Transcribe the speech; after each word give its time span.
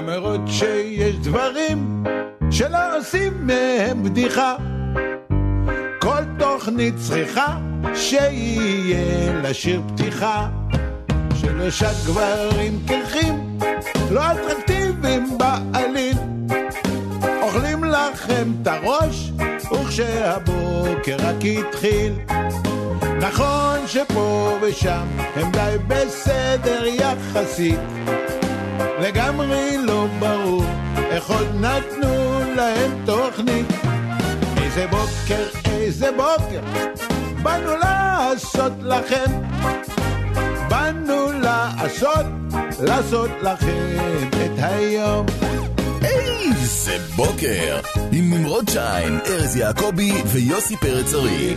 למרות 0.00 0.40
שיש 0.46 1.16
דברים 1.16 2.04
שלא 2.50 2.98
עושים 2.98 3.46
מהם 3.46 4.02
בדיחה. 4.04 4.56
כל 5.98 6.22
תוכנית 6.38 6.94
צריכה 6.96 7.56
שיהיה 7.94 9.32
לה 9.42 9.54
שיר 9.54 9.82
פתיחה. 9.88 10.48
שלושה 11.34 11.90
גברים 12.06 12.78
קרחים, 12.86 13.58
לא 14.10 14.20
אטרקטיביים 14.32 15.38
בעליל. 15.38 16.18
אוכלים 17.42 17.84
לכם 17.84 18.52
את 18.62 18.66
הראש, 18.66 19.32
וכשהבוקר 19.72 21.16
רק 21.18 21.36
התחיל. 21.44 22.12
נכון 23.20 23.78
שפה 23.86 24.58
ושם 24.62 25.06
הם 25.36 25.52
די 25.52 25.76
בסדר 25.88 26.84
יחסית. 26.86 27.80
לגמרי 29.00 29.76
לא 29.78 30.06
ברור 30.18 30.64
איך 31.10 31.30
עוד 31.30 31.46
נתנו 31.60 32.40
להם 32.56 33.02
תוכנית. 33.06 33.66
איזה 34.62 34.86
בוקר, 34.86 35.44
איזה 35.70 36.10
בוקר, 36.16 36.60
באנו 37.42 37.76
לעשות 37.76 38.72
לכם. 38.82 39.32
באנו 40.68 41.32
לעשות, 41.32 42.26
לעשות 42.80 43.30
לכם 43.42 43.96
את 44.30 44.58
היום. 44.58 45.26
איזה 46.02 46.98
בוקר! 47.16 47.80
עם 48.12 48.34
נמרוד 48.34 48.68
שיין, 48.68 49.18
ארז 49.26 49.56
יעקבי 49.56 50.12
ויוסי 50.26 50.76
פרץ 50.76 51.14
ארי. 51.14 51.54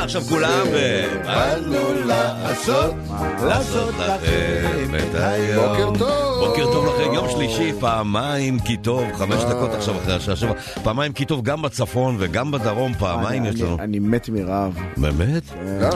ועכשיו 0.00 0.22
כולם 0.22 0.66
ו... 0.72 1.02
באנו 1.24 1.94
לעשות, 2.06 2.94
לעשות 3.46 3.94
לכם 3.94 4.94
את 4.94 5.14
היום. 5.14 5.66
בוקר 5.68 5.98
טוב. 5.98 6.29
בוקר 6.40 6.72
טוב 6.72 6.86
לכם, 6.86 7.14
יום 7.14 7.26
שלישי, 7.30 7.72
פעמיים 7.80 8.58
כי 8.60 8.76
טוב, 8.76 9.04
חמש 9.18 9.42
דקות 9.44 9.70
עכשיו 9.74 9.96
אחרי 9.96 10.14
השעה 10.14 10.36
שבע, 10.36 10.52
פעמיים 10.82 11.12
כי 11.12 11.24
טוב 11.24 11.42
גם 11.42 11.62
בצפון 11.62 12.16
וגם 12.18 12.50
בדרום, 12.50 12.94
פעמיים 12.94 13.44
יש 13.44 13.60
לנו. 13.60 13.76
אני- 13.80 13.98
מת 13.98 14.28
מרעב. 14.28 14.78
באמת? 14.96 15.42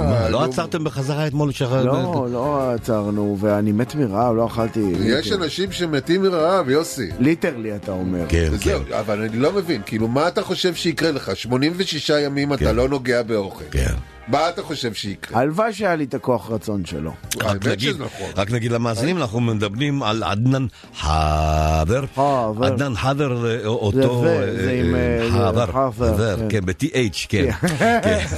מה, 0.00 0.28
לא 0.28 0.39
נו. 0.39 0.45
עצרתם 0.45 0.84
בחזרה 0.84 1.27
אתמול 1.27 1.53
שחר? 1.53 1.84
לא, 1.84 2.27
לא 2.33 2.70
עצרנו, 2.75 3.37
ואני 3.41 3.72
מת 3.72 3.95
מרעב, 3.95 4.34
לא 4.37 4.47
אכלתי. 4.47 4.81
יש 5.00 5.33
אנשים 5.33 5.72
שמתים 5.72 6.22
מרעב, 6.22 6.69
יוסי. 6.70 7.09
ליטרלי, 7.20 7.77
אתה 7.77 7.92
אומר. 7.92 8.25
כן, 8.28 8.48
כן. 8.61 8.78
אבל 8.98 9.22
אני 9.22 9.37
לא 9.37 9.53
מבין, 9.53 9.81
כאילו, 9.87 10.09
מה 10.09 10.28
אתה 10.28 10.42
חושב 10.42 10.75
שיקרה 10.75 11.11
לך? 11.11 11.37
86 11.37 12.11
ימים 12.25 12.53
אתה 12.53 12.65
כן. 12.65 12.77
לא 12.77 12.89
נוגע 12.89 13.22
באוכל. 13.22 13.65
כן. 13.70 13.95
מה 14.28 14.48
אתה 14.48 14.62
חושב 14.62 14.94
שיקרה? 14.94 15.41
הלוואי 15.41 15.72
שהיה 15.72 15.97
לי 15.97 16.05
את 16.05 16.14
הכוח 16.14 16.50
רצון 16.50 16.84
שלו. 16.84 17.12
רק 17.42 17.67
נגיד, 17.67 17.97
נכון. 17.98 18.31
רק 18.36 18.50
נגיד 18.50 18.72
למאזינים, 18.72 19.19
אנחנו 19.19 19.41
מדברים 19.41 20.03
על 20.03 20.22
עדנאן 20.22 20.66
חאבר. 20.98 22.05
חאבר. 22.14 22.66
עדנאן 22.66 22.94
חאבר, 22.97 23.47
אה, 23.50 23.66
אותו... 23.66 24.22
זה, 24.25 24.47
אה, 24.69 24.81
עם, 24.81 24.94
אה, 24.94 25.22
אה, 25.22 25.31
חאבר, 25.31 25.66
חאבר, 25.66 25.91
חאבר, 26.16 26.36
כן. 26.36 26.47
כן, 26.50 26.66
ב-TH, 26.66 27.27
כן. 27.28 27.50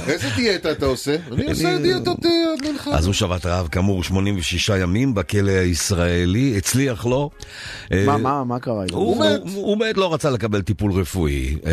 איזה 0.07 0.27
דיאטה 0.35 0.71
אתה 0.71 0.85
עושה? 0.85 1.15
אני 1.31 1.49
עושה 1.49 1.77
דיאטות 1.81 2.25
אה, 2.25 2.31
עד 2.53 2.71
מנחה. 2.71 2.91
אז 2.91 3.05
הוא 3.05 3.13
שבת 3.13 3.45
רעב 3.45 3.67
כאמור 3.67 4.03
86 4.03 4.69
ימים 4.69 5.13
בכלא 5.13 5.51
הישראלי, 5.51 6.57
הצליח 6.57 7.05
לו. 7.05 7.29
אה, 7.91 8.03
מה, 8.05 8.17
מה, 8.17 8.43
מה 8.43 8.59
קרה? 8.59 8.83
הוא, 8.91 9.19
מת. 9.25 9.41
הוא, 9.53 9.65
הוא 9.67 9.77
מת, 9.77 9.97
לא 9.97 10.13
רצה 10.13 10.29
לקבל 10.29 10.61
טיפול 10.61 10.91
רפואי. 10.91 11.57
אה, 11.65 11.71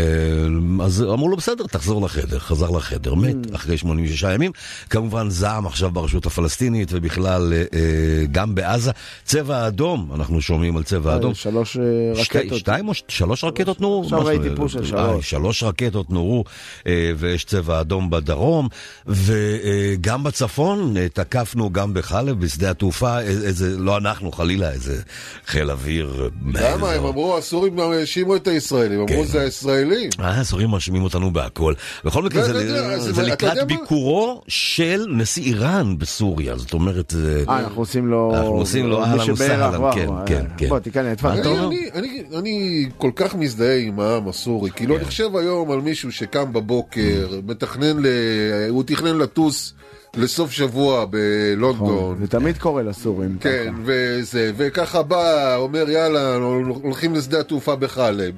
אז 0.84 1.02
אמרו 1.02 1.28
לו, 1.28 1.36
בסדר, 1.36 1.66
תחזור 1.66 2.02
לחדר. 2.04 2.38
חזר 2.38 2.70
לחדר, 2.70 3.12
Mm. 3.14 3.16
מת 3.16 3.54
אחרי 3.54 3.78
86 3.78 4.03
ימים. 4.34 4.52
כמובן 4.91 5.30
זעם 5.30 5.66
עכשיו 5.66 5.91
ברשות 5.91 6.27
הפלסטינית, 6.27 6.88
ובכלל 6.92 7.52
אה, 7.52 7.58
אה, 7.58 8.27
גם 8.33 8.55
בעזה. 8.55 8.91
צבע 9.24 9.66
אדום, 9.66 10.11
אנחנו 10.14 10.40
שומעים 10.40 10.77
על 10.77 10.83
צבע 10.83 11.17
אדום. 11.17 11.34
שלוש 11.34 11.77
אה, 11.77 11.83
רקטות. 12.14 12.58
שתיים 12.58 12.89
או 12.89 12.92
שלוש 13.08 13.45
רקטות 13.45 13.80
נורו? 13.80 14.02
עכשיו 14.02 14.24
ראיתי 14.24 14.48
אה, 14.48 14.56
פוש 14.56 14.73
של 14.73 14.78
אה, 14.78 14.84
שלוש. 14.86 15.30
שלוש 15.30 15.62
רקטות 15.62 16.11
נורו, 16.11 16.45
אה, 16.86 17.12
ויש 17.17 17.45
צבע 17.45 17.80
אדום 17.80 18.11
בדרום, 18.11 18.68
וגם 19.06 20.24
בצפון 20.24 20.96
אה, 20.96 21.08
תקפנו 21.08 21.73
גם 21.73 21.95
בחלב, 21.95 22.40
בשדה 22.40 22.70
התעופה, 22.70 23.11
אה, 23.17 23.20
איזה, 23.20 23.78
לא 23.78 23.96
אנחנו 23.96 24.33
חלילה, 24.33 24.70
איזה 24.70 25.02
חיל 25.46 25.70
אוויר. 25.70 26.30
למה? 26.55 26.90
הם 26.90 27.05
אמרו, 27.05 27.39
הסורים 27.39 27.78
האשימו 27.78 28.36
את 28.36 28.46
הישראלים, 28.46 29.01
אמרו 29.01 29.23
כן. 29.23 29.24
זה 29.24 29.40
הישראלים. 29.40 30.11
אה, 30.20 30.40
הסורים 30.40 30.70
מאשימים 30.70 31.02
אותנו 31.02 31.30
בהכל. 31.30 31.74
בכל 32.05 32.23
מקרה, 32.23 32.48
לא, 32.48 32.98
זה, 32.98 33.23
לקראת 33.23 33.57
מה? 33.57 33.64
ביקורו 33.98 34.42
של 34.48 35.06
נשיא 35.10 35.42
איראן 35.42 35.98
בסוריה, 35.98 36.56
זאת 36.56 36.72
אומרת... 36.72 37.10
זה- 37.10 37.44
אה, 37.48 37.58
אנחנו 37.58 37.82
עושים 37.82 38.06
לו... 38.06 38.32
אנחנו 38.34 38.48
עושים 38.55 38.86
לו 38.86 39.02
אהלן 39.05 39.30
וסהלן, 39.32 39.72
כן, 39.94 40.08
וואו, 40.08 40.27
כן, 40.27 40.44
כן. 40.56 40.68
בוא, 40.68 40.78
תיכנס, 40.78 41.05
מה 41.22 41.32
אתה 41.34 41.42
תפאדל. 41.42 41.48
אומר? 41.48 41.66
אני, 41.68 41.88
אני, 41.94 42.08
אני, 42.08 42.38
אני 42.38 42.88
כל 42.98 43.10
כך 43.16 43.34
מזדהה 43.34 43.77
עם 43.78 44.00
העם 44.00 44.28
הסורי, 44.28 44.70
כאילו 44.70 44.96
אני 44.96 45.04
חושב 45.04 45.36
היום 45.36 45.70
על 45.70 45.80
מישהו 45.80 46.12
שקם 46.12 46.52
בבוקר, 46.52 47.40
מתכנן, 47.46 47.96
ל... 48.02 48.06
הוא 48.68 48.83
תכנן 48.86 49.18
לטוס 49.18 49.74
לסוף 50.16 50.50
שבוע 50.50 51.04
בלונדון, 51.10 52.16
זה 52.20 52.27
תמיד 52.28 52.58
קורה 52.58 52.83
לסורים. 52.83 53.36
כן. 53.40 53.74
וזה, 53.84 54.52
וככה 54.56 55.02
בא, 55.02 55.56
אומר 55.56 55.90
יאללה, 55.90 56.34
הולכים 56.83 57.14
לשדה 57.14 57.40
התעופה 57.40 57.77
בחלב. 57.77 58.34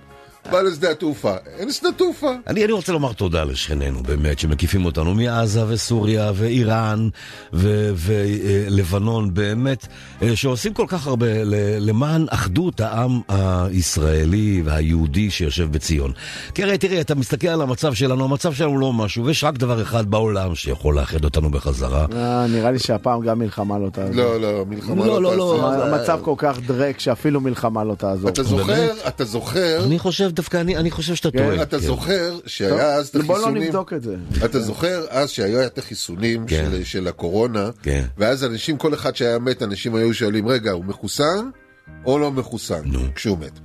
בא 0.50 0.60
לשדה 0.62 0.90
התעופה, 0.90 1.34
אין 1.58 1.72
שדה 1.72 1.88
תעופה. 1.96 2.30
אני, 2.46 2.64
אני 2.64 2.72
רוצה 2.72 2.92
לומר 2.92 3.12
תודה 3.12 3.44
לשכנינו, 3.44 4.02
באמת, 4.02 4.38
שמקיפים 4.38 4.84
אותנו 4.84 5.14
מעזה 5.14 5.64
וסוריה 5.68 6.32
ואיראן 6.34 7.08
ולבנון, 7.52 9.34
באמת, 9.34 9.86
אה, 10.22 10.36
שעושים 10.36 10.74
כל 10.74 10.84
כך 10.88 11.06
הרבה 11.06 11.44
ל- 11.44 11.54
למען 11.88 12.26
אחדות 12.30 12.80
העם 12.80 13.20
הישראלי 13.28 14.62
והיהודי 14.64 15.30
שיושב 15.30 15.72
בציון. 15.72 16.12
כי 16.54 16.62
הרי 16.62 16.78
תראי, 16.78 17.00
אתה 17.00 17.14
מסתכל 17.14 17.48
על 17.48 17.62
המצב 17.62 17.94
שלנו, 17.94 18.24
המצב 18.24 18.52
שלנו 18.52 18.78
לא 18.78 18.92
משהו, 18.92 19.24
ויש 19.24 19.44
רק 19.44 19.54
דבר 19.58 19.82
אחד 19.82 20.10
בעולם 20.10 20.54
שיכול 20.54 20.96
לאחד 20.96 21.24
אותנו 21.24 21.50
בחזרה. 21.50 22.06
אה, 22.16 22.46
נראה 22.48 22.70
לי 22.70 22.78
שהפעם 22.78 23.20
גם 23.20 23.38
מלחמה 23.38 23.78
לא 23.78 23.88
תעזור. 23.90 24.14
לא, 24.14 24.40
לא, 24.40 24.64
מלחמה 24.68 25.06
לא, 25.06 25.22
לא, 25.22 25.36
לא. 25.36 25.58
לא. 25.58 25.86
המצב 25.96 26.18
כל 26.22 26.34
כך 26.36 26.58
דרק 26.66 27.00
שאפילו 27.00 27.40
מלחמה 27.40 27.84
לא 27.84 27.94
תעזור. 27.94 28.28
אתה 28.30 28.42
זוכר, 28.42 28.90
אתה 29.08 29.24
זוכר, 29.24 29.84
אני 29.84 29.98
חושב, 29.98 30.30
דווקא 30.36 30.56
אני, 30.56 30.76
אני 30.76 30.90
חושב 30.90 31.14
שאתה 31.14 31.30
כן, 31.30 31.38
טועה. 31.38 31.62
אתה 31.62 31.78
כן. 31.78 31.82
זוכר 31.86 32.38
שהיה 32.46 32.94
אז 32.94 33.08
את 33.08 33.16
בוא 33.16 33.22
לא 33.34 33.42
החיסונים, 33.42 33.62
נבדוק 33.62 33.92
את 33.92 34.02
זה. 34.02 34.16
אתה 34.44 34.60
זוכר 34.60 35.04
אז 35.10 35.30
שהיה 35.30 35.66
את 35.66 35.78
החיסונים 35.78 36.46
כן. 36.46 36.68
של- 36.70 36.84
של 36.84 37.08
הקורונה, 37.08 37.70
כן. 37.82 38.04
ואז 38.18 38.44
אנשים, 38.44 38.76
כל 38.76 38.94
אחד 38.94 39.16
שהיה 39.16 39.38
מת, 39.38 39.62
אנשים 39.62 39.94
היו 39.94 40.14
שואלים, 40.14 40.48
רגע, 40.48 40.70
הוא 40.70 40.84
מחוסן 40.84 41.50
או 42.06 42.18
לא 42.18 42.32
מחוסן 42.32 42.80
נו. 42.84 42.98
כשהוא 43.14 43.38
מת? 43.38 43.58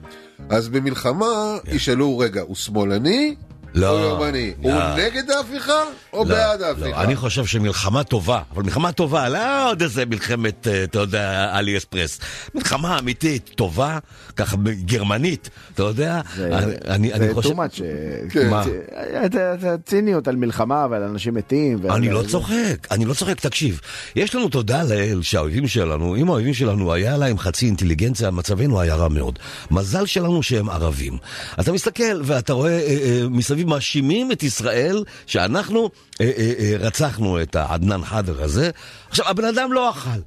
אז 0.50 0.70
במלחמה 0.70 1.26
ישאלו, 1.72 2.18
רגע, 2.18 2.42
הוא 2.42 2.56
שמאלני 2.56 3.36
לא? 3.74 4.18
הוא 4.62 4.72
לא. 4.72 4.96
נגד 4.96 5.30
ההפיכה 5.38 5.74
או 6.14 6.24
לא, 6.24 6.24
בעד 6.36 6.60
לא, 6.62 6.66
ההפיכה? 6.66 7.04
אני 7.04 7.16
חושב 7.16 7.46
שמלחמה 7.46 8.04
טובה, 8.04 8.42
אבל 8.54 8.64
מלחמה 8.64 8.92
טובה, 8.92 9.30
לא 9.30 9.70
עוד 9.70 9.82
איזה 9.82 10.06
מלחמת, 10.06 10.68
אה, 10.68 10.84
אתה 10.84 11.00
יודע, 11.00 11.52
אלי 11.60 11.78
אספרס. 11.78 12.20
מלחמה 12.56 13.00
אמיתית, 13.00 13.50
טובה, 13.56 13.98
ככה 14.36 14.56
גרמנית, 14.86 15.50
אתה 15.74 15.84
יודע, 15.84 16.22
זה 16.36 16.50
אני, 16.88 17.14
אני 17.14 17.28
זה 17.28 17.34
חושב... 17.34 17.50
too 17.50 17.54
much. 17.54 17.82
כן. 18.30 18.50
מה? 18.50 18.64
אה, 18.96 19.26
זה- 19.34 19.56
זה 19.62 19.76
ציניות 19.86 20.28
על 20.28 20.36
מלחמה 20.36 20.88
ועל 20.90 21.04
אנשים 21.04 21.34
מתים. 21.34 21.80
ועל- 21.82 21.92
אני 21.92 22.10
לא 22.10 22.22
זה- 22.24 22.30
צוחק, 22.30 22.88
אני 22.92 23.06
לא 23.06 23.14
צוחק, 23.14 23.40
תקשיב. 23.40 23.80
יש 24.16 24.36
לנו 24.36 24.50
תודה 24.50 24.84
לאל 24.84 25.20
שהאויבים 25.22 25.68
שלנו, 25.68 26.16
אם 26.16 26.28
האויבים 26.30 26.54
שלנו 26.54 26.94
היה 26.94 27.18
להם 27.18 27.38
חצי 27.38 27.66
אינטליגנציה, 27.66 28.32
מצבנו 28.32 28.80
היה 28.82 28.96
רע 28.96 29.08
מאוד. 29.08 29.40
מזל 29.72 30.06
שלנו 30.06 30.44
שהם 30.44 30.70
ערבים. 30.70 31.18
אתה 31.60 31.72
מסתכל 31.72 32.22
ואתה 32.24 32.54
רואה 32.54 32.72
אה, 32.80 33.22
מסביב 33.62 33.70
מאשימים 33.70 34.32
את 34.32 34.44
ישראל 34.44 35.04
שאנחנו 35.26 35.90
אה, 36.22 36.32
אה, 36.38 36.54
אה, 36.60 36.76
רצחנו 36.80 37.42
את 37.42 37.56
העדנאן 37.56 38.06
חאדר 38.06 38.44
הזה. 38.44 38.72
עכשיו, 39.10 39.28
הבן 39.28 39.46
אדם 39.46 39.74
לא 39.74 39.90
אכל. 39.90 40.20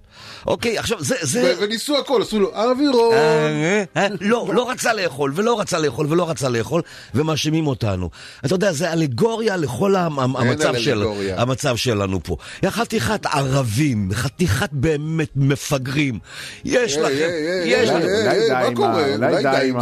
אוקיי, 0.47 0.79
עכשיו 0.79 0.99
זה... 1.05 1.15
זה... 1.23 1.55
וניסו 1.61 1.99
הכל, 1.99 2.23
עשו 2.23 2.41
לו 2.41 2.55
אווירון. 2.55 3.15
אה, 3.15 3.85
אה, 3.97 4.07
לא, 4.21 4.49
לא 4.55 4.71
רצה 4.71 4.93
לאכול, 4.93 5.33
ולא 5.35 5.61
רצה 5.61 5.79
לאכול, 5.79 6.07
ולא 6.11 6.31
רצה 6.31 6.49
לאכול, 6.49 6.83
ומאשימים 7.15 7.67
אותנו. 7.67 8.11
אתה 8.47 8.55
יודע, 8.55 8.73
זה 8.73 8.93
אלגוריה 8.93 9.57
לכל 9.57 9.97
המ- 9.97 10.19
המ- 10.19 10.37
המצב, 10.37 10.77
של, 10.79 10.99
אלגוריה. 10.99 11.41
המצב 11.41 11.77
שלנו 11.77 12.21
פה. 12.23 12.37
יא 12.63 12.71
חתיכת 12.71 13.27
ערבים, 13.27 14.11
חתיכת 14.15 14.69
באמת 14.73 15.31
מפגרים. 15.37 16.19
יש 16.65 16.97
לכם, 16.97 17.29
יש 17.65 17.91
לכם. 17.91 18.07
מה 18.53 18.59
עם 18.59 18.75
קורה? 18.75 19.15
אולי 19.15 19.43
די 19.43 19.69
עם. 19.69 19.77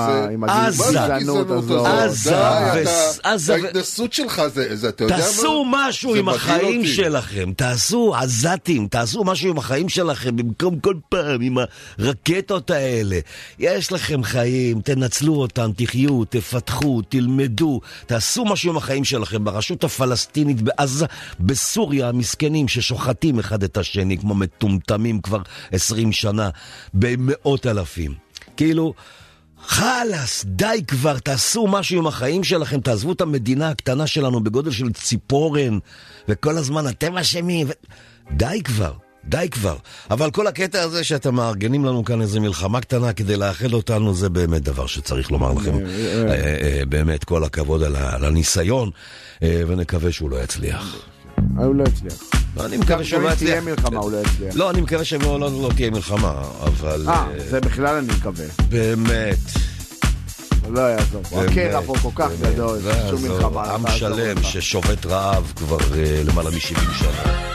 הגזענות 0.49 1.51
הזאת. 1.51 1.87
עזה 3.23 3.55
ההתנסות 3.55 4.13
שלך 4.13 4.43
זה, 4.75 4.89
אתה 4.89 5.05
יודע 5.05 5.17
מה? 5.17 5.23
תעשו 5.23 5.65
משהו 5.71 6.15
עם 6.15 6.29
החיים. 6.29 6.87
שלכם, 6.87 7.53
תעשו 7.57 8.15
עזתים, 8.17 8.87
תעשו 8.89 9.25
משהו 9.25 9.51
עם 9.51 9.59
החיים 9.59 9.89
שלכם. 9.89 10.32
שלכם 10.33 10.37
במקום 10.37 10.81
כל 10.81 10.95
פעם 11.09 11.41
עם 11.41 11.57
הרקטות 11.99 12.71
האלה. 12.71 13.19
יש 13.59 13.93
לכם 13.93 14.23
חיים, 14.23 14.81
תנצלו 14.81 15.35
אותם, 15.35 15.71
תחיו, 15.77 16.25
תפתחו, 16.25 17.03
תלמדו, 17.09 17.81
תעשו 18.07 18.45
משהו 18.45 18.71
עם 18.71 18.77
החיים 18.77 19.05
שלכם. 19.05 19.45
ברשות 19.45 19.85
הפלסטינית 19.85 20.63
בעזה, 20.63 21.07
בסוריה, 21.41 22.09
המסכנים 22.09 22.69
ששוחטים 22.69 23.39
אחד 23.39 23.63
את 23.63 23.77
השני 23.77 24.19
כמו 24.19 24.35
מטומטמים 24.35 25.21
כבר 25.21 25.43
עשרים 25.73 26.13
שנה, 26.13 26.51
במאות 26.95 27.67
אלפים. 27.67 28.15
כאילו... 28.57 28.95
חלאס, 29.65 30.45
די 30.45 30.83
כבר, 30.89 31.19
תעשו 31.19 31.67
משהו 31.67 31.99
עם 31.99 32.07
החיים 32.07 32.45
שלכם, 32.45 32.81
תעזבו 32.81 33.13
את 33.13 33.21
המדינה 33.21 33.71
הקטנה 33.71 34.07
שלנו 34.07 34.41
בגודל 34.41 34.71
של 34.71 34.93
ציפורן, 34.93 35.79
וכל 36.29 36.57
הזמן 36.59 36.89
אתם 36.89 37.19
אשמים. 37.19 37.67
ו... 37.67 37.73
די 38.31 38.63
כבר, 38.65 38.93
די 39.25 39.49
כבר. 39.51 39.77
אבל 40.11 40.31
כל 40.31 40.47
הקטע 40.47 40.83
הזה 40.83 41.05
שאתם 41.05 41.35
מארגנים 41.35 41.85
לנו 41.85 42.05
כאן 42.05 42.21
איזה 42.21 42.41
מלחמה 42.41 42.81
קטנה 42.81 43.13
כדי 43.13 43.37
לאחד 43.37 43.73
אותנו, 43.73 44.15
זה 44.15 44.29
באמת 44.29 44.63
דבר 44.63 44.87
שצריך 44.87 45.31
לומר 45.31 45.53
לכם. 45.53 45.79
אה, 45.79 46.33
אה, 46.33 46.83
באמת, 46.89 47.25
כל 47.25 47.45
הכבוד 47.45 47.83
על 47.83 48.25
הניסיון, 48.25 48.91
אה, 49.43 49.63
ונקווה 49.67 50.13
שהוא 50.13 50.31
לא 50.31 50.43
יצליח. 50.43 50.97
הוא 51.57 51.75
לא 51.75 51.85
יצליח. 51.85 52.15
אני 52.61 52.77
מקווה 52.77 53.05
שהוא 53.05 53.23
לא 53.23 53.29
יצליח. 53.29 53.51
תהיה 53.51 53.61
מלחמה, 53.61 53.99
הוא 53.99 54.13
לא 54.13 54.17
יצליח. 54.17 54.57
לא, 54.57 54.71
אני 54.71 54.81
מקווה 54.81 55.05
שלא 55.05 55.41
לא, 55.41 55.63
לא 55.63 55.71
תהיה 55.77 55.91
מלחמה, 55.91 56.43
אבל... 56.63 57.05
אה, 57.09 57.15
אה, 57.15 57.51
זה 57.51 57.61
בכלל 57.61 57.97
אני 57.97 58.13
מקווה. 58.19 58.47
באמת. 58.69 59.39
לא 60.69 60.81
יעזור. 60.81 61.23
הקרע 61.33 61.81
פה 61.87 61.95
כל 62.03 62.09
כך 62.15 62.31
גדול, 62.41 62.79
לא 62.85 63.11
שום. 63.11 63.23
מלחמה. 63.23 63.67
לא 63.67 63.75
עם 63.75 63.91
שלם. 63.91 64.43
ששובת 64.43 65.07
רעב 65.07 65.53
כבר 65.57 65.79
אה, 65.95 66.23
למעלה 66.25 66.51
מ-70 66.51 66.95
שנה. 66.99 67.53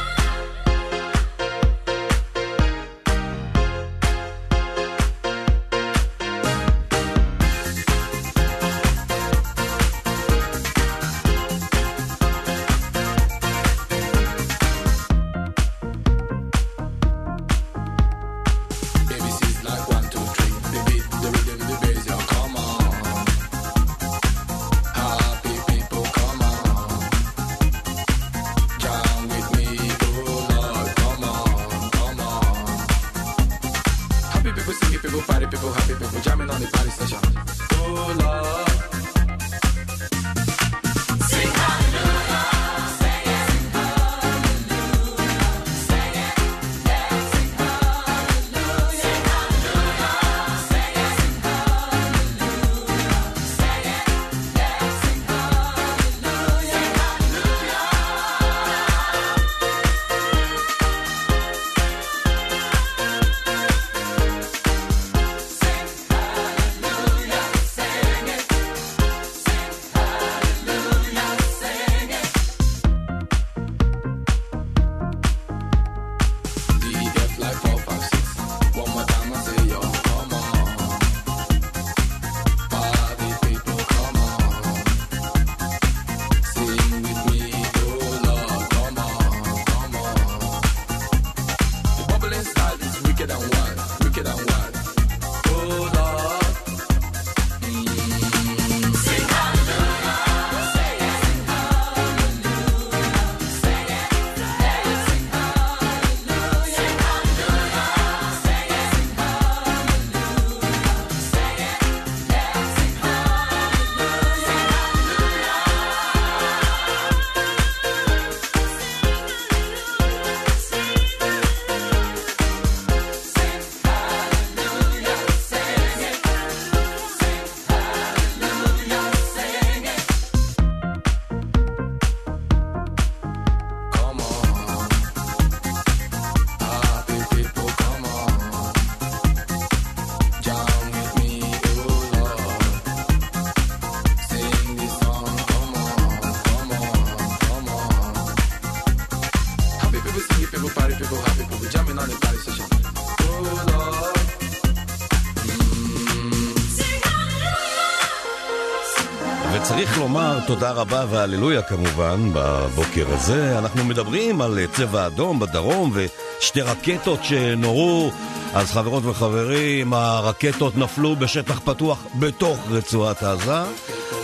תודה 160.48 160.72
רבה 160.72 161.06
והללויה 161.10 161.62
כמובן 161.62 162.30
בבוקר 162.34 163.06
הזה. 163.08 163.60
אנחנו 163.60 163.86
מדברים 163.86 164.42
על 164.42 164.60
צבע 164.74 165.08
אדום 165.08 165.40
בדרום 165.40 165.92
ושתי 165.94 166.62
רקטות 166.62 167.24
שנורו. 167.24 168.12
אז 168.54 168.72
חברות 168.72 169.06
וחברים, 169.06 169.94
הרקטות 169.94 170.78
נפלו 170.78 171.16
בשטח 171.16 171.60
פתוח 171.64 172.06
בתוך 172.20 172.60
רצועת 172.70 173.24
עזה, 173.24 173.64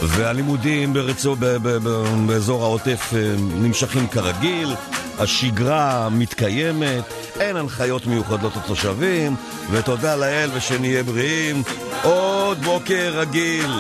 והלימודים 0.01 0.93
ברצוע, 0.93 1.35
ב, 1.35 1.45
ב, 1.45 1.69
ב, 1.69 1.89
באזור 2.27 2.63
העוטף 2.63 3.13
אה, 3.15 3.35
נמשכים 3.37 4.07
כרגיל, 4.07 4.75
השגרה 5.19 6.09
מתקיימת, 6.09 7.03
אין 7.39 7.55
הנחיות 7.57 8.05
מיוחדות 8.05 8.55
לתושבים, 8.55 9.35
ותודה 9.71 10.15
לאל 10.15 10.49
ושנהיה 10.53 11.03
בריאים. 11.03 11.63
עוד 12.03 12.61
בוקר 12.63 13.11
רגיל. 13.15 13.71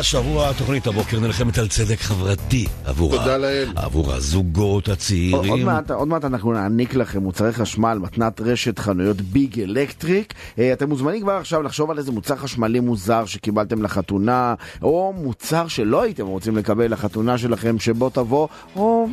השבוע 0.00 0.52
תוכנית 0.52 0.86
הבוקר 0.86 1.20
נלחמת 1.20 1.58
על 1.58 1.68
צדק 1.68 2.00
חברתי 2.00 2.66
עבור, 2.84 3.10
תודה 3.16 3.34
ה... 3.34 3.38
לאל. 3.38 3.72
עבור 3.76 4.12
הזוגות 4.12 4.88
עוד 4.88 4.96
הצעירים. 4.96 5.66
מעט, 5.66 5.90
עוד 5.90 6.08
מעט 6.08 6.24
אנחנו 6.24 6.52
נעניק 6.52 6.94
לכם 6.94 7.22
מוצרי 7.22 7.52
חשמל, 7.52 7.98
מתנת 8.02 8.40
רשת 8.40 8.78
חנויות 8.78 9.20
ביג 9.20 9.60
אלקטריק. 9.60 10.34
אה, 10.58 10.72
אתם 10.72 10.88
מוזמנים 10.88 11.22
כבר 11.22 11.32
עכשיו 11.32 11.62
לחשוב 11.62 11.90
על 11.90 11.98
איזה 11.98 12.12
מוצר 12.12 12.36
חשמלי 12.36 12.80
מוזר 12.80 13.24
שקיבלתם 13.26 13.82
לחתונה, 13.82 14.54
או 14.82 15.14
מוצר 15.16 15.68
שלא 15.68 16.02
הייתם 16.02 16.26
רוצים 16.26 16.56
לקבל 16.56 16.92
לחתונה 16.92 17.38
שלכם 17.38 17.78
שבו 17.78 18.10
תבואו, 18.10 18.48
או 18.76 19.08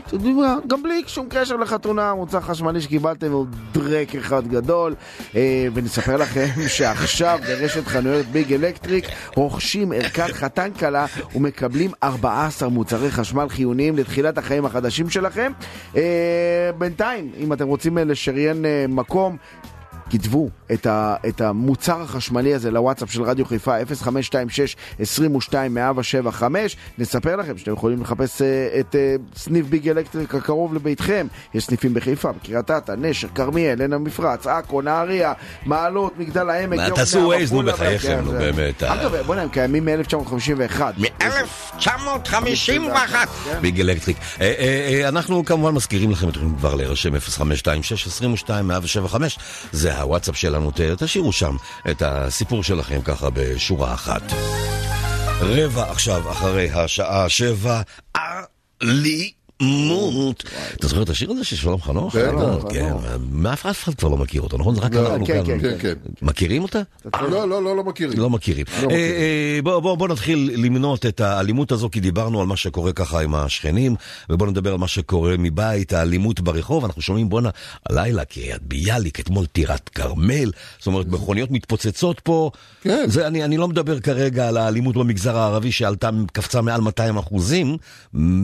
גם 0.68 0.84
בלי 0.84 1.04
שום 1.08 1.28
קשר 1.30 1.56
לחתונה, 1.56 2.16
מוצר 2.16 2.42
חשמלי 2.42 2.82
שקיבלתם 2.82 3.32
הוא 3.32 3.46
דרעק 3.72 4.16
אחד 4.16 4.48
גדול. 4.48 4.96
אה, 5.36 5.68
ונספר 5.74 6.18
לכם 6.18 6.48
שעכשיו 6.78 7.40
ברשת 7.48 7.88
חנויות 7.88 8.26
ביג 8.26 8.54
אלקטריק 8.54 9.06
רוכשים 9.36 9.92
ערכת 9.92 10.34
חתן 10.34 10.70
כלה 10.80 11.06
ומקבלים 11.36 11.92
14 12.04 12.70
מוצרי 12.70 13.12
חשמל 13.12 13.50
חיוניים 13.50 13.98
לתחילת 13.98 14.38
החיים 14.38 14.66
החדשים 14.66 15.10
שלכם. 15.10 15.52
אה, 15.96 16.72
בינתיים, 16.78 17.32
אם 17.38 17.54
אתם 17.54 17.68
רוצים 17.68 17.98
אה, 17.98 18.04
לשריין 18.04 18.66
אה, 18.66 18.86
מקום, 18.90 19.38
כתבו 20.10 20.50
את, 20.74 20.86
ה, 20.86 21.16
את 21.28 21.42
המוצר 21.42 22.02
החשמלי 22.02 22.54
הזה 22.54 22.72
לוואטסאפ 22.72 23.12
של 23.12 23.24
רדיו 23.24 23.46
חיפה 23.46 23.82
0526-22-1075 23.82 26.44
נספר 26.98 27.36
לכם 27.36 27.58
שאתם 27.58 27.74
יכולים 27.74 28.02
לחפש 28.02 28.42
אה, 28.42 28.80
את 28.80 28.96
אה, 28.96 29.16
סניף 29.36 29.66
ביג 29.66 29.90
אלקטריק 29.90 30.36
הקרוב 30.36 30.74
לביתכם 30.74 31.28
יש 31.54 31.66
סניפים 31.66 31.94
בחיפה, 31.94 32.32
בקריית 32.32 32.72
אתא, 32.72 32.94
נשר, 32.98 33.28
כרמיאל, 33.36 33.82
עין 33.82 33.94
המפרץ, 33.94 34.48
עכו, 34.48 34.82
נהריה, 34.82 35.34
מעלות, 35.66 36.14
מגדל 36.18 36.50
העמק, 36.50 36.78
מה, 36.78 36.88
יוקנעם, 36.88 37.06
תעשו 37.06 37.34
Waze, 37.34 37.54
נו, 37.54 37.64
בחייכם, 37.64 38.08
כן, 38.08 38.22
נו, 38.24 38.32
באמת, 38.32 38.84
אה. 38.84 38.94
אגב, 38.94 39.16
בוא'נה, 39.26 39.42
הם 39.42 39.50
קיימים 39.50 39.86
מ-1951 39.86 40.82
מ-1951. 40.98 43.16
ביג 43.62 43.80
אלקטריק. 43.80 44.18
אנחנו 45.08 45.46
כמובן 45.46 45.74
מזכירים 45.74 46.12
לכם, 46.12 46.30
אתם 46.30 46.40
יכולים 46.40 46.56
כבר 46.56 46.76
להירשם 46.76 47.16
0526-22-175, 47.16 47.20
זה 49.72 49.97
הוואטסאפ 49.98 50.38
שלנו, 50.38 50.72
תשאירו 50.98 51.32
שם 51.32 51.56
את 51.92 52.02
הסיפור 52.02 52.64
שלכם 52.64 53.02
ככה 53.02 53.30
בשורה 53.34 53.94
אחת. 53.94 54.22
רבע 55.42 55.92
עכשיו 55.92 56.32
אחרי 56.32 56.70
השעה 56.72 57.30
שבע, 57.30 57.82
אלימות. 59.62 60.44
אתה 60.76 60.88
זוכר 60.88 61.04
את 61.04 61.10
השיר 61.10 61.32
הזה 61.32 61.44
של 61.44 61.56
שלום 61.56 61.82
חנוך? 61.82 62.16
בטח. 62.16 62.32
לא, 62.34 62.70
כן, 62.70 62.94
אף 63.54 63.84
אחד 63.84 63.94
כבר 63.94 64.10
לא 64.10 64.18
מכיר 64.18 64.42
אותו, 64.42 64.58
נכון? 64.58 64.76
זה 64.76 64.82
רק 64.82 64.94
לא, 64.94 65.12
אנחנו 65.12 65.26
כן, 65.26 65.46
כאן. 65.46 65.60
כן, 65.62 65.78
כן, 65.80 65.94
כן. 66.04 66.12
מכירים 66.22 66.64
אותה? 66.64 66.82
לא, 67.22 67.48
לא, 67.50 67.64
לא, 67.64 67.76
לא 67.76 67.84
מכירים. 67.84 68.20
לא 68.20 68.30
מכירים. 68.30 68.66
אה, 68.78 68.96
אה, 68.96 69.60
בוא, 69.64 69.80
בוא, 69.80 69.96
בוא 69.98 70.08
נתחיל 70.08 70.52
למנות 70.54 71.06
את 71.06 71.22
האלימות 71.22 71.72
הזו, 71.72 71.90
כי 71.92 72.00
דיברנו 72.00 72.42
על 72.42 72.48
מה 72.48 72.58
שקורה 72.58 72.94
ככה 72.94 73.22
עם 73.22 73.36
השכנים, 73.36 73.96
ובוא 74.30 74.48
נדבר 74.48 74.72
על 74.72 74.78
מה 74.78 74.88
שקורה 74.88 75.36
מבית, 75.40 75.94
האלימות 75.94 76.40
ברחוב. 76.40 76.86
אנחנו 76.86 77.02
שומעים, 77.02 77.30
בואנה, 77.30 77.50
הלילה, 77.90 78.26
קריית 78.26 78.62
ביאליק, 78.62 79.20
אתמול 79.20 79.46
טירת 79.46 79.90
כרמל, 79.90 80.52
זאת 80.78 80.88
אומרת, 80.88 81.08
מכוניות 81.08 81.52
מתפוצצות 81.52 82.20
פה. 82.20 82.52
כן. 82.82 83.06
אני, 83.26 83.44
אני 83.44 83.58
לא 83.58 83.68
מדבר 83.68 84.00
כרגע 84.00 84.48
על 84.48 84.58
האלימות 84.58 84.98
במגזר 84.98 85.38
הערבי, 85.38 85.72
שעלתה, 85.72 86.10
קפצה 86.32 86.62
מעל 86.62 86.82
200 86.82 87.18
אחוזים, 87.18 87.78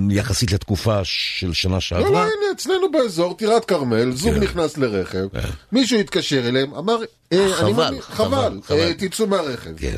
יחסית 0.09 0.51
לתקופה 0.51 1.02
של 1.03 1.53
שנה 1.53 1.71
לא, 1.71 1.75
לא, 1.75 1.79
שעברה. 1.79 2.23
הנה, 2.23 2.51
אצלנו 2.55 2.91
באזור, 2.91 3.33
טירת 3.33 3.65
כרמל, 3.65 4.11
זוג 4.11 4.33
כן. 4.33 4.39
נכנס 4.39 4.77
לרכב, 4.77 5.27
מישהו 5.71 5.99
התקשר 5.99 6.47
אליהם, 6.47 6.73
אמר, 6.73 6.97
אה, 7.33 7.45
אני 7.45 7.53
חבל, 7.53 7.97
חבל. 8.01 8.59
אה, 8.71 8.93
תצאו 8.97 9.27
מהרכב. 9.27 9.77
כן. 9.77 9.95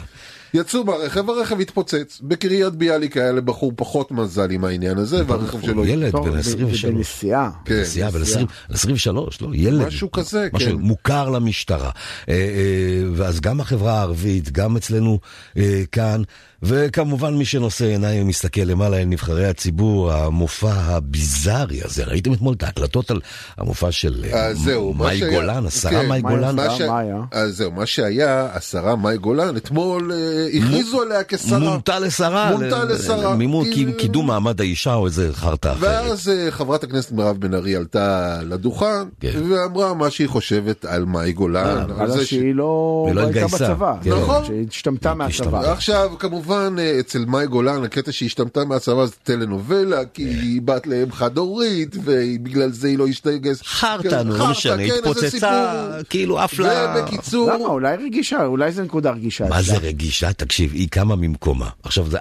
יצאו 0.56 0.84
מהרכב, 0.84 1.30
הרכב 1.30 1.60
התפוצץ. 1.60 2.20
בקריית 2.24 2.74
ביאליק 2.74 3.18
היה 3.18 3.32
לבחור 3.32 3.72
פחות 3.76 4.12
מזל 4.12 4.52
עם 4.52 4.66
העניין 4.66 4.98
הזה, 4.98 5.24
והרכב 5.28 5.62
שלו... 5.62 5.86
ילד 5.86 6.14
בן 6.14 6.32
ב- 6.32 6.36
23. 6.36 6.86
בנסיעה. 6.86 7.50
כן, 7.66 7.82
נסיעה 7.82 8.12
בן 8.12 8.22
20, 8.22 8.48
23, 8.70 9.42
לא, 9.42 9.50
ילד. 9.54 9.88
משהו 9.88 10.12
כזה, 10.12 10.48
משהו 10.54 10.72
כן. 10.72 10.76
מוכר 10.76 11.30
למשטרה. 11.30 11.90
אה, 12.30 12.34
אה, 12.34 13.04
ואז 13.16 13.40
גם 13.40 13.62
החברה 13.62 14.00
הערבית, 14.00 14.52
גם 14.52 14.78
אצלנו 14.78 15.20
אה, 15.58 15.84
כאן, 15.92 16.22
וכמובן 16.64 17.34
מי 17.34 17.46
שנושא 17.46 17.86
עיניים 17.86 18.24
ומסתכל 18.26 18.62
למעלה 18.62 18.98
אל 18.98 19.06
נבחרי 19.06 19.46
הציבור, 19.48 20.12
המופע 20.12 20.74
הביזארי 20.74 21.80
הזה, 21.86 22.04
ראיתם 22.04 22.34
אתמול 22.34 22.54
את 22.58 22.64
ההקלטות 22.64 23.12
על 23.12 23.20
המופע 23.58 23.92
של 23.92 24.26
אה, 24.34 24.54
זהו, 24.54 24.94
מאי 24.94 25.18
שהיה- 25.20 25.32
גולן, 25.40 25.66
השרה 25.66 25.92
כן, 25.92 26.10
מאי 26.10 26.22
גולן? 26.22 26.56
מה 26.56 26.70
ש- 26.70 26.82
מה 26.82 27.00
היה? 27.00 27.18
אז 27.32 27.58
זהו, 27.58 27.72
מה 27.72 27.86
שהיה, 27.86 28.48
השרה 28.54 28.96
מאי 28.96 29.18
גולן, 29.18 29.58
אתמול 29.58 30.12
אה, 30.12 30.18
הכריזו 30.58 31.02
עליה 31.02 31.24
כשרה. 31.28 31.60
מונתה 31.60 32.00
לשרה. 32.00 32.52
מונתה 32.52 32.84
לשרה. 32.84 33.36
מימון, 33.36 33.66
כי- 33.74 33.86
קידום 33.98 34.28
מעמד 34.28 34.62
האישה 34.62 34.94
או 34.94 35.06
איזה 35.06 35.30
חרטא 35.34 35.68
אחרת. 35.72 35.82
ואז 35.82 36.30
אה, 36.30 36.52
חברת 36.52 36.84
הכנסת 36.84 37.12
מירב 37.12 37.38
בן 37.40 37.54
ארי 37.54 37.76
עלתה 37.76 38.38
לדוכן, 38.44 38.86
כן. 39.20 39.32
ואמרה 39.52 39.94
מה 39.94 40.10
שהיא 40.10 40.28
חושבת 40.30 40.86
על 40.86 41.06
מאי 41.06 41.32
גולן. 41.34 41.78
על 41.78 42.02
על 42.02 42.12
זה 42.12 42.26
ש- 42.26 42.30
שהיא 42.30 42.56
לא 42.56 42.66
לא 43.14 43.22
לא 43.22 43.28
הייתה. 43.28 43.48
בצבא, 43.48 43.94
כן. 44.04 44.10
נכון. 44.14 44.46
שהיא 44.46 44.66
השתמטה 44.72 45.14
מהצבא. 45.14 45.72
עכשיו, 45.72 46.10
כמובן, 46.20 46.45
אה, 46.52 47.00
אצל 47.00 47.26
מאי 47.26 47.48
גולן, 47.48 47.84
הקטע 47.84 48.12
שהיא 48.12 48.28
השתמטה 48.28 48.66
מהצבא 48.66 49.06
זה 49.06 49.14
טלנובלה, 49.24 50.06
כי 50.14 50.24
היא 50.24 50.62
בת 50.62 50.88
לאם 50.88 51.12
חד 51.12 51.38
הורית, 51.38 51.96
ובגלל 52.04 52.72
זה 52.72 52.88
היא 52.88 52.98
לא 52.98 53.08
השתגייס. 53.08 53.62
חרטא, 53.62 54.24
נו, 54.24 54.38
לא 54.38 54.52
משנה, 54.52 54.76
כן, 54.76 54.82
איזה 54.82 54.98
התפוצצה. 55.00 55.86
כאילו 56.10 56.40
עף 56.40 56.60
לה... 56.60 56.96
ובקיצור, 56.98 57.52
למה? 57.52 57.66
אולי 57.66 57.96
רגישה, 57.96 58.46
אולי 58.46 58.72
זו 58.72 58.84
נקודה 58.84 59.12
רגישה. 59.12 59.46
מה 59.50 59.62
זה. 59.62 59.78
רגישה? 59.78 60.34
תקשיב, 60.34 60.74
היא 60.74 60.90
קמה 60.90 61.16
ממקומה. 61.16 61.70
עכשיו, 61.84 62.10
זה, 62.10 62.18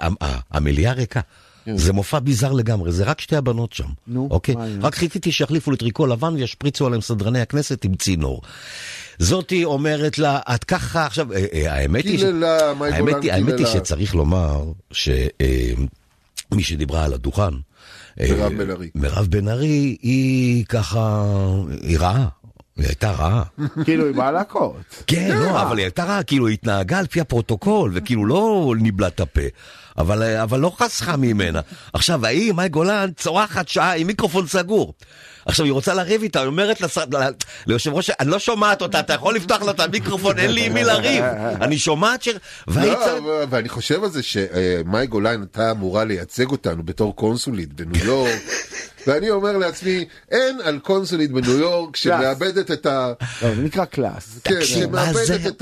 המליאה 0.51 0.93
ריקה. 0.93 1.19
זה 1.75 1.93
מופע 1.93 2.19
ביזאר 2.19 2.51
לגמרי, 2.51 2.91
זה 2.91 3.03
רק 3.03 3.21
שתי 3.21 3.35
הבנות 3.35 3.73
שם. 3.73 3.87
נו, 4.07 4.27
אוקיי? 4.31 4.55
רק 4.81 4.95
חיכיתי 4.95 5.31
שיחליפו 5.31 5.71
לטריקו 5.71 6.07
לבן 6.07 6.33
וישפריצו 6.33 6.85
עליהם 6.85 7.01
סדרני 7.01 7.41
הכנסת 7.41 7.83
עם 7.85 7.95
צינור. 7.95 8.41
זאתי 9.19 9.63
אומרת 9.63 10.17
לה, 10.17 10.39
את 10.55 10.63
ככה 10.63 11.05
עכשיו, 11.05 11.33
אה, 11.33 11.45
אה, 11.53 11.73
האמת 11.73 12.03
היא, 12.05 12.17
ש- 12.17 12.21
קיללה, 12.21 12.73
מאי 12.73 12.91
האמת 12.93 12.99
גולן 13.09 13.23
היא, 13.23 13.31
האמת 13.33 13.57
היא. 13.59 13.65
שצריך 13.67 14.15
לומר 14.15 14.63
שמי 14.91 15.15
שדיברה 16.63 17.03
על 17.05 17.13
הדוכן, 17.13 17.41
אה, 18.19 18.25
מירב 18.29 18.53
בן 18.53 18.69
ארי. 18.71 18.89
מירב 18.95 19.27
בן 19.29 19.47
ארי, 19.47 19.97
היא 20.01 20.65
ככה, 20.65 21.23
היא 21.81 21.97
רעה. 21.99 22.27
היא 22.77 22.85
הייתה 22.87 23.11
רעה. 23.11 23.43
כאילו 23.85 24.05
היא 24.05 24.15
באה 24.15 24.31
להכות. 24.31 24.75
כן, 25.07 25.37
לא, 25.39 25.61
אבל 25.61 25.77
היא 25.77 25.85
הייתה 25.85 26.03
רעה, 26.03 26.23
כאילו 26.23 26.47
היא 26.47 26.53
התנהגה 26.53 26.99
על 26.99 27.07
פי 27.07 27.21
הפרוטוקול, 27.21 27.91
וכאילו 27.93 28.25
לא 28.25 28.73
ניבלה 28.79 29.07
את 29.07 29.19
הפה, 29.19 29.41
אבל, 29.97 30.23
אבל 30.23 30.59
לא 30.59 30.71
חסכה 30.79 31.17
ממנה. 31.17 31.61
עכשיו, 31.93 32.25
ההיא, 32.25 32.51
מאי 32.53 32.69
גולן, 32.69 33.09
צורחת 33.17 33.67
שעה 33.67 33.95
עם 33.95 34.07
מיקרופון 34.07 34.47
סגור. 34.47 34.93
עכשיו, 35.45 35.65
היא 35.65 35.73
רוצה 35.73 35.93
לריב 35.93 36.21
איתה, 36.21 36.39
היא 36.39 36.47
אומרת 36.47 36.81
ליושב 37.67 37.93
ראש, 37.93 38.09
אני 38.09 38.29
לא 38.29 38.39
שומעת 38.39 38.81
אותה, 38.81 38.99
אתה 38.99 39.13
יכול 39.13 39.35
לפתוח 39.35 39.61
לה 39.61 39.71
את 39.71 39.79
המיקרופון, 39.79 40.39
אין 40.39 40.51
לי 40.51 40.65
עם 40.65 40.73
מי 40.73 40.83
לריב. 40.83 41.23
אני 41.61 41.77
שומעת 41.77 42.23
ש... 42.23 42.29
לא, 42.67 43.45
ואני 43.49 43.69
חושב 43.69 44.03
על 44.03 44.09
זה 44.09 44.23
שמאי 44.23 45.07
גולן 45.07 45.41
הייתה 45.41 45.71
אמורה 45.71 46.03
לייצג 46.03 46.51
אותנו 46.51 46.83
בתור 46.83 47.15
קונסולית 47.15 47.73
בניו 47.73 48.05
יורק, 48.05 48.41
ואני 49.07 49.29
אומר 49.29 49.57
לעצמי, 49.57 50.05
אין 50.31 50.59
על 50.63 50.79
קונסולית 50.79 51.31
בניו 51.31 51.57
יורק 51.57 51.95
שמאבדת 51.95 52.71
את 52.71 52.85
ה... 52.85 53.13
לא, 53.41 53.55
זה 53.55 53.61
נקרא 53.61 53.85
class. 53.85 54.39
כן, 54.43 54.65
שמאבדת 54.65 55.61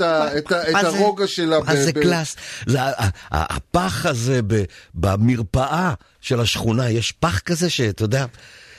הרוגע 0.74 1.26
שלה. 1.26 1.60
מה 1.60 1.76
זה 1.76 1.92
ב- 1.92 2.02
class? 2.02 2.36
זה 2.66 2.78
הפח 3.30 4.06
הזה 4.06 4.40
במרפאה 4.94 5.94
של 6.20 6.40
השכונה, 6.40 6.90
יש 6.90 7.12
פח 7.12 7.38
כזה 7.38 7.70
שאתה 7.70 8.04
יודע... 8.04 8.26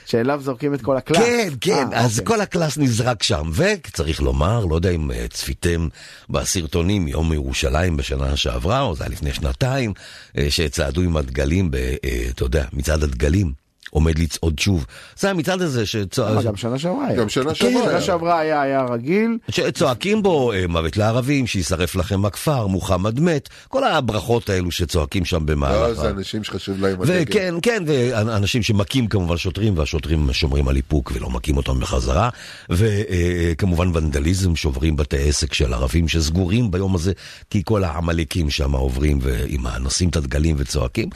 שאליו 0.06 0.42
זורקים 0.44 0.74
את 0.74 0.82
כל 0.82 0.98
ה 0.98 1.01
class. 1.01 1.24
כן, 1.24 1.50
כן, 1.62 1.88
אה, 1.94 2.00
אז 2.06 2.20
אוקיי. 2.20 2.36
כל 2.36 2.42
ה 2.42 2.48
class 2.48 2.78
נזרק 2.78 3.24
שם, 3.24 3.50
וצריך 3.54 4.22
לומר, 4.22 4.66
לא 4.66 4.76
יודע 4.76 4.90
אם 4.90 5.12
אה, 5.12 5.26
צפיתם 5.30 5.88
בסרטונים 6.30 7.08
יום 7.08 7.34
ירושלים 7.34 7.98
בשנה 7.98 8.36
שעברה, 8.36 8.82
או 8.82 8.96
זה 8.96 9.04
היה 9.04 9.12
לפני 9.12 9.34
שנתיים, 9.34 9.94
אה, 10.38 10.46
שצעדו 10.50 11.02
עם 11.02 11.18
הדגלים, 11.18 11.72
ב- 11.72 11.96
אתה 12.30 12.44
יודע, 12.44 12.66
מצעד 12.74 13.04
הדגלים. 13.04 13.65
עומד 13.96 14.20
לצעוד 14.20 14.60
שוב. 14.60 14.86
זה 15.18 15.30
המצעד 15.30 15.62
הזה 15.62 15.80
מה, 15.80 15.86
שצועקים 15.86 16.42
גם 16.42 16.56
שנה 16.56 16.80
שעברה 16.80 17.08
היה. 17.08 17.18
גם 17.18 17.30
שנה 17.30 17.50
כן, 17.50 17.56
שעברה. 17.56 17.82
שנה 17.82 17.92
היה. 17.92 18.02
שעברה 18.02 18.40
היה 18.40 18.62
היה 18.62 18.86
רגיל. 18.86 19.38
שצועקים 19.50 20.24
בו 20.24 20.52
אה, 20.52 20.68
מוות 20.68 20.98
לערבים, 20.98 21.48
שישרף 21.48 21.96
לכם 21.96 22.26
הכפר, 22.26 22.68
מוחמד 22.68 23.20
מת, 23.20 23.50
כל 23.68 23.84
הברכות 23.84 24.50
האלו 24.50 24.72
שצועקים 24.72 25.26
שם 25.26 25.40
לא, 25.40 25.46
במהלך. 25.46 26.02
זה 26.02 26.10
אנשים 26.10 26.44
שחשוב 26.44 26.82
להם 26.82 27.02
הדגל. 27.02 27.22
וכן, 27.22 27.56
כן, 27.62 27.84
ואנשים 27.88 28.64
שמכים 28.64 29.08
כמובן 29.08 29.38
שוטרים, 29.38 29.78
והשוטרים 29.78 30.34
שומרים 30.34 30.68
על 30.68 30.76
איפוק 30.76 31.12
ולא 31.16 31.30
מכים 31.30 31.58
אותם 31.58 31.80
בחזרה, 31.80 32.30
וכמובן 32.70 33.96
ונדליזם, 33.96 34.56
שוברים 34.56 34.96
בתי 34.96 35.30
עסק 35.30 35.54
של 35.54 35.74
ערבים 35.74 36.08
שסגורים 36.08 36.72
ביום 36.72 36.96
הזה, 36.96 37.12
כי 37.50 37.62
כל 37.66 37.84
העמלקים 37.84 38.50
שם 38.50 38.72
עוברים 38.72 39.20
ועם 39.22 39.68
הנושאים 39.68 40.10
את 40.10 40.16
הדגלים 40.16 40.56
וצועקים. 40.60 41.10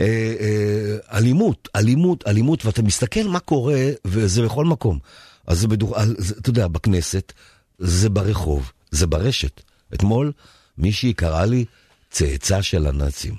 אה, 0.00 0.06
אה, 0.40 1.18
אלימות, 1.18 1.68
אלימות, 2.10 2.28
אלימות, 2.28 2.64
ואתה 2.66 2.82
מסתכל 2.82 3.22
מה 3.22 3.38
קורה, 3.40 3.80
וזה 4.04 4.42
בכל 4.42 4.64
מקום. 4.64 4.98
אז 5.46 5.58
זה 5.60 5.68
בדוח... 5.68 5.98
על- 5.98 6.14
זה- 6.18 6.34
אתה 6.40 6.50
יודע, 6.50 6.68
בכנסת, 6.68 7.32
זה 7.78 8.08
ברחוב, 8.10 8.72
זה 8.90 9.06
ברשת. 9.06 9.60
אתמול 9.94 10.32
מישהי 10.78 11.12
קראה 11.12 11.46
לי 11.46 11.64
צאצא 12.10 12.62
של 12.62 12.86
הנאצים. 12.86 13.34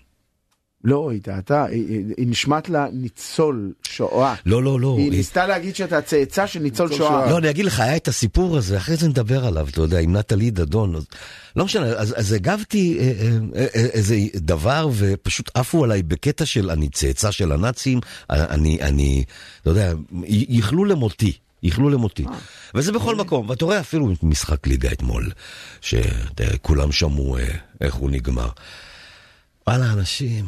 לא, 0.83 1.09
היא 1.11 1.21
טעתה, 1.21 1.65
היא- 1.65 2.03
היא 2.17 2.27
נשמעת 2.27 2.69
לה 2.69 2.87
ניצול 2.93 3.71
שואה. 3.87 4.35
לא, 4.45 4.63
לא, 4.63 4.79
לא. 4.79 4.95
היא 4.97 5.03
היא- 5.03 5.11
ניסתה 5.11 5.47
להגיד 5.47 5.75
שאתה 5.75 6.01
צאצא 6.01 6.47
של 6.47 6.59
ניצול 6.59 6.89
ניצול 6.89 6.97
שואה. 7.07 7.19
שואה. 7.19 7.31
לא, 7.31 7.37
אני 7.37 7.49
אגיד 7.49 7.65
לך, 7.65 7.79
היה 7.79 7.95
את 7.95 8.07
הסיפור 8.07 8.57
הזה, 8.57 8.77
אחרי 8.77 8.95
זה 8.95 9.07
נדבר 9.07 9.45
עליו, 9.45 9.67
אתה 9.71 9.81
יודע, 9.81 9.99
עם 9.99 10.15
נטלי 10.17 10.51
דדון. 10.51 10.95
אז, 10.95 11.05
לא 11.55 11.65
משנה, 11.65 11.85
אז, 11.85 12.13
אז 12.17 12.31
הגבתי 12.33 12.97
אה, 12.99 13.03
אה, 13.03 13.37
אה, 13.55 13.85
איזה 13.93 14.15
דבר, 14.35 14.89
ופשוט 14.93 15.49
עפו 15.53 15.83
עליי 15.83 16.03
בקטע 16.03 16.45
של 16.45 16.69
אני 16.69 16.89
צאצא 16.89 17.31
של 17.31 17.51
הנאצים, 17.51 17.99
אני, 18.29 18.81
אני, 18.81 19.23
אתה 19.61 19.69
יודע, 19.69 19.93
יכלו 20.49 20.85
למותי. 20.85 21.33
יכלו 21.63 21.89
למותי. 21.89 22.25
וזה 22.75 22.91
בכל 22.91 23.15
מקום, 23.15 23.49
ואתה 23.49 23.65
רואה 23.65 23.79
אפילו 23.79 24.13
משחק 24.23 24.67
ליגה 24.67 24.91
אתמול, 24.91 25.31
שכולם 25.81 26.91
שמעו 26.91 27.37
איך 27.81 27.93
הוא 27.93 28.09
נגמר. 28.11 28.49
וואלה, 29.67 29.93
אנשים, 29.93 30.45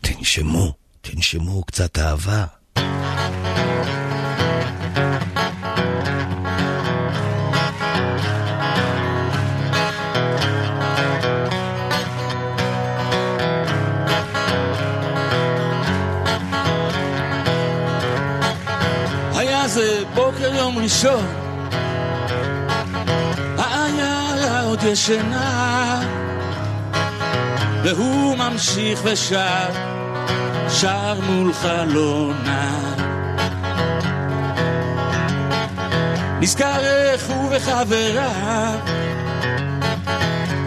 תנשמו, 0.00 0.72
תנשמו 1.00 1.64
קצת 1.64 1.98
אהבה. 1.98 2.44
זה 19.76 20.02
בוקר 20.14 20.54
יום 20.54 20.78
ראשון, 20.78 21.26
העיירה 23.58 24.62
עוד 24.62 24.82
ישנה, 24.82 25.75
והוא 27.86 28.36
ממשיך 28.36 29.00
ושר, 29.04 29.68
שר 30.68 31.20
מול 31.26 31.52
חלונה. 31.52 32.94
נזכר 36.40 36.80
איך 36.84 37.30
הוא 37.30 37.50
וחבריו 37.50 38.78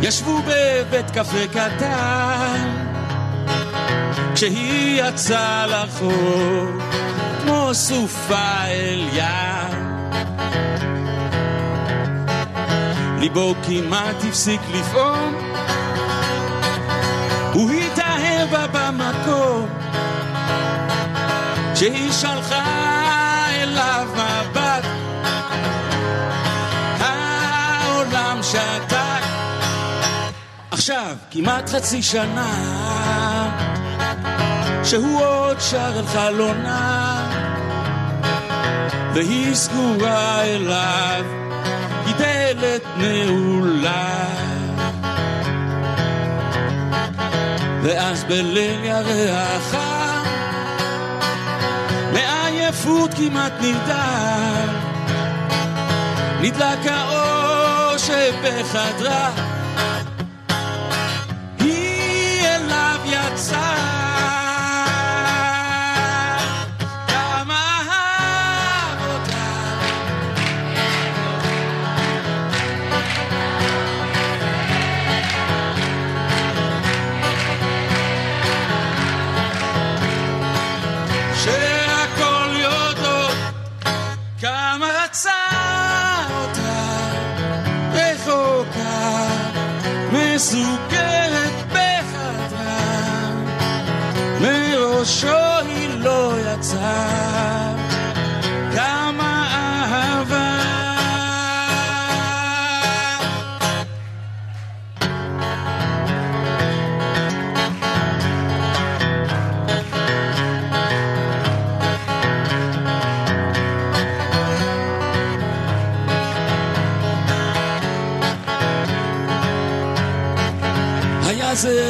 ישבו 0.01 0.39
בבית 0.47 1.09
קפה 1.11 1.47
קטן, 1.51 2.85
כשהיא 4.35 5.03
יצאה 5.03 5.67
לחור. 5.67 6.65
כמו 7.43 7.73
סופה 7.73 8.65
אל 8.67 9.07
ים. 9.13 9.99
ליבו 13.19 13.55
כמעט 13.67 14.15
הפסיק 14.29 14.61
לפעום, 14.73 15.35
בה 18.51 18.67
במקום, 18.67 19.69
כשהיא 21.73 22.11
שלחה 22.11 22.65
אליו 23.49 24.07
מבט, 24.13 24.85
העולם 26.99 28.39
שתק. 28.43 29.23
עכשיו, 30.71 31.15
כמעט 31.31 31.69
חצי 31.69 32.03
שנה, 32.03 32.53
שהוא 34.83 35.21
עוד 35.25 35.59
שר 35.59 35.99
אל 35.99 36.05
חלונה, 36.05 37.27
והיא 39.13 39.55
סגורה 39.55 40.43
אליו, 40.43 41.25
היא 42.05 42.15
דלת 42.15 42.83
נעולה. 42.97 44.38
ואז 47.83 48.23
בליל 48.23 48.85
ירח 48.85 49.75
מעייפות 52.13 53.11
כמעט 53.13 53.53
נרדם, 53.61 54.67
נדלק 56.41 56.79
האור 56.85 57.97
שבחדרה, 57.97 59.31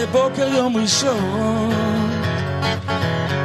היה 0.09 0.21
זה 0.21 0.29
בוקר 0.29 0.47
יום 0.47 0.77
ראשון, 0.77 2.11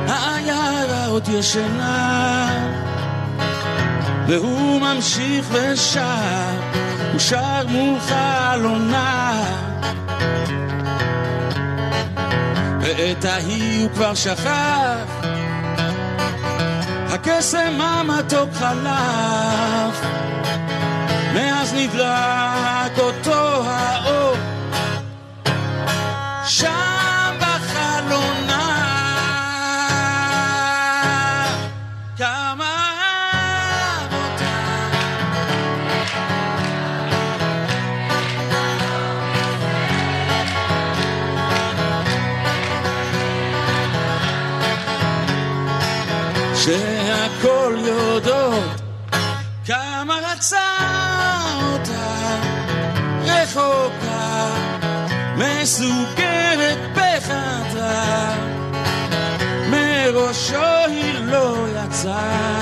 העיירה 0.09 1.07
עוד 1.07 1.29
ישנה, 1.29 2.48
והוא 4.27 4.81
ממשיך 4.81 5.46
ושר, 5.50 6.00
הוא 7.12 7.20
שר 7.20 7.66
מול 7.68 8.00
חלונה. 8.00 9.44
ואת 12.81 13.24
ההיא 13.24 13.83
הוא 13.83 13.90
כבר 13.94 14.14
שכח, 14.14 15.24
הקסם 17.09 17.81
המתוק 17.81 18.50
חלף, 18.55 20.00
מאז 21.35 21.74
נדלק 21.74 22.98
אותו 22.98 23.64
האור. 23.66 23.93
שם 26.46 27.38
בחלונה. 27.40 28.64
כמה 32.18 32.90
אהב 33.00 34.12
אותה 34.12 34.54
שהכל 46.54 47.76
יודעות 47.87 48.80
כמה 49.66 50.14
רצה 50.33 50.59
אותה 51.72 52.40
רחוקה 53.24 54.54
מסוגרת 55.37 56.34
לא 62.14 62.54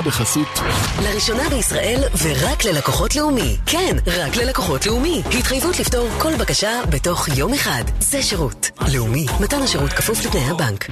בחסות 0.00 0.60
לראשונה 1.02 1.48
בישראל 1.48 2.02
ורק 2.22 2.64
ללקוחות 2.64 3.16
לאומי. 3.16 3.56
כן, 3.66 3.96
רק 4.06 4.36
ללקוחות 4.36 4.86
לאומי. 4.86 5.22
התחייבות 5.38 5.80
לפתור 5.80 6.08
כל 6.18 6.36
בקשה 6.36 6.80
בתוך 6.90 7.28
יום 7.28 7.54
אחד. 7.54 7.84
זה 8.00 8.22
שירות. 8.22 8.70
לאומי, 8.92 9.26
מתן 9.40 9.62
השירות 9.62 9.92
כפוף 9.92 10.24
לתנאי 10.24 10.50
הבנק. 10.50 10.86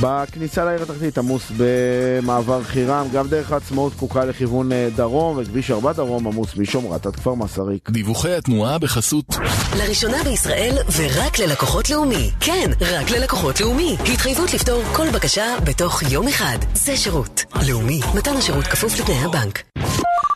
בכניסה 0.00 0.64
לעיר 0.64 0.82
התחתית 0.82 1.18
עמוס 1.18 1.42
במעבר 1.56 2.62
חירם, 2.64 3.06
גם 3.12 3.28
דרך 3.28 3.52
העצמאות 3.52 3.92
פקוקה 3.92 4.24
לכיוון 4.24 4.72
אה, 4.72 4.88
דרום, 4.96 5.38
וכביש 5.38 5.70
4 5.70 5.92
דרום 5.92 6.26
עמוס 6.26 6.56
משומרת 6.56 7.06
עד 7.06 7.16
כפר 7.16 7.34
מסריק. 7.34 7.90
דיווחי 7.90 8.34
התנועה 8.34 8.78
בחסות 8.78 9.26
לראשונה 9.78 10.24
בישראל 10.24 10.74
ורק 10.96 11.38
ללקוחות 11.38 11.90
לאומי. 11.90 12.30
כן, 12.40 12.70
רק 12.80 13.10
ללקוחות 13.10 13.60
לאומי. 13.60 13.96
התחייבות 14.12 14.54
לפתור 14.54 14.82
כל 14.92 15.10
בקשה 15.10 15.56
בתוך 15.64 16.02
יום 16.10 16.28
אחד. 16.28 16.58
זה 16.74 16.96
שירות. 16.96 17.44
לאומי, 17.68 18.00
מתן 18.14 18.36
השירות 18.36 18.64
כפוף 18.64 19.00
לתנאי 19.00 19.24
הבנק. 19.24 19.62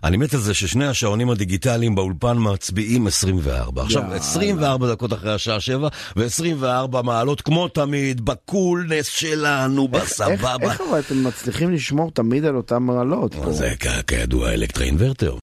אני 0.05 0.17
מת 0.17 0.35
על 0.35 0.41
זה 0.41 0.55
ששני 0.55 0.87
השעונים 0.87 1.31
הדיגיטליים 1.31 1.95
באולפן 1.95 2.37
מצביעים 2.39 3.07
24. 3.07 3.83
עכשיו, 3.83 4.03
יאללה. 4.03 4.17
24 4.17 4.91
דקות 4.93 5.13
אחרי 5.13 5.35
השעה 5.35 5.61
7, 5.61 5.89
ו-24 6.17 6.63
מעלות 7.03 7.41
כמו 7.41 7.69
תמיד, 7.69 8.25
בקולנס 8.25 9.07
שלנו, 9.07 9.89
איך, 9.95 10.03
בסבבה. 10.03 10.57
איך 10.73 10.81
אבל 10.91 10.99
אתם 11.01 11.25
מצליחים 11.25 11.73
לשמור 11.73 12.11
תמיד 12.11 12.45
על 12.45 12.57
אותם 12.57 12.83
מעלות? 12.83 13.35
פה? 13.35 13.53
זה 13.53 13.73
כ- 13.81 14.03
כידוע 14.07 14.53
אלקטרה 14.53 14.85
אינוורטר. 14.85 15.37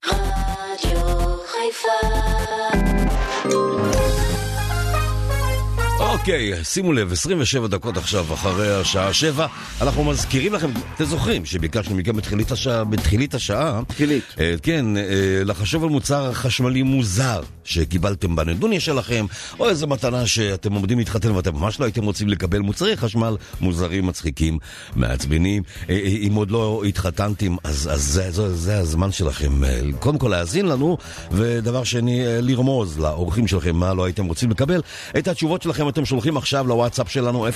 אוקיי, 6.20 6.64
שימו 6.64 6.94
לב, 6.94 7.12
27 7.12 7.68
דקות 7.68 7.98
עכשיו 7.98 8.34
אחרי 8.34 8.76
השעה 8.76 9.14
7, 9.14 9.48
אנחנו 9.82 10.04
מזכירים 10.04 10.54
לכם, 10.54 10.70
אתם 10.96 11.06
זוכרים 11.06 11.46
שביקשנו 11.46 11.96
מכם 11.96 12.16
בתחילית 12.16 12.52
השעה, 12.52 12.84
בתחילית 12.84 13.34
השעה, 13.34 13.82
תחילית. 13.88 14.24
אה, 14.40 14.56
כן, 14.64 14.98
אה, 14.98 15.04
לחשוב 15.46 15.84
על 15.84 15.90
מוצר 15.90 16.34
חשמלי 16.34 16.84
מוזר 16.84 17.42
שקיבלתם 17.70 18.36
בנדוניה 18.36 18.80
שלכם, 18.80 19.26
או 19.60 19.70
איזו 19.70 19.88
מתנה 19.88 20.28
שאתם 20.28 20.74
עומדים 20.74 21.00
להתחתן 21.00 21.32
ואתם 21.32 21.56
ממש 21.56 21.80
לא 21.80 21.86
הייתם 21.86 22.04
רוצים 22.04 22.30
לקבל 22.30 22.60
מוצרי 22.60 22.98
חשמל 22.98 23.38
מוזרים, 23.62 24.06
מצחיקים, 24.06 24.58
מעצבנים. 24.96 25.64
אה, 25.90 25.96
אה, 25.96 26.18
אם 26.28 26.34
עוד 26.36 26.52
לא 26.52 26.84
התחתנתם, 26.88 27.56
אז, 27.64 27.90
אז 27.94 28.02
זה, 28.02 28.32
זה, 28.32 28.56
זה 28.56 28.78
הזמן 28.78 29.12
שלכם 29.12 29.64
אה, 29.64 29.80
קודם 30.00 30.18
כל 30.18 30.28
להאזין 30.28 30.66
לנו, 30.66 30.98
ודבר 31.32 31.84
שני, 31.84 32.26
אה, 32.26 32.42
לרמוז 32.42 33.00
לאורחים 33.00 33.48
שלכם 33.48 33.76
מה 33.76 33.94
לא 33.94 34.06
הייתם 34.06 34.26
רוצים 34.26 34.52
לקבל. 34.52 34.82
את 35.18 35.28
התשובות 35.28 35.62
שלכם 35.62 35.90
אתם 35.90 36.06
שולחים 36.10 36.38
עכשיו 36.38 36.68
לוואטסאפ 36.68 37.12
שלנו 37.12 37.48
0526-22-175 37.48 37.52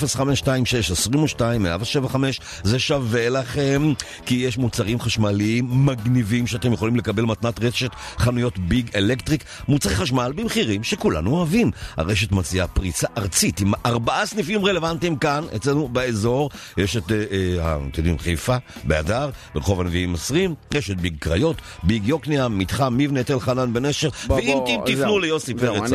זה 2.62 2.78
שווה 2.78 3.28
לכם 3.28 3.92
כי 4.26 4.34
יש 4.34 4.58
מוצרים 4.58 5.00
חשמליים 5.00 5.86
מגניבים 5.86 6.46
שאתם 6.46 6.72
יכולים 6.72 6.96
לקבל 6.96 7.22
מתנת 7.22 7.64
רשת 7.64 7.90
חנויות 8.18 8.58
ביג 8.58 8.90
אלקטריק. 8.96 9.44
מוצרי 9.68 9.94
חשמל 9.94 10.32
במחירים 10.36 10.84
שכולנו 10.84 11.36
אוהבים. 11.36 11.70
הרשת 11.96 12.32
מציעה 12.32 12.66
פריסה 12.66 13.06
ארצית 13.18 13.60
עם 13.60 13.72
ארבעה 13.86 14.26
סניפים 14.26 14.64
רלוונטיים 14.64 15.16
כאן 15.16 15.44
אצלנו 15.56 15.88
באזור. 15.88 16.50
יש 16.76 16.96
את, 16.96 17.12
אה, 17.12 17.16
אה, 17.60 17.76
אתם 17.76 17.86
יודעים, 17.96 18.18
חיפה, 18.18 18.56
בהדר, 18.84 19.30
ברחוב 19.54 19.80
הנביאים 19.80 20.14
20 20.14 20.54
רשת 20.74 20.96
ביג 20.96 21.14
קריות, 21.18 21.56
ביג 21.82 22.08
יוקנעם, 22.08 22.58
מתחם 22.58 22.94
מבנה 22.96 23.22
תל 23.22 23.40
חנן 23.40 23.72
בנשר 23.72 24.08
ואם 24.28 24.58
תפנו 24.86 25.18
ליוסי 25.18 25.54
פרץ 25.54 25.92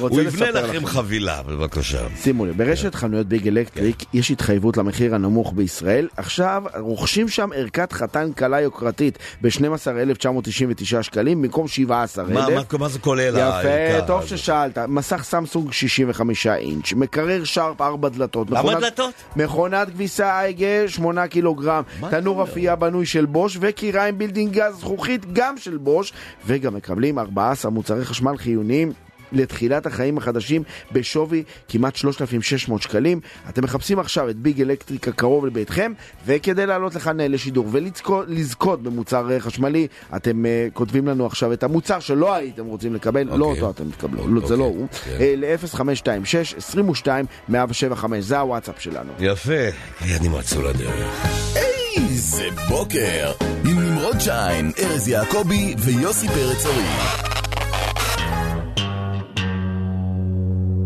הוא 0.00 0.20
יבנה 0.20 0.50
לכם. 0.50 0.86
חבילה, 0.86 1.42
בבקשה. 1.42 1.91
שימו 2.16 2.46
לב, 2.46 2.56
ברשת 2.58 2.94
חנויות 2.94 3.26
ביג 3.26 3.48
אלקטריק 3.48 4.04
יש 4.12 4.30
התחייבות 4.30 4.76
למחיר 4.76 5.14
הנמוך 5.14 5.52
בישראל. 5.56 6.08
עכשיו 6.16 6.62
רוכשים 6.78 7.28
שם 7.28 7.48
ערכת 7.54 7.92
חתן 7.92 8.30
קלה 8.34 8.60
יוקרתית 8.60 9.18
ב-12,999 9.42 11.02
שקלים 11.02 11.42
במקום 11.42 11.68
17,000. 11.68 12.34
מה, 12.34 12.46
מה, 12.54 12.78
מה 12.78 12.88
זה 12.88 12.98
כולל 12.98 13.28
יפה, 13.28 13.42
הערכה 13.42 14.06
טוב 14.06 14.22
הזאת? 14.22 14.38
ששאלת. 14.38 14.78
מסך 14.78 15.22
סמסונג 15.24 15.72
65 15.72 16.46
אינץ', 16.46 16.92
מקרר 16.92 17.44
שרפ 17.44 17.80
4 17.80 18.08
דלתות. 18.08 18.50
למה 18.50 18.60
מכונת- 18.62 18.80
דלתות? 18.80 19.14
מכונת 19.36 19.90
כביסה 19.90 20.40
AEG 20.40 20.66
8 20.88 21.26
קילוגרם, 21.26 21.82
תנור? 22.10 22.42
אפייה 22.42 22.76
בנוי 22.76 23.06
של 23.06 23.24
בוש 23.26 23.58
וכיריים 23.60 24.18
built-in 24.18 24.52
גז 24.52 24.74
זכוכית 24.80 25.32
גם 25.32 25.54
של 25.58 25.76
בוש, 25.76 26.12
וגם 26.46 26.74
מקבלים 26.74 27.18
14 27.18 27.70
מוצרי 27.70 28.04
חשמל 28.04 28.36
חיוניים. 28.36 28.92
לתחילת 29.32 29.86
החיים 29.86 30.18
החדשים 30.18 30.62
בשווי 30.92 31.42
כמעט 31.68 31.96
3,600 31.96 32.82
שקלים. 32.82 33.20
אתם 33.48 33.64
מחפשים 33.64 33.98
עכשיו 33.98 34.30
את 34.30 34.36
ביג 34.36 34.60
אלקטריק 34.60 35.08
הקרוב 35.08 35.46
לביתכם, 35.46 35.92
וכדי 36.26 36.66
לעלות 36.66 36.94
לכאן 36.94 37.20
אה, 37.20 37.28
לשידור 37.28 37.66
ולזכות 37.70 38.82
במוצר 38.82 39.32
אה, 39.32 39.40
חשמלי, 39.40 39.86
אתם 40.16 40.46
אה, 40.46 40.68
כותבים 40.72 41.08
לנו 41.08 41.26
עכשיו 41.26 41.52
את 41.52 41.62
המוצר 41.62 42.00
שלא 42.00 42.34
הייתם 42.34 42.66
רוצים 42.66 42.94
לקבל, 42.94 43.22
לא 43.22 43.44
אוקיי. 43.44 43.62
אותו 43.62 43.70
אתם 43.70 43.90
תקבלו, 43.90 44.28
לא, 44.28 44.48
זה 44.48 44.56
לא 44.56 44.64
אוקיי, 44.64 44.78
הוא, 44.80 44.88
כן. 45.04 45.16
אה, 45.20 45.34
ל-0526 45.36 46.56
22 46.56 47.26
175, 47.48 48.24
זה 48.24 48.38
הוואטסאפ 48.38 48.80
שלנו. 48.80 49.12
יפה, 49.18 49.52
ידים 50.06 50.34
רצו 50.34 50.62
לדרך. 50.62 51.26
איזה 51.96 52.48
בוקר 52.68 53.32
עם 53.64 53.80
נמרוד 53.80 54.20
שיין, 54.20 54.72
ארז 54.78 55.08
יעקבי 55.08 55.74
ויוסי 55.78 56.28
פרץ 56.28 56.66
ארי. 56.66 57.41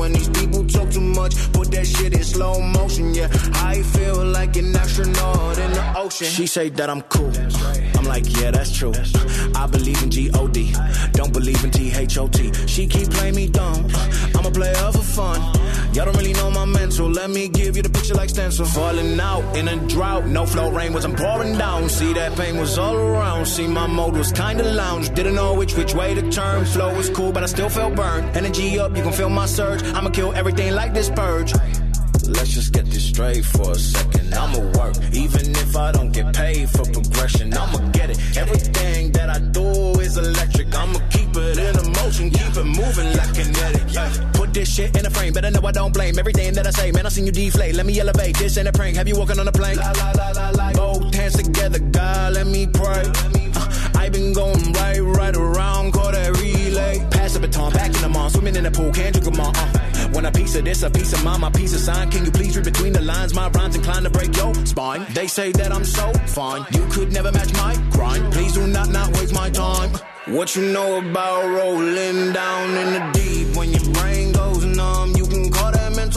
When 0.00 0.14
these 0.14 0.30
people 0.30 0.64
talk 0.64 0.88
too 0.90 1.02
much, 1.02 1.34
put 1.52 1.70
that 1.72 1.86
shit 1.86 2.14
in 2.14 2.24
slow 2.24 2.58
motion. 2.58 3.12
Yeah, 3.12 3.28
I 3.56 3.82
feel 3.82 4.24
like 4.24 4.56
an 4.56 4.74
astronaut 4.74 5.58
in 5.58 5.70
the 5.72 5.92
ocean. 5.94 6.26
She 6.26 6.46
say 6.46 6.70
that 6.70 6.88
I'm 6.88 7.02
cool. 7.02 7.30
I'm 7.98 8.06
like, 8.06 8.24
yeah, 8.40 8.50
that's 8.50 8.74
true. 8.74 8.94
I 9.54 9.66
believe 9.66 10.02
in 10.02 10.10
G-O-D. 10.10 10.74
Don't 11.12 11.34
believe 11.34 11.62
in 11.62 11.70
T-H-O-T. 11.70 12.66
She 12.66 12.86
keep 12.86 13.10
playing 13.10 13.34
me 13.34 13.48
dumb. 13.48 13.86
I'm 14.34 14.46
a 14.46 14.50
player 14.50 14.74
for 14.90 15.04
fun. 15.04 15.38
Y'all 15.92 16.04
don't 16.04 16.16
really 16.16 16.32
know 16.32 16.50
my 16.52 16.64
mental. 16.64 17.10
Let 17.10 17.30
me 17.30 17.48
give 17.48 17.76
you 17.76 17.82
the 17.82 17.90
picture 17.90 18.14
like 18.14 18.30
stencil. 18.30 18.64
Falling 18.64 19.18
out 19.18 19.56
in 19.56 19.66
a 19.66 19.76
drought. 19.88 20.24
No 20.26 20.46
flow 20.46 20.70
rain 20.70 20.92
wasn't 20.92 21.16
pouring 21.18 21.58
down. 21.58 21.88
See 21.88 22.12
that 22.12 22.36
pain 22.36 22.58
was 22.58 22.78
all 22.78 22.94
around. 22.94 23.46
See 23.46 23.66
my 23.66 23.88
mode 23.88 24.16
was 24.16 24.30
kinda 24.30 24.62
lounge. 24.72 25.12
Didn't 25.14 25.34
know 25.34 25.54
which 25.54 25.74
which 25.74 25.92
way 25.92 26.14
to 26.14 26.22
turn. 26.30 26.64
Flow 26.64 26.94
was 26.96 27.10
cool, 27.10 27.32
but 27.32 27.42
I 27.42 27.46
still 27.46 27.68
felt 27.68 27.96
burned. 27.96 28.36
Energy 28.36 28.78
up, 28.78 28.96
you 28.96 29.02
can 29.02 29.12
feel 29.12 29.30
my 29.30 29.46
surge. 29.46 29.82
I'ma 29.82 30.10
kill 30.10 30.32
everything 30.32 30.74
like 30.74 30.94
this 30.94 31.10
purge. 31.10 31.52
Let's 32.28 32.50
just 32.50 32.72
get 32.72 32.86
this 32.86 33.04
straight 33.04 33.44
for 33.44 33.70
a 33.72 33.74
second. 33.78 34.34
I'ma 34.34 34.60
work, 34.78 34.96
even 35.12 35.50
if 35.50 35.76
I 35.76 35.92
don't 35.92 36.10
get 36.12 36.34
paid 36.34 36.70
for 36.70 36.84
progression. 36.84 37.52
I'ma 37.54 37.78
get 37.90 38.10
it. 38.10 38.18
Everything 38.36 39.12
that 39.12 39.30
I 39.30 39.38
do 39.38 39.66
is 40.00 40.16
electric. 40.16 40.74
I'ma 40.74 40.98
keep 41.10 41.30
it 41.36 41.58
in 41.58 41.76
a 41.76 41.84
motion, 42.02 42.30
keep 42.30 42.56
it 42.56 42.64
moving 42.64 43.10
like 43.16 43.34
kinetic. 43.34 43.96
Ay, 43.96 44.30
Put 44.34 44.54
this 44.54 44.74
shit 44.74 44.96
in 44.96 45.06
a 45.06 45.10
frame, 45.10 45.32
better 45.32 45.50
know 45.50 45.60
I 45.66 45.72
don't 45.72 45.92
blame 45.92 46.18
everything 46.18 46.54
that 46.54 46.66
I 46.66 46.70
say. 46.70 46.92
Man, 46.92 47.06
I 47.06 47.08
seen 47.08 47.26
you 47.26 47.32
deflate. 47.32 47.74
Let 47.74 47.86
me 47.86 47.98
elevate. 48.00 48.36
This 48.38 48.56
ain't 48.58 48.68
a 48.68 48.72
prank. 48.72 48.96
Have 48.96 49.08
you 49.08 49.16
walking 49.16 49.38
on 49.38 49.46
a 49.48 49.52
plane? 49.52 49.76
La, 49.76 49.92
la, 49.92 50.12
la, 50.12 50.30
la, 50.30 50.50
la. 50.50 50.72
Both 50.72 51.14
hands 51.14 51.36
together, 51.36 51.78
God, 51.78 52.34
let 52.34 52.46
me 52.46 52.66
pray. 52.66 53.02
Uh, 53.54 53.89
I 54.00 54.08
been 54.08 54.32
going 54.32 54.72
right, 54.72 54.98
right 54.98 55.36
around, 55.36 55.92
call 55.92 56.10
that 56.10 56.30
relay. 56.40 57.06
Pass 57.10 57.34
the 57.34 57.40
baton, 57.40 57.70
back 57.70 57.94
in 57.94 58.00
the 58.00 58.08
mall, 58.08 58.30
swimming 58.30 58.56
in 58.56 58.64
the 58.64 58.70
pool, 58.70 58.90
can't 58.92 59.12
drink 59.12 59.26
them 59.30 59.38
all. 59.38 59.52
Uh. 59.54 60.08
When 60.14 60.24
a 60.24 60.32
piece 60.32 60.54
of 60.54 60.64
this, 60.64 60.82
a 60.82 60.88
piece 60.88 61.12
of 61.12 61.22
mine, 61.22 61.42
my 61.42 61.50
piece 61.50 61.74
of 61.74 61.80
sign. 61.80 62.10
Can 62.10 62.24
you 62.24 62.30
please 62.30 62.56
read 62.56 62.64
between 62.64 62.94
the 62.94 63.02
lines? 63.02 63.34
My 63.34 63.50
rhymes 63.50 63.76
inclined 63.76 64.04
to 64.06 64.10
break 64.10 64.34
your 64.34 64.54
spine. 64.64 65.04
They 65.12 65.26
say 65.26 65.52
that 65.52 65.70
I'm 65.70 65.84
so 65.84 66.10
fine, 66.38 66.64
you 66.70 66.86
could 66.86 67.12
never 67.12 67.30
match 67.30 67.52
my 67.52 67.76
grind. 67.90 68.32
Please 68.32 68.54
do 68.54 68.66
not 68.66 68.88
not 68.88 69.12
waste 69.18 69.34
my 69.34 69.50
time. 69.50 69.90
What 70.28 70.56
you 70.56 70.72
know 70.72 70.98
about 70.98 71.44
rolling 71.58 72.32
down 72.32 72.70
in 72.82 72.88
the 72.94 73.10
deep? 73.12 73.54
When 73.54 73.70
your 73.70 73.84
brain 73.92 74.32
goes 74.32 74.64
numb, 74.64 75.14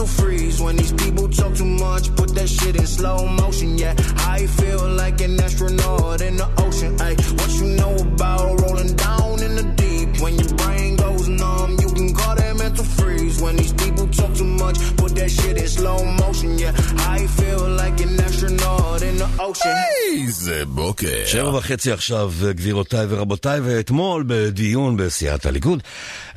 mental 0.04 0.24
freeze. 0.24 0.60
When 0.60 0.76
these 0.76 0.92
people 0.92 1.28
talk 1.28 1.54
too 1.54 1.64
much, 1.64 2.14
put 2.16 2.34
that 2.34 2.48
shit 2.48 2.76
in 2.76 2.86
slow 2.86 3.26
motion. 3.26 3.78
Yeah, 3.78 3.94
I 4.18 4.46
feel 4.46 4.88
like 4.88 5.20
an 5.20 5.40
astronaut 5.40 6.20
in 6.20 6.36
the 6.36 6.48
ocean. 6.58 6.96
Ay, 7.00 7.14
what 7.38 7.50
you 7.60 7.66
know 7.76 7.94
about 7.96 8.60
rolling 8.60 8.94
down 8.96 9.42
in 9.42 9.54
the 9.56 9.64
deep? 9.76 10.22
When 10.22 10.34
your 10.38 10.54
brain 10.54 10.96
goes 10.96 11.28
numb, 11.28 11.76
you 11.80 11.88
can 11.88 12.14
call 12.14 12.34
that 12.36 12.56
mental 12.56 12.84
freeze. 12.84 13.40
When 13.40 13.56
these 13.56 13.72
people 13.72 14.06
talk 14.08 14.34
too 14.34 14.44
much, 14.44 14.78
put 14.96 15.14
that 15.16 15.30
shit 15.30 15.56
in 15.56 15.68
slow 15.68 16.04
motion. 16.04 16.58
Yeah, 16.58 16.72
I 16.98 17.26
feel 17.26 17.68
like 17.68 18.00
an 18.00 18.20
astronaut 18.20 19.02
in 19.02 19.16
the 19.18 19.28
ocean. 19.40 19.93
איזה 20.22 20.62
בוקר. 20.66 21.22
שבע 21.26 21.48
וחצי 21.56 21.92
עכשיו, 21.92 22.32
גבירותיי 22.50 23.06
ורבותיי, 23.08 23.60
ואתמול 23.60 24.24
בדיון 24.26 24.96
בסיעת 24.96 25.46
הליכוד 25.46 25.82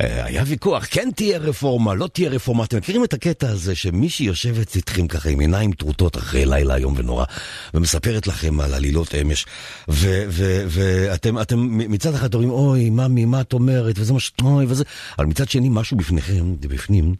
אה, 0.02 0.26
היה 0.26 0.44
ויכוח, 0.48 0.86
כן 0.92 1.10
תהיה 1.16 1.38
רפורמה, 1.38 1.94
לא 1.96 2.08
תהיה 2.14 2.30
רפורמה. 2.30 2.64
אתם 2.64 2.78
מכירים 2.78 3.04
את 3.04 3.14
הקטע 3.14 3.50
הזה 3.50 3.76
שמישהי 3.76 4.26
יושבת 4.26 4.76
איתכם 4.76 5.08
ככה 5.08 5.30
עם 5.30 5.40
עיניים 5.40 5.72
טרוטות 5.72 6.18
אחרי 6.18 6.46
לילה 6.46 6.76
איום 6.76 6.94
ונורא, 6.98 7.26
ומספרת 7.74 8.28
לכם 8.28 8.60
על 8.60 8.74
עלילות 8.74 9.16
אמש, 9.16 9.46
ו- 9.90 10.24
ו- 10.30 10.64
ואתם 10.68 11.40
אתם 11.42 11.58
מצד 11.78 12.14
אחד 12.14 12.34
אומרים, 12.34 12.50
אוי, 12.52 12.90
ממי, 12.90 13.26
מה 13.26 13.42
את 13.42 13.54
אומרת, 13.54 13.96
וזה 14.00 14.14
מה 14.14 14.20
ש... 14.20 14.32
אוי, 14.44 14.66
וזה... 14.70 14.84
אבל 15.18 15.26
מצד 15.26 15.50
שני, 15.50 15.70
משהו 15.72 15.98
בפניכם, 15.98 16.56
בפנים, 16.60 17.16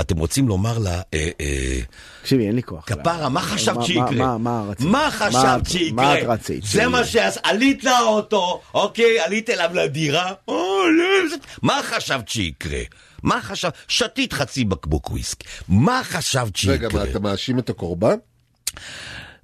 אתם, 0.00 0.18
רוצים 0.18 0.48
לומר 0.48 0.78
לה, 0.78 1.00
אה, 1.14 1.28
אה, 1.40 1.78
תקשיבי, 2.22 2.46
אין 2.46 2.56
לי 2.56 2.62
כוח. 2.62 2.84
כפרה, 2.86 3.28
מה 3.28 3.40
חשבת 3.40 3.82
שיקרה? 3.84 4.10
מה- 4.10 4.38
מה 4.38 4.64
רצית? 4.68 4.86
מה 4.86 4.90
מה 5.06 5.10
חשבת 5.10 5.55
שיקרה? 5.64 5.92
מה 6.04 6.18
את 6.18 6.24
רצית? 6.26 6.64
זה 6.64 6.88
מה 6.88 7.04
שעש... 7.04 7.34
עלית 7.42 7.84
לאוטו, 7.84 8.60
אוקיי, 8.74 9.20
עלית 9.20 9.50
אליו 9.50 9.70
לדירה, 9.74 10.32
או, 10.48 10.54
לא, 10.98 11.36
מה 11.62 11.80
חשבת 11.84 12.28
שיקרה? 12.28 12.80
מה 13.22 13.42
חשבת? 13.42 13.72
שתית 13.88 14.32
חצי 14.32 14.64
בקבוק 14.64 15.10
וויסקי. 15.10 15.46
מה 15.68 16.00
חשבת 16.04 16.56
שיקרה? 16.56 16.74
רגע, 16.76 16.88
מה, 16.92 17.04
אתה 17.04 17.18
מאשים 17.18 17.58
את 17.58 17.70
הקורבן? 17.70 18.16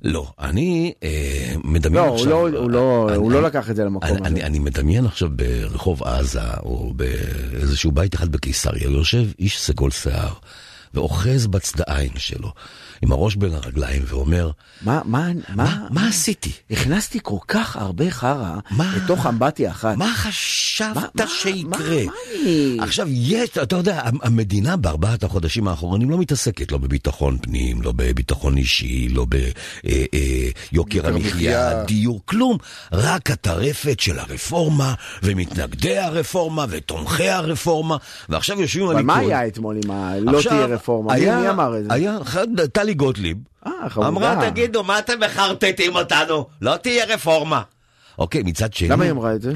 לא, 0.03 0.27
אני 0.41 0.93
אה, 1.03 1.09
מדמיין 1.65 2.05
לא, 2.07 2.15
עכשיו... 2.15 2.49
לא- 2.49 2.59
הוא 2.59 2.71
לא- 2.71 3.07
אני- 3.09 3.17
הוא 3.17 3.33
לא 3.33 3.43
לקח 3.43 3.71
את 3.71 3.77
זה 3.77 3.85
למקום 3.85 4.09
אני- 4.09 4.17
הזה. 4.19 4.27
אני- 4.27 4.43
אני 4.45 4.59
מדמיין 4.59 5.07
עכשיו 5.07 5.29
ברחוב 5.33 6.03
עזה, 6.03 6.41
או 6.63 6.93
באיזשהו 6.97 7.93
בית 7.93 8.15
אחד 8.15 8.33
בקיסריה, 8.33 8.85
יושב 8.85 9.25
איש 9.39 9.61
סגול 9.61 9.91
שיער, 9.91 10.33
ואוחז 10.95 11.47
בצדעיים 11.47 12.13
שלו, 12.17 12.53
עם 13.03 13.13
הראש 13.13 13.37
בין 13.37 13.53
הרגליים, 13.55 14.03
ואומר, 14.07 14.51
מה, 14.83 15.01
מה, 15.05 15.27
מה, 15.55 15.87
מה 15.91 16.09
עשיתי? 16.09 16.53
הכנסתי 16.71 17.19
כל 17.23 17.37
כך 17.49 17.77
הרבה 17.77 18.11
חרא 18.11 18.55
מה? 18.71 18.93
לתוך 18.97 19.27
אמבטיה 19.27 19.71
אחת. 19.71 19.97
מה 19.97 20.05
מה- 20.07 20.15
חשבת 20.15 20.97
מה- 21.21 21.27
שיקרה? 21.29 21.71
מה- 21.71 21.77
מה 22.07 22.13
אני- 22.43 22.77
עכשיו, 22.81 23.07
יש, 23.11 23.51
אתה 23.63 23.77
יודע, 23.77 24.01
המדינה 24.23 24.77
בארבעת 24.77 25.25
החודשים 25.25 25.69
האחרונים 25.69 26.11
לא 26.11 26.19
מתעסקת 26.19 26.73
לא 26.73 26.79
בביטחון 26.79 27.39
פנים, 27.43 27.83
לא 27.83 27.93
בביטחון 27.97 28.57
אישי, 28.57 29.09
לא 29.09 29.25
ביוקר 29.25 29.51
יוקר 30.73 31.07
המחיה, 31.07 31.69
המחיה. 31.71 31.85
דיור, 31.85 32.21
כלום. 32.25 32.57
רק 32.93 33.31
הטרפת 33.31 34.01
של 34.01 34.19
הרפורמה, 34.19 34.95
ומתנגדי 35.23 35.99
הרפורמה, 35.99 36.67
ותומכי 36.69 37.29
הרפורמה, 37.29 37.97
ועכשיו 38.29 38.61
יושבים 38.61 38.85
אבל 38.85 38.93
הליכוד. 38.95 39.07
מה 39.07 39.19
היה 39.19 39.47
אתמול 39.47 39.77
עם 39.85 39.91
ה... 39.91 40.13
לא 40.21 40.41
תהיה 40.49 40.65
רפורמה? 40.67 41.15
מי- 41.15 41.21
היה- 41.21 41.41
מי 41.41 41.49
אמר 41.51 41.79
את 41.79 41.85
זה? 41.85 41.89
היה 41.95 42.19
אחד, 42.23 42.47
טלי 42.93 43.07
גוטליב. 43.07 43.37
אה. 43.67 43.73
אמרה, 43.97 44.51
תגידו, 44.51 44.83
מה 44.85 44.99
אתם 44.99 45.21
מחרטטים 45.21 45.95
אותנו? 45.95 46.47
לא 46.63 46.77
תהיה 46.77 47.05
רפורמה. 47.05 47.63
אוקיי, 48.19 48.43
מצד 48.43 48.73
שני... 48.73 48.89
למה 48.89 49.05
היא 49.05 49.11
אמרה 49.13 49.35
את 49.35 49.43
זה? 49.43 49.53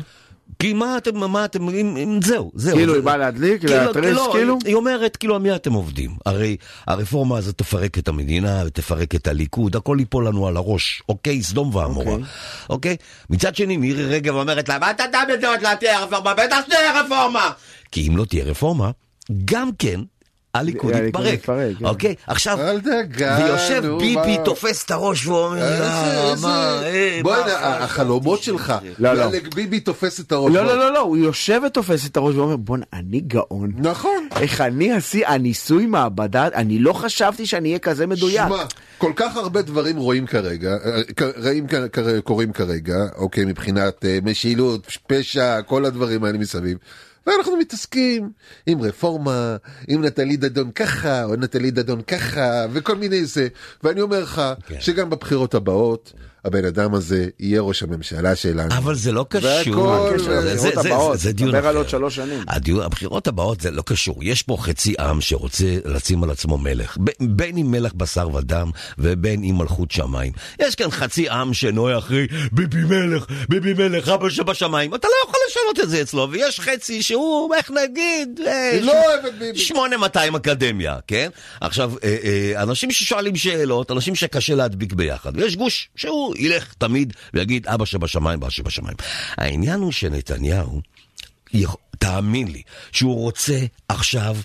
כי 0.59 0.72
מה 0.72 0.96
אתם, 0.99 1.16
מה 1.31 1.44
אתם, 1.44 1.68
אם, 1.68 1.96
אם, 1.96 2.20
זהו, 2.25 2.51
זהו. 2.55 2.77
כאילו 2.77 2.92
זה- 2.92 2.99
היא 2.99 3.05
באה 3.05 3.16
להדליק, 3.16 3.61
כאילו, 3.61 3.75
להתריס, 3.77 4.16
לא, 4.16 4.31
כאילו? 4.33 4.59
היא 4.64 4.75
אומרת, 4.75 5.16
כאילו, 5.16 5.35
על 5.35 5.42
מי 5.42 5.55
אתם 5.55 5.72
עובדים? 5.72 6.11
הרי 6.27 6.57
הרפורמה 6.87 7.38
הזאת 7.38 7.59
תפרק 7.59 7.99
את 7.99 8.09
המדינה, 8.09 8.62
ותפרק 8.66 9.14
את 9.14 9.29
הליכוד, 9.29 9.77
הכל 9.77 9.96
ייפול 10.01 10.27
לנו 10.27 10.46
על 10.46 10.57
הראש, 10.57 11.03
אוקיי? 11.09 11.42
סדום 11.42 11.75
ועמורה, 11.75 12.12
אוקיי. 12.12 12.25
אוקיי? 12.70 12.96
מצד 13.31 13.57
שני, 13.57 13.77
מירי 13.77 14.05
רגב 14.05 14.35
אומרת 14.35 14.68
לה, 14.68 14.79
מה 14.79 14.90
אתה 14.90 15.05
דן 15.12 15.25
בזה 15.37 15.49
עוד 15.49 15.62
לא 15.62 15.75
תהיה 15.75 16.01
רפורמה? 16.05 16.35
בטח 16.35 16.59
שתהיה 16.66 17.01
רפורמה! 17.03 17.51
כי 17.92 18.09
אם 18.09 18.16
לא 18.16 18.25
תהיה 18.25 18.44
רפורמה, 18.44 18.90
גם 19.44 19.70
כן, 19.79 20.01
הליכוד 20.57 20.92
יתפרק, 20.95 21.40
כן. 21.79 21.85
אוקיי? 21.85 22.14
עכשיו, 22.27 22.59
ויושב 23.38 23.83
ביבי? 23.99 24.37
תופס 24.45 24.85
את 24.85 24.90
הראש 24.90 25.27
ואומר, 25.27 25.62
"אה. 25.62 26.35
מה, 26.42 26.81
אה, 26.83 27.21
הנה, 27.25 27.77
החלומות 27.85 28.42
שלך. 28.42 28.75
לא, 28.99 29.12
לא. 29.12 29.31
ביבי 29.55 29.81
תופס 29.81 30.21
את 30.21 30.33
הראש. 30.33 30.55
לא, 30.55 30.64
לא, 30.64 30.79
לא, 30.79 30.92
לא, 30.92 30.99
הוא 30.99 31.16
יושב 31.16 31.61
ותופס 31.66 32.07
את 32.07 32.16
הראש 32.16 32.35
ואומר, 32.35 32.57
בוא'נה, 32.57 32.85
אני 32.92 33.21
גאון. 33.21 33.73
נכון. 33.77 34.29
איך 34.40 34.61
אני 34.61 34.92
עשי, 34.92 35.23
הניסוי 35.27 35.87
מעבדה, 35.87 36.49
אני 36.55 36.79
לא 36.79 36.92
חשבתי 36.92 37.47
שאני 37.47 37.69
אהיה 37.69 37.79
כזה 37.79 38.07
מדויק. 38.07 38.42
שמע, 38.49 38.64
כל 38.99 39.12
כך 39.16 39.37
הרבה 39.37 39.62
דברים 39.62 39.97
רואים 39.97 40.27
כרגע, 40.27 40.71
אה, 40.85 42.21
קורים 42.25 42.53
כרגע, 42.53 42.97
אוקיי, 43.16 43.45
מבחינת 43.45 44.05
משילות, 44.23 44.87
פשע, 45.07 45.62
כל 45.62 45.85
הדברים 45.85 46.25
האלה 46.25 46.38
מסביב. 46.38 46.79
ואנחנו 47.27 47.57
מתעסקים 47.57 48.31
עם 48.67 48.81
רפורמה, 48.83 49.57
עם 49.89 50.05
נטלי 50.05 50.37
דדון 50.37 50.71
ככה, 50.71 51.25
או 51.25 51.37
נטלי 51.37 51.71
דדון 51.71 52.03
ככה, 52.03 52.67
וכל 52.73 52.97
מיני 52.97 53.25
זה. 53.25 53.49
ואני 53.83 54.01
אומר 54.01 54.21
לך, 54.21 54.43
כן. 54.67 54.81
שגם 54.81 55.11
בבחירות 55.11 55.55
הבאות, 55.55 56.12
הבן 56.47 56.65
אדם 56.65 56.95
הזה 56.95 57.27
יהיה 57.41 57.61
ראש 57.61 57.83
הממשלה 57.83 58.37
שלנו. 58.37 58.75
אבל 58.77 58.95
זה 58.95 59.13
לא 59.13 59.27
קשור. 59.29 60.19
זה- 60.19 60.57
זה- 60.57 60.57
זה- 60.57 60.81
הבאות, 60.81 61.19
זה 61.19 61.33
דיון 61.33 61.51
דבר 61.51 61.59
על 61.59 61.67
אחר. 61.69 61.77
עוד 61.79 61.89
שלוש 61.89 62.15
שנים. 62.17 62.45
הבחירות 62.83 63.27
הבאות 63.29 63.61
זה 63.61 63.71
לא 63.71 63.83
קשור. 63.87 64.25
יש 64.25 64.43
פה 64.43 64.57
חצי 64.61 64.95
עם 64.99 65.21
שרוצה 65.21 65.65
לשים 65.85 66.25
על 66.25 66.31
עצמו 66.31 66.59
מלך. 66.59 66.97
בין 67.21 67.57
אם 67.57 67.71
מלך 67.71 67.95
בשר 67.95 68.29
ודם 68.35 68.71
ובין 68.99 69.45
אם 69.45 69.55
מלכות 69.59 69.91
שמיים. 69.91 70.33
יש 70.61 70.75
כאן 70.75 70.91
חצי 70.91 71.29
עם 71.29 71.55
שנוהה 71.55 71.99
אחרי 71.99 72.27
ביבי 72.53 72.85
מלך, 72.85 73.27
ביבי 73.49 73.75
מלך, 73.75 74.09
אבא 74.09 74.31
שבשמיים. 74.31 74.95
אתה 74.95 75.09
לא 75.09 75.29
יכול 75.29 75.41
לשנות 75.51 75.81
את 75.85 75.91
זה 75.91 76.03
אצלו. 76.03 76.29
ויש 76.31 76.61
חצי 76.61 77.03
שהוא, 77.03 77.55
איך 77.55 77.71
נגיד, 77.71 78.41
אה, 78.47 78.71
היא 78.73 78.83
לא. 78.83 78.93
8200 79.55 80.35
אקדמיה, 80.37 80.97
כן? 81.07 81.29
עכשיו, 81.61 81.93
אה, 82.05 82.17
אה, 82.25 82.63
אנשים 82.63 82.91
ששואלים 82.91 83.37
שאלות, 83.37 83.91
אנשים 83.91 84.15
שקשה 84.15 84.55
להדביק 84.55 84.93
ביחד, 84.93 85.33
ויש 85.37 85.57
גוש 85.57 85.89
שהוא 85.97 86.35
ילך 86.38 86.75
תמיד 86.79 87.12
ויגיד 87.35 87.66
אבא 87.66 87.85
שבשמיים, 87.85 88.38
אבא 88.42 88.51
שבשמיים. 88.51 88.96
העניין 89.37 89.81
הוא 89.81 89.92
שנתניהו, 89.92 90.81
תאמין 91.99 92.49
לי, 92.49 92.62
שהוא 92.92 93.14
רוצה 93.14 93.59
עכשיו... 93.88 94.37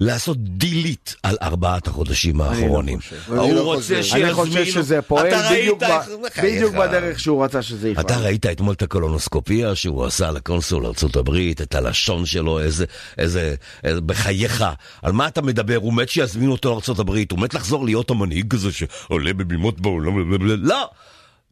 לעשות 0.00 0.38
דילית 0.40 1.16
על 1.22 1.36
ארבעת 1.42 1.86
החודשים 1.86 2.40
האחרונים. 2.40 3.00
חושב. 3.00 3.32
אני 3.32 3.40
הוא 3.40 3.54
לא 3.54 3.62
רוצה. 3.62 4.02
שיזמינו... 4.02 4.26
אני 4.26 4.34
חושב 4.34 4.64
שזה 4.64 5.02
פועל 5.02 5.30
בדיוק 5.50 5.82
ב- 5.82 6.42
בדיוק. 6.42 6.74
בדרך 6.74 7.20
שהוא 7.20 7.44
רצה 7.44 7.62
שזה 7.62 7.88
יפעל. 7.88 8.04
אתה 8.04 8.18
ראית 8.18 8.46
אתמול 8.46 8.74
את 8.74 8.82
הקולונוסקופיה 8.82 9.74
שהוא 9.74 10.04
עשה 10.04 10.30
לקונסול 10.30 10.86
ארצות 10.86 11.16
הברית, 11.16 11.60
את 11.60 11.74
הלשון 11.74 12.26
שלו, 12.26 12.60
איזה, 12.60 12.84
איזה, 13.18 13.54
איזה, 13.84 14.00
בחייך, 14.00 14.64
על 15.02 15.12
מה 15.12 15.28
אתה 15.28 15.42
מדבר? 15.42 15.76
הוא 15.76 15.92
מת 15.92 16.08
שיזמינו 16.08 16.52
אותו 16.52 16.70
לארצות 16.70 16.98
הברית, 16.98 17.30
הוא 17.30 17.38
מת 17.38 17.54
לחזור 17.54 17.84
להיות 17.84 18.10
המנהיג 18.10 18.54
הזה 18.54 18.72
שעולה 18.72 19.32
בבימות 19.32 19.80
בעולם, 19.80 20.32
לא! 20.66 20.90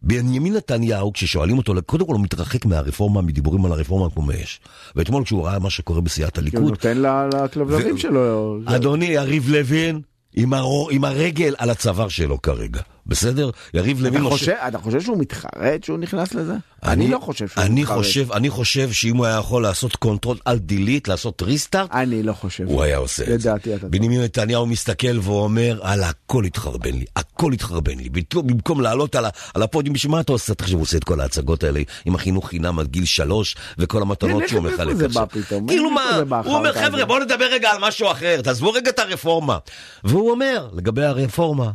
בנימין 0.03 0.57
נתניהו, 0.57 1.13
כששואלים 1.13 1.59
אותו, 1.59 1.75
קודם 1.87 2.07
כל 2.07 2.13
הוא 2.13 2.21
מתרחק 2.21 2.65
מהרפורמה, 2.65 3.23
מדיבורים 3.23 3.65
על 3.65 3.73
הרפורמה 3.73 4.11
כמו 4.11 4.23
מאש. 4.23 4.61
ואתמול 4.97 5.25
כשהוא 5.25 5.45
ראה 5.45 5.59
מה 5.59 5.71
שקורה 5.71 6.01
בסיעת 6.01 6.35
כי 6.35 6.41
הוא 6.41 6.43
הליכוד, 6.43 6.71
נותן 6.71 6.99
לכלבלבים 7.45 7.99
שלו. 7.99 8.59
אדוני 8.67 9.07
יריב 9.07 9.49
לוין, 9.49 10.01
עם, 10.33 10.55
הרו, 10.55 10.89
עם 10.91 11.05
הרגל 11.05 11.55
על 11.59 11.71
הצוואר 11.71 12.09
שלו 12.09 12.43
כרגע, 12.43 12.81
בסדר? 13.07 13.51
יריב 13.75 14.03
לוין... 14.03 14.21
אתה 14.27 14.31
חושב- 14.31 14.53
אתה 14.69 14.79
חושב 14.79 15.01
שהוא 15.01 15.19
מתחרט 15.19 15.85
שהוא 15.85 15.99
נכנס 15.99 16.35
לזה? 16.35 16.55
אני 16.85 17.09
לא 17.09 17.19
חושב 17.19 17.49
שהוא 17.49 17.65
אני 17.65 17.81
מתחרט. 17.81 17.97
חושב, 17.99 18.33
אני 18.33 18.51
חושב 18.51 18.93
שאם 18.93 19.17
הוא 19.17 19.27
היה 19.27 19.37
יכול 19.37 19.63
לעשות 19.63 19.97
control 19.97 20.37
alt 20.45 20.59
delete, 20.59 21.09
לעשות 21.09 21.43
restart, 21.43 21.91
אני 21.93 22.23
לא 22.23 22.33
חושב. 22.33 22.65
הוא 22.67 22.83
היה 22.83 22.97
עושה 22.97 23.23
את 23.23 23.41
זה. 23.41 23.51
לדעתי 23.51 23.75
אתה. 23.75 23.89
בנימין 23.89 24.21
נתניהו 24.23 24.67
מסתכל 24.67 25.19
ואומר, 25.23 25.81
הלאה, 25.83 26.09
הכל 26.09 26.45
התחרבן 26.45 26.93
לי, 26.93 27.05
הכל 27.17 27.53
התחרבן 27.53 27.99
לי. 27.99 28.09
במקום- 28.35 28.81
לעלות 28.81 29.15
על, 29.15 29.25
על 29.55 29.63
הפודיום, 29.63 29.95
בשביל 29.95 30.13
מה 30.13 30.21
אתה 30.21 30.33
עושה? 30.33 30.55
תחשב, 30.55 30.75
הוא 30.75 30.83
עושה 30.83 30.97
את 30.97 31.05
כל 31.05 31.21
ההצגות 31.21 31.65
האלה 31.65 31.81
עם 32.05 32.15
החינוך 32.15 32.49
חינם 32.49 32.79
עד 32.79 32.87
גיל 32.87 33.05
שלוש, 33.05 33.57
וכל 33.79 34.03
המתנות 34.03 34.43
שהוא 34.49 34.63
מחלק 34.63 34.97
זה 34.97 35.07
עכשיו. 35.07 35.27
כאילו 35.69 35.91
מה, 35.91 36.23
הוא 36.45 36.55
אומר, 36.57 36.73
חבר'ה, 36.73 36.87
הזה?" 36.87 37.05
בואו 37.05 37.19
נדבר 37.19 37.45
רגע 37.53 37.71
על 37.71 37.79
משהו 37.81 38.11
אחר, 38.11 38.41
תעזבו 38.43 38.71
רגע 38.73 38.91
את 38.91 38.99
הרפורמה. 38.99 39.59
והוא 40.05 40.31
אומר, 40.31 40.69
לגבי 40.77 41.05
הרפורמה, 41.05 41.71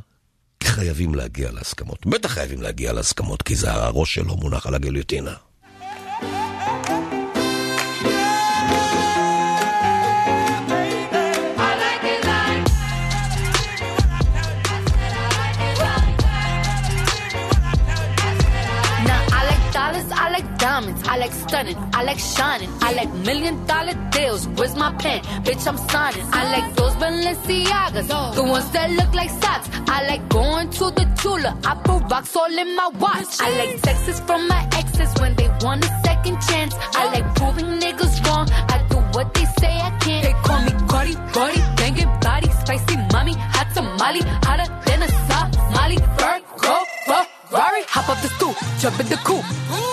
חייבים 0.68 1.16
להגיע 1.16 1.52
להסכמות. 1.52 2.06
בטח 2.06 2.32
חייבים 2.32 2.62
להגיע 2.62 2.94
להסכמות, 2.94 3.42
כי 3.42 3.56
זה 3.56 3.72
הראש 3.74 4.14
שלו 4.14 4.36
מונח 4.36 4.68
על 4.68 4.76
הגיליוטינה. 4.76 5.34
Diamonds, 20.86 21.08
I 21.08 21.18
like 21.18 21.34
stunning, 21.34 21.78
I 21.94 22.04
like 22.04 22.20
shining, 22.20 22.70
I 22.82 22.94
like 22.94 23.14
million 23.14 23.66
dollar 23.66 23.94
deals. 24.12 24.48
Where's 24.48 24.76
my 24.76 24.92
pen? 24.94 25.22
Bitch, 25.44 25.68
I'm 25.68 25.78
signing. 25.78 26.26
I 26.32 26.60
like 26.60 26.76
those 26.76 26.94
Balenciagas, 26.96 28.36
the 28.36 28.44
ones 28.44 28.70
that 28.72 28.92
look 28.92 29.14
like 29.14 29.30
socks. 29.30 29.70
I 29.88 30.08
like 30.08 30.28
going 30.30 30.70
to 30.70 30.86
the 30.92 31.06
Tula, 31.22 31.58
I 31.66 31.76
put 31.76 32.12
rocks 32.12 32.36
all 32.36 32.58
in 32.58 32.76
my 32.76 32.90
watch. 33.00 33.40
I 33.40 33.50
like 33.58 33.82
texts 33.82 34.20
from 34.22 34.48
my 34.48 34.68
exes 34.74 35.14
when 35.20 35.36
they 35.36 35.50
want 35.62 35.84
a 35.84 36.02
second 36.06 36.40
chance. 36.42 36.76
I 36.94 37.06
like 37.14 37.36
proving 37.36 37.80
niggas 37.80 38.26
wrong. 38.26 38.48
I 38.52 38.86
do 38.90 38.98
what 39.18 39.34
they 39.34 39.46
say 39.60 39.74
I 39.80 39.92
can't. 40.02 40.24
They 40.26 40.34
call 40.44 40.62
me 40.62 40.72
Cardi, 40.88 41.16
Cardi, 41.34 41.60
banging 41.78 42.20
body, 42.20 42.50
spicy 42.62 42.98
mommy, 43.14 43.34
hot 43.34 43.68
tamale, 43.74 44.22
hotter 44.44 44.70
than 44.86 45.04
a 45.04 45.10
Somali. 45.10 46.16
Virgo, 47.56 48.54
jump 48.80 49.00
in 49.00 49.08
the 49.08 49.16
coop. 49.24 49.46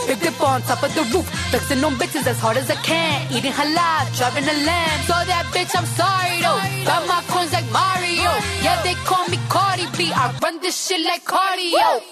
Big 0.07 0.21
dip 0.21 0.41
on 0.43 0.61
top 0.63 0.83
of 0.83 0.93
the 0.95 1.03
roof. 1.15 1.27
Flexing 1.51 1.85
on 1.85 1.95
bitches 1.95 2.27
as 2.27 2.39
hard 2.41 2.57
as 2.57 2.69
I 2.69 2.75
can. 2.83 3.31
Eating 3.33 3.53
halal, 3.53 4.05
driving 4.17 4.45
a 4.45 4.57
lamb. 4.67 5.01
So 5.07 5.15
that 5.31 5.47
bitch, 5.55 5.71
I'm 5.79 5.87
sorry 5.87 6.43
though. 6.43 6.59
Got 6.85 7.07
my 7.07 7.23
coins 7.29 7.53
like 7.53 7.69
Mario. 7.71 8.31
Yeah, 8.63 8.83
they 8.83 8.95
call 9.07 9.29
me 9.29 9.39
Cardi 9.49 9.87
B. 9.97 10.13
I 10.13 10.37
run 10.43 10.61
this 10.61 10.77
shit 10.87 11.05
like 11.07 11.25
cardio. 11.25 12.03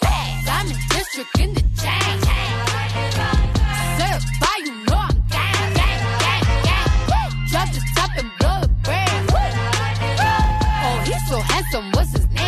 Diamond 0.46 0.78
District 0.88 1.38
in 1.40 1.54
the 1.54 1.62
chain. 1.82 2.16
Certified, 3.98 4.62
you 4.66 4.74
know 4.86 5.02
I'm 5.02 5.16
gang, 5.34 5.74
gang, 5.74 6.00
gang, 6.22 6.44
gang. 6.64 7.30
Drop 7.50 7.68
the 7.74 7.80
top 7.96 8.12
and 8.16 8.30
blow 8.38 8.56
the 8.62 8.68
brand. 8.86 9.30
Oh, 10.82 10.96
he's 11.04 11.22
so 11.28 11.38
handsome, 11.40 11.90
what's 11.92 12.12
his 12.12 12.26
name? 12.28 12.39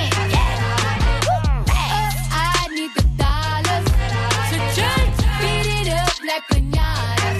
Like 6.33 6.47
pinata. 6.49 7.31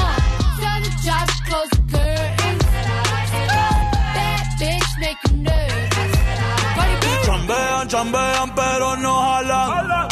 Uh, 0.00 0.16
tell 0.60 0.78
the 0.84 0.90
jobs 1.04 1.36
close 1.46 1.70
the 1.70 1.82
curtains. 1.92 2.64
That 4.16 4.44
bitch 4.60 4.90
make 5.02 5.20
you 5.26 5.36
nervous. 5.48 6.12
Cardi 6.76 7.12
Chambean, 7.26 7.88
chambean, 7.92 8.48
pero 8.54 8.96
no 8.96 9.12
jalan. 9.20 10.08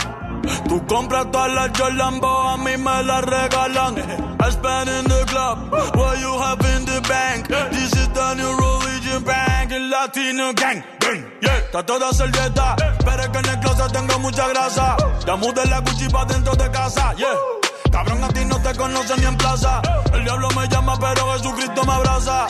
Tú 0.69 0.87
compras 0.87 1.31
todas 1.31 1.53
las 1.53 1.71
Jordan, 1.79 2.21
a 2.23 2.57
mí 2.59 2.77
me 2.77 3.03
las 3.05 3.25
regalan. 3.25 3.95
I 4.41 4.51
spend 4.51 4.89
in 4.89 5.05
the 5.05 5.25
club, 5.27 5.71
what 5.97 6.19
you 6.21 6.33
have 6.39 6.61
in 6.77 6.85
the 6.85 7.01
bank. 7.09 7.49
This 7.49 7.93
is 7.93 8.09
the 8.09 8.35
new 8.35 8.53
religion 8.57 9.25
bank, 9.25 9.73
el 9.73 9.89
latino 9.91 10.53
gang. 10.53 10.83
gang, 11.01 11.25
Yeah, 11.41 11.71
trato 11.71 11.99
de 11.99 12.05
hacer 12.07 12.31
dieta, 12.31 12.77
pero 13.05 13.23
es 13.23 13.29
que 13.29 13.39
en 13.39 13.47
el 13.47 13.61
closet 13.61 13.93
tengo 13.93 14.19
mucha 14.19 14.49
grasa. 14.49 14.97
Ya 15.27 15.37
mudé 15.37 15.65
la 15.67 15.81
Gucci 15.81 16.09
pa' 16.09 16.25
dentro 16.27 16.55
de 16.55 16.71
casa, 16.71 17.15
yeah. 17.17 17.58
Cabrón, 17.91 18.25
a 18.25 18.29
ti 18.29 18.45
no 18.45 18.61
te 18.61 18.75
conocen 18.75 19.21
ni 19.21 19.27
en 19.27 19.37
plaza. 19.37 19.81
El 20.13 20.25
diablo 20.25 20.49
me 20.51 20.69
llama, 20.69 20.99
pero 20.99 21.33
Jesucristo 21.35 21.85
me 21.85 21.93
abraza. 21.93 22.47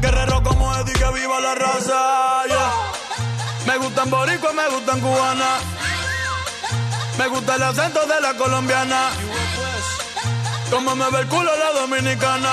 Guerrero 0.00 0.42
como 0.42 0.74
Eddie, 0.76 0.94
que 0.94 1.10
viva 1.12 1.40
la 1.40 1.54
raza. 1.54 2.42
Me 3.66 3.76
gustan 3.78 4.10
boricua, 4.10 4.52
me 4.52 4.68
gustan 4.68 5.00
cubana. 5.00 5.58
Me 7.18 7.28
gusta 7.28 7.54
el 7.56 7.62
acento 7.62 8.00
de 8.06 8.20
la 8.20 8.34
colombiana. 8.34 9.10
Como 10.70 10.96
me 10.96 11.10
ve 11.10 11.20
el 11.20 11.26
culo 11.26 11.50
la 11.56 11.80
dominicana. 11.80 12.50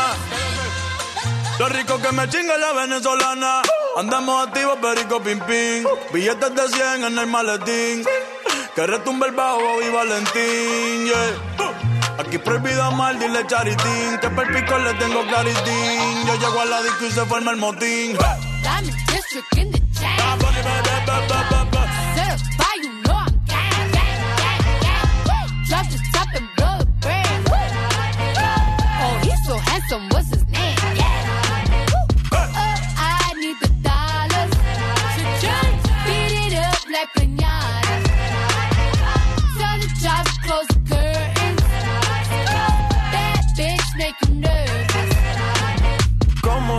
Lo 1.59 1.69
rico 1.69 1.99
que 1.99 2.11
me 2.11 2.27
chinga 2.29 2.57
la 2.57 2.73
venezolana. 2.73 3.61
Andamos 3.95 4.47
activos, 4.47 4.77
perico 4.81 5.21
pim 5.21 5.39
pim. 5.39 5.85
Billetes 6.11 6.53
de 6.53 6.67
100 6.67 7.03
en 7.05 7.17
el 7.17 7.27
maletín. 7.27 8.03
Que 8.75 8.85
retumbe 8.85 9.27
el 9.27 9.33
bajo 9.33 9.81
y 9.81 9.89
Valentín, 9.89 11.05
yeah. 11.05 11.96
Aquí 12.17 12.37
prohibido 12.39 12.83
amar, 12.83 13.17
dile 13.19 13.45
charitín. 13.47 14.17
Que 14.21 14.29
per 14.29 14.47
pico 14.53 14.77
le 14.79 14.93
tengo 14.95 15.25
claritín. 15.27 16.25
Yo 16.25 16.35
llego 16.35 16.61
a 16.61 16.65
la 16.65 16.81
disco 16.81 17.05
y 17.05 17.11
se 17.11 17.25
forma 17.25 17.51
el 17.51 17.57
motín. 17.57 18.17
Diamond 18.63 18.93
District 19.07 19.57
in 19.57 19.71
the 19.71 19.79
chain. 19.99 20.17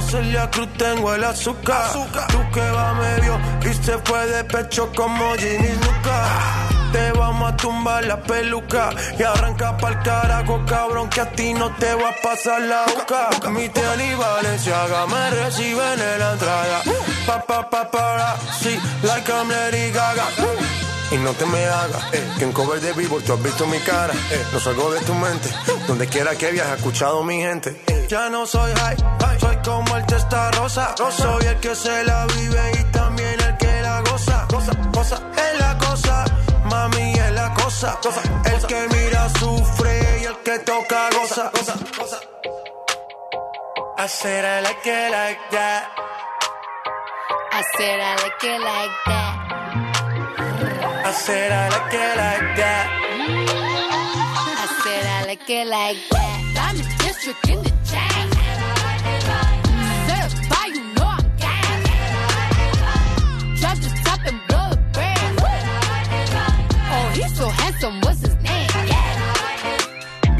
Celia 0.08 0.48
Cruz 0.50 0.68
tengo 0.78 1.14
el 1.14 1.22
azúcar. 1.22 1.92
Tú 1.92 2.40
que 2.52 2.70
va 2.70 2.94
medio 2.94 3.38
y 3.62 3.74
se 3.74 3.98
fue 3.98 4.26
de 4.26 4.42
pecho 4.44 4.90
como 4.96 5.34
Ginny 5.34 5.68
Luca. 5.68 6.68
Te 6.92 7.12
vamos 7.12 7.52
a 7.52 7.56
tumbar 7.56 8.04
la 8.06 8.18
peluca 8.22 8.88
y 9.18 9.22
arranca 9.22 9.76
pa'l 9.76 10.02
carajo, 10.02 10.64
cabrón, 10.66 11.10
que 11.10 11.20
a 11.20 11.30
ti 11.32 11.52
no 11.52 11.70
te 11.76 11.94
va 11.94 12.08
a 12.08 12.22
pasar 12.22 12.62
la 12.62 12.86
boca. 12.86 13.50
Mi 13.50 13.68
tele 13.68 14.06
y 14.06 14.14
Valenciaga 14.14 15.06
me 15.06 15.30
reciben 15.30 16.00
en 16.00 16.18
la 16.18 16.32
entrada. 16.32 16.82
Pa, 17.26 17.42
pa, 17.42 17.68
pa, 17.68 17.90
para, 17.90 18.36
sí, 18.58 18.80
like 19.02 19.30
I'm 19.30 19.50
Lady 19.50 19.90
Gaga. 19.90 20.24
Y 21.10 21.16
no 21.16 21.32
te 21.32 21.46
me 21.46 21.64
hagas, 21.64 22.04
eh, 22.12 22.28
que 22.38 22.44
en 22.44 22.52
cover 22.52 22.80
de 22.80 22.92
vivo 22.92 23.18
tú 23.20 23.32
has 23.32 23.42
visto 23.42 23.66
mi 23.66 23.78
cara. 23.78 24.12
Eh, 24.30 24.46
no 24.52 24.60
salgo 24.60 24.90
de 24.92 25.00
tu 25.00 25.14
mente, 25.14 25.48
donde 25.86 26.06
quiera 26.06 26.36
que 26.36 26.50
viajes, 26.52 26.72
he 26.72 26.76
escuchado 26.76 27.22
mi 27.24 27.38
gente. 27.40 27.80
Ya 28.08 28.28
no 28.28 28.46
soy 28.46 28.72
high, 28.74 28.96
soy 29.40 29.56
como 29.64 29.96
el 29.96 30.04
testa 30.06 30.50
rosa. 30.52 30.94
Soy 30.96 31.46
el 31.46 31.56
que 31.60 31.74
se 31.74 32.04
la 32.04 32.26
vive 32.26 32.72
y 32.78 32.84
también 32.92 33.40
el 33.40 33.56
que 33.56 33.80
la 33.82 34.00
goza. 34.02 34.46
Cosa, 34.48 34.72
cosa, 34.92 35.22
es 35.36 35.60
la 35.60 35.78
cosa, 35.78 36.24
mami 36.64 37.12
es 37.12 37.32
la 37.32 37.54
cosa. 37.54 37.98
El 38.44 38.66
que 38.66 38.88
mira 38.92 39.28
sufre 39.30 40.20
y 40.20 40.24
el 40.24 40.36
que 40.38 40.58
toca 40.58 41.08
goza. 41.18 41.50
Cosa, 41.50 41.74
cosa. 41.98 42.20
I 44.00 44.06
said 44.06 44.44
I 44.44 44.60
like 44.62 44.86
it 44.86 45.10
like 45.10 45.40
that. 45.52 45.88
I 47.50 47.62
said 47.76 47.98
I 47.98 48.14
like 48.22 48.44
it 48.44 48.60
like 48.60 48.92
that. 49.06 49.47
I 51.08 51.12
said 51.12 51.50
I 51.50 51.70
like 51.70 51.94
it 51.94 52.16
like 52.20 52.56
that. 52.58 52.86
I 54.60 54.66
said 54.82 55.06
I 55.06 55.24
like 55.24 55.48
it 55.48 55.66
like 55.66 55.96
that. 56.10 56.52
Diamond 56.54 56.98
District 56.98 57.48
in 57.48 57.62
the 57.62 57.67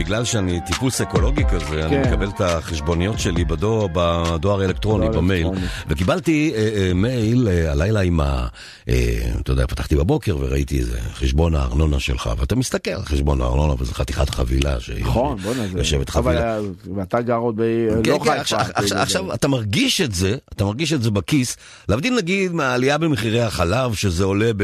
בגלל 0.09 0.25
שאני 0.25 0.61
טיפוס 0.67 1.01
אקולוגי 1.01 1.43
כזה, 1.45 1.87
אני 1.87 2.05
כן. 2.05 2.09
מקבל 2.09 2.29
את 2.29 2.41
החשבוניות 2.41 3.19
שלי 3.19 3.45
בדואר, 3.45 3.87
בדואר 3.93 4.61
האלקטרוני, 4.61 5.07
דואר 5.09 5.21
במייל, 5.21 5.47
אלקטרוני. 5.47 5.67
וקיבלתי 5.89 6.53
אה, 6.55 6.69
אה, 6.77 6.95
מייל 6.95 7.49
אה, 7.49 7.73
הלילה 7.73 8.01
עם 8.01 8.21
ה... 8.21 8.47
אה, 8.89 9.19
אתה 9.41 9.53
יודע, 9.53 9.67
פתחתי 9.67 9.97
בבוקר 9.97 10.37
וראיתי 10.41 10.79
איזה 10.79 11.01
חשבון 11.15 11.55
הארנונה 11.55 12.01
שלך, 12.01 12.31
ואתה 12.39 12.57
מסתכל 12.57 12.91
על 12.91 13.05
חשבון 13.05 13.41
הארנונה, 13.41 13.75
וזה 13.79 13.95
חתיכת 13.95 14.31
חבילה, 14.31 14.81
שהיא 14.81 15.05
נכון, 15.05 15.37
בוא'נה, 15.37 15.69
זה... 15.69 15.79
יושבת 15.79 16.17
אבל 16.17 16.23
חבילה. 16.23 16.57
אה, 16.57 16.61
ואתה 16.97 17.21
גר 17.21 17.35
עוד 17.35 17.57
ב... 17.57 17.63
כן, 18.05 18.11
לא 18.11 18.19
כן, 18.19 18.25
חיפה. 18.25 18.41
עכשיו, 18.41 18.61
עכשיו, 18.75 18.99
עכשיו 18.99 19.35
אתה 19.35 19.49
מרגיש 19.49 20.01
את 20.01 20.15
זה, 20.15 20.37
אתה 20.53 20.65
מרגיש 20.65 20.93
את 20.93 21.03
זה 21.03 21.11
בכיס, 21.11 21.57
להבדיל 21.89 22.17
נגיד 22.17 22.53
מהעלייה 22.53 22.99
במחירי 22.99 23.41
החלב, 23.41 23.95
שזה 23.95 24.25
עולה 24.25 24.51
ב... 24.57 24.63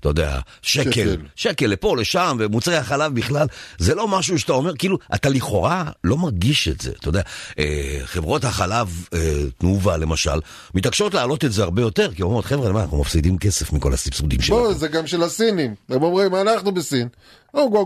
אתה 0.00 0.08
יודע, 0.08 0.38
שקל, 0.62 0.90
שקל. 0.90 1.16
שקל 1.36 1.66
לפה, 1.66 1.96
לשם, 1.96 2.36
ומוצרי 2.40 2.76
החלב 2.76 3.14
בכלל, 3.14 3.46
זה 3.78 3.94
לא 3.94 4.08
משהו 4.08 4.38
שאתה 4.38 4.52
אומר, 4.52 4.65
כאילו, 4.78 4.98
אתה 5.14 5.28
לכאורה 5.28 5.90
לא 6.04 6.16
מרגיש 6.16 6.68
את 6.68 6.80
זה, 6.80 6.90
אתה 7.00 7.08
יודע, 7.08 7.22
אה, 7.58 7.98
חברות 8.04 8.44
החלב, 8.44 9.06
אה, 9.14 9.42
תנובה 9.58 9.96
למשל, 9.96 10.38
מתעקשות 10.74 11.14
להעלות 11.14 11.44
את 11.44 11.52
זה 11.52 11.62
הרבה 11.62 11.82
יותר, 11.82 12.14
כי 12.14 12.22
אומרות, 12.22 12.44
חבר'ה, 12.44 12.72
מה, 12.72 12.82
אנחנו 12.82 13.00
מפסידים 13.00 13.38
כסף 13.38 13.72
מכל 13.72 13.92
הסבסודים 13.92 14.40
שלנו. 14.40 14.60
בוא, 14.60 14.74
זה 14.74 14.88
גם 14.88 15.06
של 15.06 15.22
הסינים. 15.22 15.74
הם 15.88 16.02
אומרים, 16.02 16.34
אנחנו 16.34 16.72
בסין. 16.72 17.08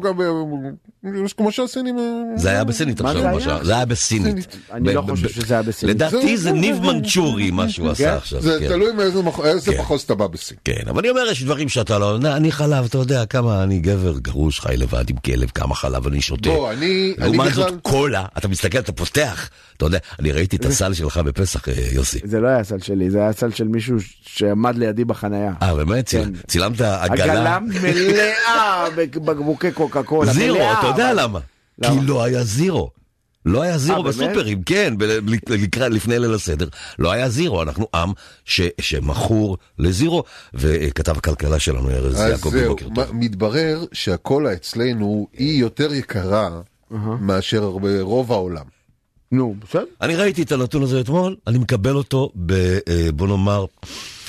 גם- 0.02 0.20
יש 1.24 1.32
כמו 1.32 1.52
שהסינים... 1.52 1.98
אה, 1.98 2.02
זה 2.36 2.50
היה 2.50 2.64
בסינית 2.64 3.00
מה 3.00 3.10
עכשיו, 3.10 3.22
זה 3.22 3.28
היה? 3.28 3.34
למשל, 3.54 3.64
זה 3.64 3.74
היה 3.74 3.84
בסינית. 3.84 4.56
אני 4.72 4.94
לא 4.94 5.02
חושב 5.10 5.28
שזה 5.28 5.54
היה 5.54 5.62
בסינית. 5.62 5.96
לדעתי 5.96 6.36
זה 6.36 6.52
ניב 6.52 6.76
מנצ'ורי, 6.82 7.50
מה 7.50 7.68
שהוא 7.68 7.88
עשה 7.90 8.16
עכשיו. 8.16 8.40
זה 8.42 8.56
כן. 8.60 8.68
תלוי 8.68 8.92
מאיזה 8.92 9.22
כן. 9.72 9.80
מחוז 9.80 10.02
אתה 10.02 10.14
בא 10.14 10.26
בסין. 10.26 10.56
כן, 10.64 10.88
אבל 10.88 10.98
אני 10.98 11.10
אומר, 11.10 11.22
יש 11.30 11.42
דברים 11.44 11.68
שאתה 11.68 11.98
לא... 11.98 12.16
אני 12.16 12.52
חלב, 12.52 12.84
אתה 12.84 12.98
יודע 12.98 13.26
כמה 13.26 13.62
אני 13.62 13.78
גבר 13.78 14.18
גרוש, 14.18 14.60
חי 14.60 14.76
לבד 14.76 15.10
עם 15.10 15.16
כלב, 15.16 15.50
כמה 15.54 15.74
חלב 15.74 16.06
אני 16.06 16.20
שותה. 16.22 16.48
בוא, 16.50 16.72
אני- 16.72 17.14
אני 17.18 17.36
לעומת 17.36 17.54
זאת, 17.54 17.72
קולה, 17.82 18.24
אתה 18.38 18.48
מסתכל, 18.48 18.78
אתה 18.78 18.92
פותח, 18.92 19.50
אתה 19.76 19.86
יודע, 19.86 19.98
אני 20.18 20.32
ראיתי 20.32 20.56
את 20.56 20.64
הסל 20.64 20.94
שלך 20.94 21.16
בפסח, 21.18 21.68
אה, 21.68 21.74
יוסי. 21.92 22.18
זה 22.24 22.40
לא 22.40 22.48
היה 22.48 22.64
סל 22.64 22.78
שלי, 22.80 23.10
זה 23.10 23.18
היה 23.18 23.32
סל 23.32 23.50
של 23.50 23.68
מישהו 23.68 23.96
שעמד 24.22 24.76
לידי 24.78 25.04
בחנייה. 25.04 25.52
אה, 25.62 25.74
באמת? 25.74 26.08
כן. 26.08 26.24
ציל- 26.24 26.32
צילמת 26.46 26.80
עגלה? 26.80 27.02
עגלה 27.24 27.58
מלאה 27.60 28.86
בבקבוקי 29.64 29.72
קוקה 29.72 30.02
קולה. 30.02 30.32
זירו, 30.32 30.58
אתה 30.78 30.86
יודע 30.86 31.12
למה? 31.14 31.38
כי 31.82 32.00
לא 32.02 32.24
היה 32.24 32.44
זירו. 32.44 32.90
לא 33.46 33.62
היה 33.62 33.78
זירו 33.78 33.96
אה, 33.98 34.02
באמת? 34.02 34.14
בסופרים, 34.14 34.62
כן, 34.62 34.94
לפני 35.90 36.18
ליל 36.18 36.34
הסדר, 36.34 36.68
לא 36.98 37.10
היה 37.10 37.28
זירו, 37.28 37.62
אנחנו 37.62 37.86
עם 37.94 38.12
שמכור 38.80 39.58
לזירו, 39.78 40.24
וכתב 40.54 41.18
הכלכלה 41.18 41.58
שלנו 41.58 41.90
ארז 41.90 42.14
אז 42.14 42.30
יעקבי, 42.30 42.50
זהו, 42.50 42.68
בוקר 42.68 42.86
טוב. 42.94 43.12
מתברר 43.12 43.84
שהקולה 43.92 44.52
אצלנו 44.52 45.28
היא 45.32 45.60
יותר 45.60 45.94
יקרה 45.94 46.60
מאשר 47.20 47.70
ברוב 47.70 48.32
העולם. 48.32 48.64
נו, 49.32 49.54
בסדר. 49.64 49.84
אני 50.00 50.16
ראיתי 50.16 50.42
את 50.42 50.52
הנתון 50.52 50.82
הזה 50.82 51.00
אתמול, 51.00 51.36
אני 51.46 51.58
מקבל 51.58 51.94
אותו 51.94 52.32
ב... 52.46 52.52
אה, 52.52 53.08
בוא 53.14 53.26
נאמר, 53.26 53.64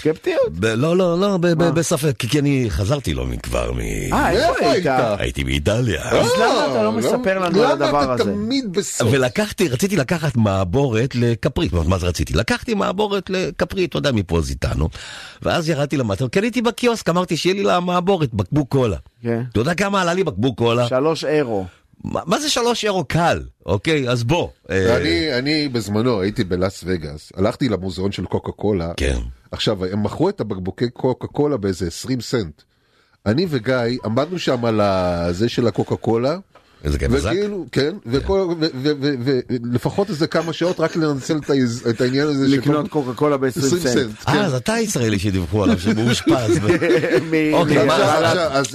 סקפטיות? 0.01 0.53
לא, 0.61 0.97
לא, 0.97 1.19
לא, 1.19 1.37
בספק, 1.71 2.17
כי 2.17 2.39
אני 2.39 2.65
חזרתי 2.69 3.13
לא 3.13 3.25
מכבר 3.25 3.71
מ... 3.71 3.79
אה, 4.13 4.31
איפה 4.31 4.71
היית? 4.71 4.85
הייתי 5.19 5.43
באיטליה. 5.43 6.01
אז 6.01 6.31
למה 6.35 6.67
אתה 6.71 6.83
לא 6.83 6.91
מספר 6.91 7.39
לנו 7.39 7.63
על 7.63 7.71
הדבר 7.71 7.87
למה 7.87 8.03
אתה 8.03 8.23
הזה? 8.23 8.31
תמיד 8.31 8.73
בסוף? 8.73 9.07
ולקחתי, 9.11 9.67
רציתי 9.67 9.95
לקחת 9.95 10.37
מעבורת 10.37 11.15
אומרת, 11.73 11.87
מה 11.87 11.97
זה 11.97 12.07
רציתי? 12.07 12.33
לקחתי 12.33 12.73
מעבורת 12.73 13.29
לקפרי, 13.29 13.85
אתה 13.85 13.97
יודע, 13.97 14.11
מפוזיטנו, 14.11 14.89
ואז 15.41 15.69
ירדתי 15.69 15.97
למטה, 15.97 16.27
קניתי 16.27 16.61
בקיוסק, 16.61 17.09
אמרתי 17.09 17.37
שיהיה 17.37 17.55
לי 17.55 17.63
למעבורת 17.63 18.33
בקבוק 18.33 18.71
קולה. 18.71 18.97
כן. 19.23 19.41
אתה 19.51 19.59
יודע 19.59 19.73
כמה 19.73 20.01
עלה 20.01 20.13
לי 20.13 20.23
בקבוק 20.23 20.57
קולה? 20.57 20.87
שלוש 20.87 21.25
אירו. 21.25 21.65
מה 22.03 22.39
זה 22.39 22.49
שלוש 22.49 22.85
אירו 22.85 23.03
קל? 23.03 23.41
אוקיי, 23.65 24.09
אז 24.09 24.23
בוא. 24.23 24.47
אה, 24.69 24.97
אני, 24.97 25.33
אני 25.33 25.69
בזמנו 25.69 26.21
הייתי 26.21 26.43
בלאס 26.43 26.83
וגאס, 26.87 27.31
הלכתי 27.35 27.69
למוזיאון 27.69 28.11
של 28.11 28.25
קוקה 28.25 28.51
קולה. 28.51 28.91
כן. 28.97 29.17
עכשיו, 29.51 29.85
הם 29.85 30.03
מכרו 30.03 30.29
את 30.29 30.41
הבקבוקי 30.41 30.89
קוקה 30.89 31.27
קולה 31.27 31.57
באיזה 31.57 31.87
20 31.87 32.21
סנט. 32.21 32.61
אני 33.25 33.45
וגיא 33.49 33.75
עמדנו 34.05 34.39
שם 34.39 34.65
על 34.65 34.81
הזה 34.81 35.49
של 35.49 35.67
הקוקה 35.67 35.95
קולה. 35.95 36.37
איזה 36.83 36.97
גבר 36.97 37.19
זק? 37.19 37.29
וכאילו, 37.29 37.65
כן, 37.71 37.95
ולפחות 38.05 40.09
איזה 40.09 40.27
כמה 40.27 40.53
שעות 40.53 40.79
רק 40.79 40.95
לנצל 40.95 41.37
את 41.37 41.49
ה- 41.49 41.53
את 41.89 42.01
העניין 42.01 42.27
הזה 42.27 42.49
של 42.49 42.57
לקנות 42.57 42.87
קוקה 42.89 43.13
קולה 43.13 43.37
ב-20 43.37 43.47
20 43.49 43.81
סנט. 43.81 43.93
סנט. 43.93 44.15
כן. 44.25 44.31
אה, 44.31 44.45
אז 44.45 44.53
אתה 44.53 44.73
הישראלי 44.73 45.19
שדיווחו 45.19 45.63
עליו, 45.63 45.79
שמאושפז. 45.79 46.57
ב- 46.63 46.67
מ- 47.31 47.53
אוקיי, 47.53 47.91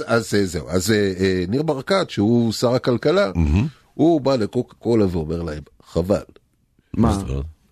אז 0.07 0.33
אה, 0.35 0.45
זהו, 0.45 0.69
אז 0.69 0.91
אה, 0.91 0.95
אה, 1.19 1.43
ניר 1.47 1.63
ברקת, 1.63 2.09
שהוא 2.09 2.53
שר 2.53 2.75
הכלכלה, 2.75 3.31
הוא 3.93 4.21
בא 4.21 4.35
לקוקה 4.35 4.75
קולה 4.75 5.05
ואומר 5.11 5.41
להם, 5.43 5.61
חבל, 5.91 6.17
מה? 6.97 7.23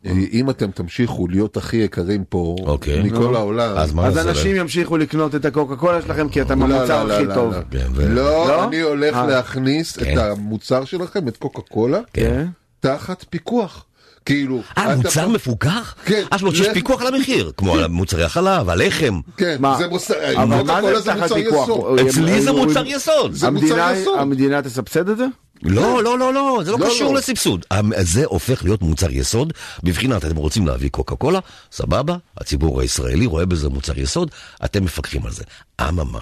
אה, 0.06 0.12
אם 0.32 0.50
אתם 0.50 0.72
תמשיכו 0.72 1.28
להיות 1.28 1.58
הכי 1.58 1.78
יקרים 1.78 2.24
פה, 2.30 2.56
אוקיי. 2.66 3.04
מכל 3.04 3.36
העולם, 3.36 3.78
אז 3.78 3.94
אז 4.04 4.18
אנשים? 4.28 4.56
ימשיכו 4.56 4.98
לקנות 4.98 5.36
את 5.36 5.46
הקוקה 5.46 5.76
קולה 5.76 6.02
שלכם 6.02 6.30
כי 6.30 6.42
אתם 6.42 6.68
לא, 6.68 6.76
המוצר 6.76 7.04
לא, 7.04 7.14
הכי 7.14 7.26
לא, 7.26 7.34
טוב. 7.34 7.54
לא. 7.54 7.60
כן, 7.72 7.88
לא, 7.98 8.48
לא? 8.48 8.64
אני 8.68 8.82
הולך 8.82 9.16
אה. 9.16 9.28
להכניס 9.28 9.98
כן. 9.98 10.14
את 10.14 10.38
המוצר 10.38 10.86
שלכם, 10.86 11.28
את 11.28 11.38
קוקה 11.38 11.62
קולה, 11.62 12.00
כן. 12.14 12.46
תחת 12.80 13.26
פיקוח. 13.30 13.86
כאילו, 14.26 14.62
אה, 14.78 14.96
מוצר 14.96 15.28
מפוקח? 15.28 15.96
כן. 16.06 16.24
אה, 16.34 16.38
זאת 16.38 16.42
אומרת 16.42 16.56
שיש. 16.56 16.68
פיקוח 16.68 17.02
על 17.02 17.16
המחיר, 17.16 17.52
כמו 17.58 17.74
על 17.76 17.88
מוצרי 17.88 18.24
החלב, 18.24 18.70
הלחם. 18.70 19.20
כן, 19.38 19.56
מה? 19.60 19.78
זה 19.78 19.88
מוצר, 19.88 20.14
אבל 20.36 20.46
מה 20.46 20.58
קוקה 20.60 20.82
קולה 20.82 20.96
זה 21.00 21.02
זה 21.02 21.12
תחת 21.12 21.22
מוצר 21.22 21.36
פיקוח? 21.36 21.64
יסוד. 21.70 22.00
אצלי 22.00 22.42
זה 22.42 22.52
מוצר 22.52 22.84
יסוד. 22.88 23.34
זה 23.34 23.50
מוצר 23.50 23.66
המדינה- 23.66 23.94
יסוד. 24.02 24.20
המדינה 24.20 24.62
תסבסד 24.62 25.10
את 25.10 25.18
זה? 25.18 25.26
לא, 25.64 26.04
לא, 26.04 26.20
לא, 26.20 26.34
לא, 26.34 26.62
זה 26.66 26.72
לא 26.72 26.80
לא, 26.80 26.86
קשור 26.90 27.14
לא. 27.14 27.20
לסבסוד. 27.20 27.66
המ- 27.72 27.92
זה 28.02 28.26
הופך 28.26 28.64
להיות 28.64 28.82
מוצר 28.82 29.12
יסוד. 29.12 29.54
בבחינת, 29.84 30.26
אתם 30.26 30.36
רוצים 30.36 30.68
להביא 30.68 30.90
קוקה 30.90 31.16
קולה, 31.16 31.40
סבבה, 31.72 32.18
הציבור 32.38 32.82
הישראלי 32.82 33.26
רואה 33.26 33.46
בזה 33.46 33.70
מוצר 33.70 34.00
יסוד, 34.00 34.32
אתם 34.66 34.84
מפקחים 34.84 35.26
על 35.26 35.32
זה. 35.32 35.44
אממה, 35.82 36.20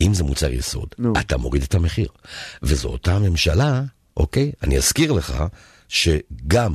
אם 0.00 0.14
זה 0.14 0.24
מוצר 0.24 0.52
יסוד, 0.52 0.86
נו. 0.98 1.12
אתה 1.20 1.36
מוריד 1.38 1.62
את 1.62 1.74
המחיר. 1.74 2.08
וזו 2.62 2.88
אותה 2.88 3.18
ממשלה, 3.18 3.82
אוקיי? 4.16 4.52
אני 4.62 4.76
אזכיר 4.76 5.12
לך 5.12 5.34
שגם... 5.88 6.74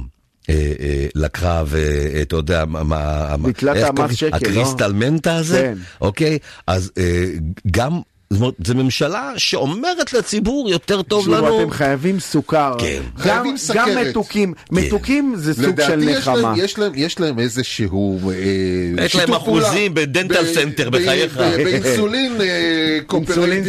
אה, 0.50 0.74
אה, 0.80 1.08
לקחה 1.16 1.64
ואתה 1.68 2.36
יודע 2.36 2.66
מה, 2.66 3.36
ביטלה 3.38 3.90
את 3.90 4.00
המס? 4.00 4.16
שקל, 4.16 4.30
לא? 4.32 4.36
הקריסטלמנטה 4.36 5.36
הזה, 5.36 5.62
כן. 5.62 5.78
אוקיי? 6.02 6.38
אז 6.68 6.92
אה, 6.98 7.24
גם, 7.72 8.02
זאת 8.30 8.42
אומרת, 8.42 8.54
זו 8.66 8.76
ממשלה 8.76 9.32
שאומרת 9.38 10.14
לציבור 10.14 10.70
יותר 10.70 11.02
טוב 11.02 11.22
תשמעו, 11.22 11.38
לנו. 11.46 11.62
אתם 11.62 11.72
חייבים 11.72 12.20
סוכר. 12.20 12.76
כן. 12.80 13.02
גם- 13.18 13.24
חייבים 13.24 13.52
גם 13.52 13.58
סכרת. 13.58 14.08
מתוקים. 14.08 14.54
מתוקים 14.72 15.34
זה 15.38 15.54
סוג 15.54 15.64
של 15.64 15.96
לדעתי 15.96 16.12
יש 16.12 16.28
להם- 16.28 16.38
נחמה. 16.38 16.54
יש 16.58 16.80
להם, 16.80 16.92
יש 16.96 17.20
להם 17.20 17.40
איזה 17.40 17.64
שהוא 17.64 18.32
אה, 18.34 19.06
יש 19.06 19.16
להם. 19.16 19.34
אחוזים 19.34 19.94
בדנטל 19.94 20.44
ב- 20.44 20.54
סנטר, 20.54 20.90
ב- 20.90 20.98
בחייך. 20.98 21.38
באינסולין 21.38 22.42
אה. 22.42 23.00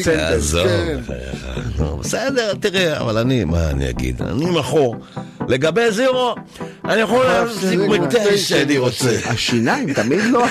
center. 0.02 0.34
עזוב, 0.34 0.66
כן. 0.66 0.98
בסדר, 2.00 2.54
תראה, 2.60 3.00
אבל 3.00 3.18
אני, 3.18 3.44
מה 3.44 3.70
אני 3.70 3.90
אגיד? 3.90 4.22
אני 4.22 4.46
מכור. 4.50 4.96
לגבי 5.48 5.90
זירו, 5.90 6.34
אני 6.88 7.00
יכול 7.00 7.26
להפסיק 7.26 7.80
מתי 7.80 8.38
שאני 8.38 8.78
רוצה. 8.78 9.10
השיניים 9.26 9.92
תמיד 9.92 10.24
לא, 10.24 10.44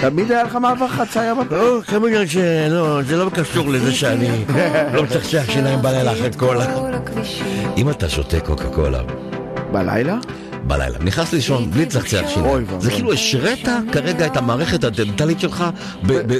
תמיד 0.00 0.32
היה 0.32 0.42
לך 0.42 0.56
מעבר 0.56 0.88
חצייה 0.88 1.34
בפה. 1.34 1.56
לא, 1.56 1.80
כמובן 1.86 2.26
שלא, 2.26 3.02
זה 3.02 3.16
לא 3.16 3.30
קשור 3.34 3.68
לזה 3.68 3.92
שאני 3.92 4.44
לא 4.92 5.02
מצחצח 5.02 5.44
שיניים 5.50 5.82
בלילה 5.82 6.12
אחרי 6.12 6.30
קולה. 6.36 6.66
אם 7.76 7.90
אתה 7.90 8.08
שותה 8.08 8.40
קוקה 8.40 8.68
קולה 8.68 9.02
בלילה? 9.72 10.16
בלילה, 10.68 10.98
נכנס 10.98 11.32
לישון 11.32 11.70
בלי 11.70 11.82
לצחצח 11.84 12.20
אוי 12.22 12.32
שיניים. 12.34 12.66
זה 12.78 12.90
כאילו 12.90 13.12
השארת 13.12 13.68
כרגע 13.92 14.26
את 14.26 14.36
המערכת 14.36 14.84
הדנטלית 14.84 15.40
שלך 15.40 15.64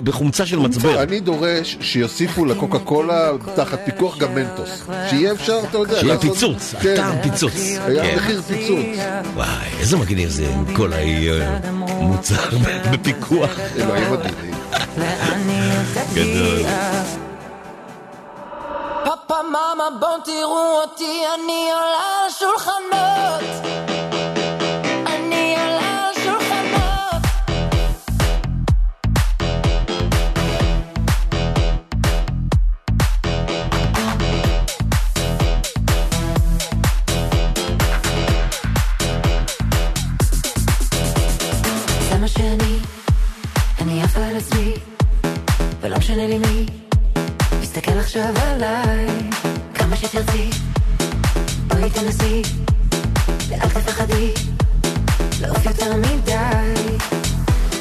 בחומצה 0.04 0.46
של 0.46 0.58
מצבר. 0.58 1.02
אני 1.02 1.20
דורש 1.20 1.76
שיוסיפו 1.80 2.44
לקוקה 2.44 2.78
קולה 2.78 3.30
תחת 3.54 3.78
פיקוח 3.84 4.18
גם 4.18 4.34
מנטוס. 4.34 4.86
שיהיה 5.10 5.32
אפשר, 5.32 5.60
אתה 5.70 5.78
יודע, 5.78 6.00
שיהיה 6.00 6.18
פיצוץ, 6.18 6.74
כן. 6.80 6.96
טעם 6.96 7.22
פיצוץ. 7.22 7.54
היה 7.86 8.02
כן. 8.02 8.16
מחיר 8.16 8.42
פיצוץ. 8.42 8.86
וואי, 9.34 9.68
איזה 9.80 9.96
מגניב 9.96 10.28
זה 10.28 10.48
עם 10.54 10.74
כל 10.76 10.90
המוצר 10.92 12.48
בפיקוח. 12.92 13.50
אלוהים 13.78 14.12
אדירים. 14.12 14.54
גדול. 16.14 16.62
פאפה 19.04 19.42
מאמה 19.42 19.84
בואו 20.00 20.20
תראו 20.24 20.80
אותי 20.82 21.20
אני 21.34 21.70
עולה 21.72 22.24
על 22.24 22.30
שולחנות 22.38 24.17
ולא 45.80 45.98
משנה 45.98 46.26
לי 46.26 46.38
מי. 46.38 46.66
תסתכל 47.60 47.98
עכשיו 47.98 48.34
עליי, 48.42 49.06
כמה 49.74 49.96
שתרצי, 49.96 50.50
בואי 51.66 51.90
תנסי, 51.90 52.42
ואל 53.48 53.68
תפחדי, 53.68 54.32
לעוף 55.40 55.64
יותר 55.66 55.96
מדי. 55.96 56.96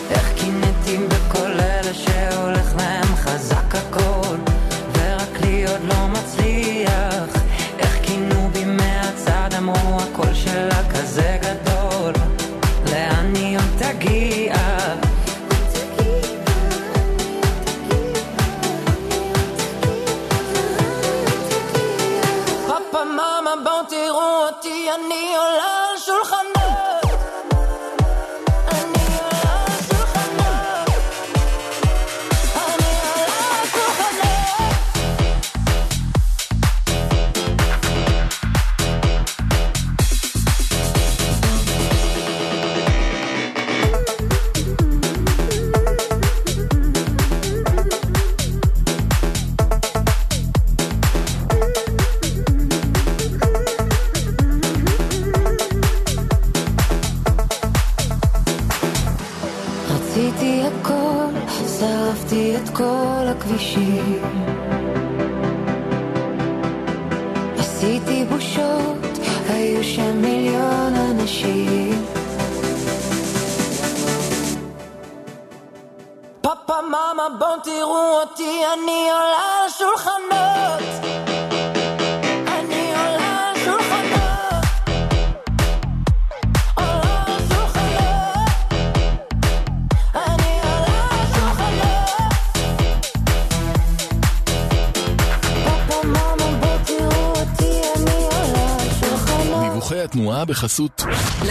איך 0.10 0.32
קינאתי 0.36 0.98
בכל 1.08 1.27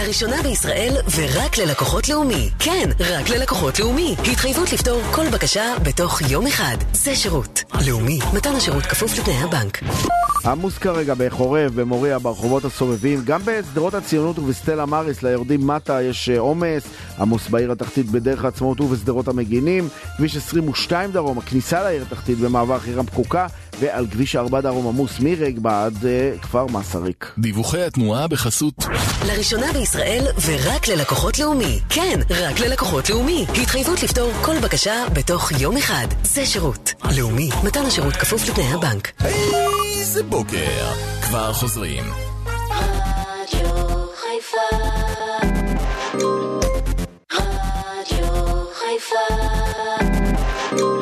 לראשונה 0.07 0.43
בישראל 0.43 0.93
ורק 1.15 1.57
ללקוחות 1.57 2.09
לאומי. 2.09 2.49
כן, 2.59 2.89
רק 2.99 3.29
ללקוחות 3.29 3.79
לאומי. 3.79 4.15
התחייבות 4.31 4.73
לפתור 4.73 5.01
כל 5.11 5.29
בקשה 5.33 5.73
בתוך 5.83 6.21
יום 6.29 6.47
אחד. 6.47 6.77
זה 6.93 7.15
שירות. 7.15 7.63
לאומי, 7.87 8.19
מתן 8.33 8.55
השירות 8.55 8.83
כפוף 8.83 9.19
לתנאי 9.19 9.35
הבנק. 9.35 9.79
עמוס 10.45 10.77
כרגע 10.77 11.13
בחורב, 11.17 11.81
במוריה, 11.81 12.19
ברחובות 12.19 12.65
הסובבים, 12.65 13.21
גם 13.25 13.41
בשדרות 13.45 13.93
הציונות 13.93 14.39
ובסטלה 14.39 14.85
מאריס 14.85 15.23
ליורדים 15.23 15.67
מטה 15.67 16.01
יש 16.01 16.29
אה, 16.29 16.39
עומס, 16.39 16.83
עמוס 17.19 17.47
בעיר 17.49 17.71
התחתית 17.71 18.05
בדרך 18.05 18.45
העצמאות 18.45 18.81
ובשדרות 18.81 19.27
המגינים, 19.27 19.89
כביש 20.17 20.35
22 20.37 21.11
דרום, 21.11 21.37
הכניסה 21.37 21.83
לעיר 21.83 22.01
התחתית 22.01 22.37
במעבר 22.37 22.79
חירם 22.79 23.05
פקוקה, 23.05 23.47
ועל 23.79 24.07
כביש 24.11 24.35
4 24.35 24.61
דרום 24.61 24.87
עמוס 24.87 25.19
מרגבה 25.19 25.85
עד 25.85 25.95
uh, 25.95 26.41
כפר 26.41 26.65
מסריק. 26.65 27.33
דיווחי 27.37 27.81
התנועה 27.83 28.27
בחסות 28.27 28.85
לראשונה 29.27 29.73
בישראל 29.73 30.25
ורק 30.45 30.87
ללקוחות 30.87 31.39
לאומי. 31.39 31.79
כן, 31.89 32.19
רק 32.29 32.59
ללקוחות 32.59 33.09
לאומי. 33.09 33.45
התחייבות 33.61 34.03
לפתור 34.03 34.31
כל 34.41 34.59
בקשה 34.59 35.05
בתוך 35.13 35.51
יום 35.59 35.77
אחד. 35.77 36.07
זה 36.23 36.45
שירות. 36.45 36.93
לאומי, 37.17 37.49
מתן 37.63 37.85
השירות 37.85 38.13
כפוף 38.13 38.49
לתנאי 38.49 38.73
הבנק. 38.73 39.11
איזה 39.99 40.23
בוקר. 40.23 40.93
כבר 41.21 41.53
חוזרים. 41.53 42.03
רדיו 42.03 43.69
חיפה 44.15 44.77
רדיו 47.33 48.27
חיפה 48.73 49.45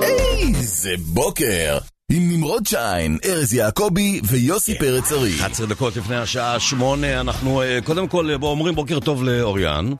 איזה 0.01 0.93
בוקר. 1.13 1.94
עם 2.11 2.31
נמרוד 2.31 2.65
שיין, 2.65 3.17
ארז 3.25 3.53
יעקבי 3.53 4.21
ויוסי 4.23 4.77
פרץ 4.79 5.11
ארי. 5.11 5.35
11 5.35 5.65
דקות 5.65 5.95
לפני 5.95 6.15
השעה 6.15 6.59
שמונה, 6.59 7.21
אנחנו 7.21 7.61
אה, 7.61 7.79
קודם 7.83 8.07
כל 8.07 8.29
אה, 8.29 8.35
אומרים 8.41 8.75
בוקר 8.75 8.99
טוב 8.99 9.23
לאוריאן. 9.23 9.91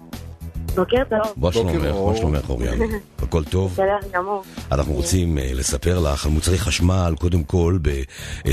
בוקר 0.75 1.03
טוב. 1.09 1.33
מה 1.37 1.51
שלומך? 1.51 1.75
מה 2.11 2.15
שלומך 2.17 2.49
אוריאן? 2.49 2.77
הכל 3.23 3.43
טוב? 3.43 3.71
בסדר 3.71 3.97
גמור. 4.13 4.43
אנחנו 4.71 4.93
רוצים 4.93 5.37
אה, 5.37 5.51
לספר 5.53 5.99
לך 5.99 6.25
על 6.25 6.31
מוצרי 6.31 6.57
חשמל, 6.57 7.13
קודם 7.19 7.43
כל, 7.43 7.77
ב... 7.81 7.87
אה, 7.87 7.93
אה, 8.45 8.51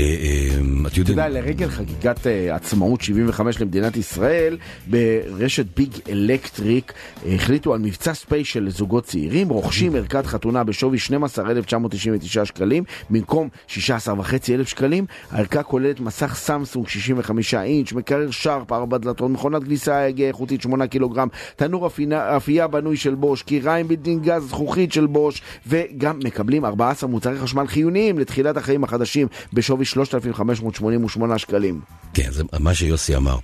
את 0.87 0.91
אתה 0.91 0.99
יודעת, 0.99 1.09
יודע, 1.09 1.29
לרגל 1.29 1.69
חגיגת 1.69 2.19
עצמאות 2.51 3.01
75 3.01 3.61
למדינת 3.61 3.97
ישראל, 3.97 4.57
ברשת 4.87 5.65
ביג 5.77 5.89
אלקטריק 6.09 6.93
החליטו 7.27 7.73
על 7.73 7.79
מבצע 7.79 8.13
special 8.13 8.63
לזוגות 8.63 9.03
צעירים, 9.05 9.49
רוכשים 9.49 9.95
ערכת 9.95 10.25
חתונה 10.25 10.63
בשווי 10.63 10.99
12,999 10.99 12.45
שקלים, 12.45 12.83
במקום 13.09 13.49
16,500 13.67 14.67
שקלים. 14.67 15.05
הערכה 15.31 15.63
כוללת 15.63 15.99
מסך 15.99 16.35
סמסונג 16.35 16.87
65 16.87 17.53
אינץ', 17.53 17.93
מקרר 17.93 18.31
שרפ, 18.31 18.71
ארבע 18.71 18.97
דלתות, 18.97 19.31
מכונת 19.31 19.63
כביסה 19.63 20.05
הגה 20.05 20.23
איכותית 20.23 20.61
8 20.61 20.87
קילוגרם, 20.87 21.27
תנור 21.55 21.87
אפינה- 21.87 22.12
אפייה 22.13 22.67
בנוי 22.67 22.97
של 22.97 23.15
בוש, 23.15 23.43
קיריים 23.43 23.87
בלתי 23.87 24.15
גז 24.15 24.43
זכוכית 24.43 24.93
של 24.93 25.05
בוש, 25.05 25.41
וגם 25.67 26.19
מקבלים 26.23 26.65
14 26.65 27.09
מוצרי 27.09 27.39
חשמל 27.39 27.67
חיוניים 27.67 28.19
לתחילת 28.19 28.57
החיים 28.57 28.83
החדשים 28.83 29.27
בשווי 29.53 29.85
3,588 29.85 31.37
שקלים. 31.37 31.81
כן, 32.13 32.31
זה 32.31 32.43
מה 32.59 32.73
שיוסי 32.73 33.15
אמר. 33.15 33.35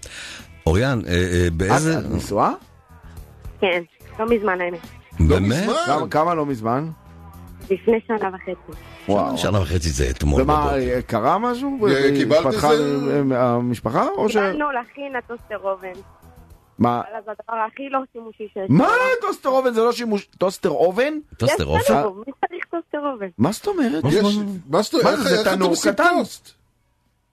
אוריאן, 0.67 0.99
אה, 1.07 1.13
אה, 1.13 1.47
באיזה... 1.53 1.99
את 1.99 2.03
נשואה? 2.11 2.51
כן, 3.61 3.82
לא 4.20 4.26
מזמן 4.30 4.61
האמת. 4.61 4.80
באמת? 5.20 5.70
כמה- 5.86 6.07
כמה 6.07 6.34
לא 6.36 6.45
מזמן? 6.45 6.89
לפני 7.72 7.99
שנה 8.07 8.30
וחצי. 8.36 8.80
וואו. 9.09 9.38
שנה 9.38 9.61
וחצי 9.61 9.89
זה 9.89 10.09
אתמול. 10.09 10.41
ומה. 10.41 10.74
אה, 10.78 10.99
קרה 11.07 11.38
משהו? 11.38 11.88
אה, 11.88 12.09
קיבלת 12.17 12.45
איזה- 12.45 12.67
עם- 13.20 13.32
עם 13.32 13.32
המשפחה? 13.32 14.05
או 14.17 14.30
ש... 14.30 14.34
קיבלנו 14.34 14.72
להכין 14.72 15.15
הטוסטר 15.17 15.57
אובן. 15.63 15.99
מה? 16.80 17.02
זה 17.26 17.32
הדבר 17.32 17.64
הכי 17.68 17.90
לא 17.90 18.00
שימושי 18.14 18.48
שיש. 18.54 18.70
מה? 18.70 18.88
טוסטר 19.22 19.50
אובן 19.50 19.74
זה 19.74 19.82
לא 19.84 19.92
שימוש... 19.92 20.26
טוסטר 20.38 20.70
אובן? 20.70 21.14
טוסטר 21.38 21.66
אובן? 21.66 21.93
תנור, 22.02 22.16
מי 22.28 22.34
צריך 22.50 22.66
טוסטר 22.72 23.00
אובן? 23.14 23.28
מה 23.38 23.52
זאת 23.52 23.68
אומרת? 23.68 24.04
מה 24.04 24.10
זאת 24.82 24.94
אומרת? 24.94 25.06
מה 25.06 25.12
איך- 25.12 25.20
זה, 25.24 25.42
אתם 25.42 25.56
תנור 25.56 25.70
עושים 25.70 25.92
קטן? 25.94 26.04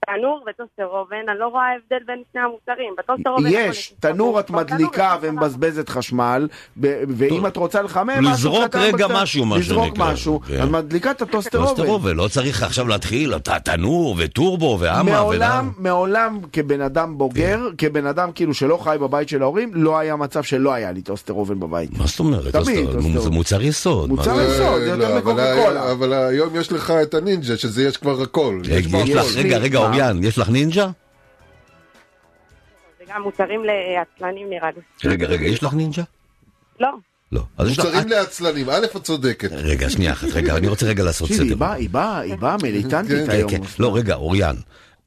תנור 0.06 0.44
וטוסטר 0.48 0.86
אובן, 0.86 1.16
אני 1.30 1.38
לא 1.38 1.46
רואה 1.46 1.62
הבדל 1.74 2.04
בין 2.06 2.22
שני 2.32 2.40
המוצרים. 2.42 2.94
בטוסטר 2.98 3.30
אובן... 3.30 3.48
יש, 3.50 3.94
תנור 4.00 4.40
את 4.40 4.50
מדליקה 4.50 5.16
ומבזבזת 5.20 5.88
חשמל, 5.88 6.48
ואם 6.76 7.46
את 7.46 7.56
רוצה 7.56 7.82
לחמם 7.82 8.08
משהו 8.20 8.30
לזרוק 8.32 8.74
רגע 8.76 9.06
משהו, 9.14 9.44
מה 9.44 9.58
לזרוק 9.58 9.86
שנקרא. 9.86 10.12
משהו, 10.12 10.40
כן. 10.40 10.62
את 10.62 10.68
מדליקה 10.68 11.10
את 11.10 11.22
הטוסטר 11.22 11.58
טוסטר 11.66 11.86
אובן. 11.88 12.16
לא 12.16 12.28
צריך 12.28 12.62
עכשיו 12.62 12.88
להתחיל, 12.88 13.36
אתה 13.36 13.58
תנור 13.58 14.14
וטורבו 14.18 14.76
ואימא. 14.80 15.02
מעולם, 15.02 15.70
מעולם 15.78 16.38
כבן 16.52 16.80
אדם 16.80 17.18
בוגר, 17.18 17.60
כן. 17.78 17.88
כבן 17.88 18.06
אדם 18.06 18.32
כאילו 18.32 18.54
שלא 18.54 18.76
חי 18.76 18.96
בבית 19.00 19.28
של 19.28 19.42
ההורים, 19.42 19.70
לא 19.74 19.98
היה 19.98 20.16
מצב 20.16 20.42
שלא 20.42 20.72
היה 20.72 20.92
לי 20.92 21.02
טוסטר 21.02 21.32
אובן 21.32 21.60
בבית. 21.60 21.98
מה 21.98 22.06
זאת 22.06 22.18
אומרת? 22.20 22.56
זה 23.18 23.30
מוצר 23.30 23.62
יסוד. 23.62 24.08
מוצר? 24.08 24.30
יסוד, 24.40 24.56
זה 24.58 24.90
אה, 24.90 24.94
יותר 24.96 25.14
לא, 25.14 25.18
מקוקה 25.18 25.52
ה- 25.52 25.64
קולה. 25.64 25.92
אבל 25.92 26.12
היום 26.12 26.48
יש 26.56 26.72
לך 26.72 26.92
את 27.02 27.14
הנינג'ה, 27.14 27.56
שזה 27.56 27.84
יש 27.84 27.96
כבר 27.96 28.22
הכל. 28.22 28.60
רגע, 29.36 29.58
רגע, 29.58 29.78
מה? 29.96 30.08
אוריאן, 30.08 30.24
יש 30.24 30.38
לך 30.38 30.48
נינג'ה? 30.48 30.86
זה 32.98 33.04
גם 33.08 33.22
מוצרים 33.22 33.60
לעצלנים 33.64 34.50
נראה 34.50 34.70
לי. 34.70 35.10
רגע, 35.10 35.26
רגע, 35.26 35.46
יש 35.46 35.62
לך 35.62 35.74
נינג'ה? 35.74 36.02
לא. 36.80 36.90
לא. 37.32 37.42
אז 37.58 37.68
יש 37.70 37.78
לך... 37.78 37.84
מוצרים 37.84 38.08
לעצלנים, 38.08 38.70
א' 38.70 38.84
את 38.96 39.02
צודקת. 39.02 39.48
רגע, 39.52 39.90
שנייה 39.90 40.12
אחת, 40.12 40.28
רגע, 40.32 40.56
אני 40.56 40.68
רוצה 40.68 40.86
רגע 40.86 41.04
לעשות 41.04 41.28
תקשיבי, 41.28 41.44
היא 41.44 41.50
סדר. 41.50 41.58
באה, 41.58 41.72
היא 41.72 41.90
באה, 41.90 42.18
היא 42.18 42.36
באה 42.36 42.56
מיליטנטית 42.62 43.26
כן, 43.26 43.30
היום. 43.30 43.50
כן, 43.50 43.60
לא, 43.78 43.96
רגע, 43.96 44.14
אוריאן, 44.14 44.56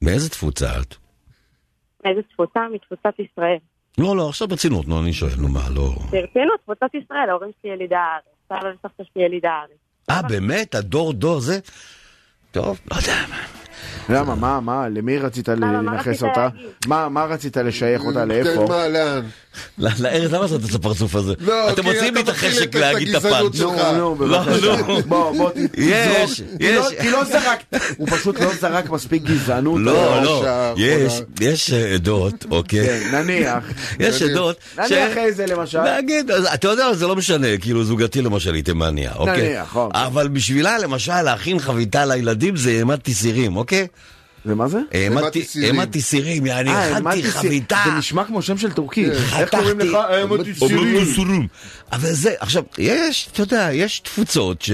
מאיזה 0.01 0.29
תפוצה 0.29 0.79
את? 0.81 0.95
מאיזה 2.05 2.21
תפוצה? 2.33 2.59
מתפוצת 2.73 3.19
ישראל. 3.19 3.57
לא, 3.97 4.17
לא, 4.17 4.29
עכשיו 4.29 4.47
ברצינות, 4.47 4.87
נו, 4.87 5.01
אני 5.03 5.13
שואל, 5.13 5.31
נו 5.37 5.47
מה, 5.47 5.69
לא... 5.75 5.89
ברצינות, 6.09 6.59
תפוצת 6.63 6.95
ישראל, 7.03 7.29
ההורים 7.29 7.51
שלי 7.61 7.71
ילידי 7.71 7.95
הארץ. 7.95 8.23
סבא 8.49 8.69
וסבתא 8.69 9.03
שלי 9.13 9.23
ילידי 9.23 9.47
הארץ. 9.47 9.77
אה, 10.09 10.21
באמת? 10.21 10.75
הדור 10.75 11.13
דור 11.13 11.39
זה? 11.39 11.59
טוב, 12.51 12.79
לא 12.91 12.95
יודע. 12.95 13.15
למה, 14.09 14.35
מה, 14.35 14.59
מה, 14.59 14.89
למי 14.89 15.17
רצית 15.17 15.49
לנכס 15.49 16.23
אותה? 16.23 16.49
מה 16.87 17.25
רצית 17.29 17.57
לשייך 17.57 18.01
אותה, 18.01 18.19
כן, 18.19 18.27
לאיפה? 18.27 18.65
לא, 19.77 19.89
לארז, 19.99 20.33
למה 20.33 20.41
לעשות 20.41 20.61
את 20.69 20.75
הפרצוף 20.75 21.15
הזה? 21.15 21.33
לא, 21.39 21.69
אתם 21.69 21.81
כי 21.81 21.87
מוציאים 21.87 22.15
לי 22.15 22.21
את 22.21 22.29
החשק 22.29 22.75
להגיד 22.75 23.15
את 23.15 23.25
הפאנץ'. 23.25 23.55
נו, 23.59 23.71
נו, 24.15 24.25
לא, 24.27 24.39
בבקשה. 24.43 24.65
לא. 24.65 25.01
בוא, 25.05 25.37
בוא, 25.37 25.49
ת- 25.49 25.55
יש, 25.77 26.41
לא- 26.41 26.45
יש. 26.59 26.87
כי 27.01 27.09
לא 27.11 27.23
זרק, 27.23 27.59
הוא 27.97 28.07
פשוט 28.11 28.39
לא 28.39 28.53
זרק 28.61 28.89
מספיק 28.89 29.23
גזענות. 29.23 29.79
לא, 29.83 30.13
אה, 30.17 30.23
לא, 30.23 30.45
יש. 30.77 31.13
יש 31.41 31.71
עדות, 31.73 32.45
אוקיי? 32.51 32.85
כן, 32.85 33.15
נניח. 33.15 33.63
יש. 33.99 34.21
עדות. 34.21 34.57
נניח 34.77 35.17
איזה 35.17 35.45
למשל. 35.45 35.79
נגיד, 35.97 36.31
אתה 36.31 36.67
יודע, 36.67 36.93
זה 36.93 37.07
לא 37.07 37.15
משנה, 37.15 37.47
כאילו 37.61 37.83
זוגתי 37.83 38.21
למשל 38.21 38.53
היא 38.53 38.63
תימנייה, 38.63 39.11
אוקיי? 39.15 39.41
נניח, 39.49 39.75
אוקיי. 39.75 40.05
אבל 40.05 40.27
בשבילה 40.27 40.77
למשל 40.77 41.21
להכין 41.21 41.59
חביתה 41.59 42.05
לילדים 42.05 42.55
זה 42.55 42.69
אמא'לה 42.69 43.03
תסירים, 43.03 43.57
אוקיי? 43.57 43.87
זה 44.45 44.55
מה 44.55 44.67
זה? 44.67 44.79
אמא'לה 44.91 45.23
תסירים. 45.31 45.75
אמא'לה 45.75 45.91
תסירים, 45.91 46.29
ar: 46.29 46.45
יעני, 46.45 46.69
אה, 46.69 46.85
הכנתי 46.85 46.99
אמרתי, 47.01 47.23
חביתה. 47.31 47.81
זה 47.85 47.91
נשמע 47.91 48.23
כמו 48.25 48.41
שם 48.41 48.57
של 48.57 48.71
טורקי. 48.71 49.05
איך 49.11 49.19
חתכתי. 49.33 49.57
קוראים 49.57 49.79
לך? 49.79 49.95
אה, 49.95 50.23
אמרתי 50.23 50.53
סירים. 50.55 51.47
אבל 51.91 52.11
זה, 52.13 52.33
עכשיו, 52.39 52.63
יש, 52.77 53.29
אתה 53.31 53.41
יודע, 53.41 53.69
יש 53.73 53.99
תפוצות 53.99 54.61
ש... 54.61 54.71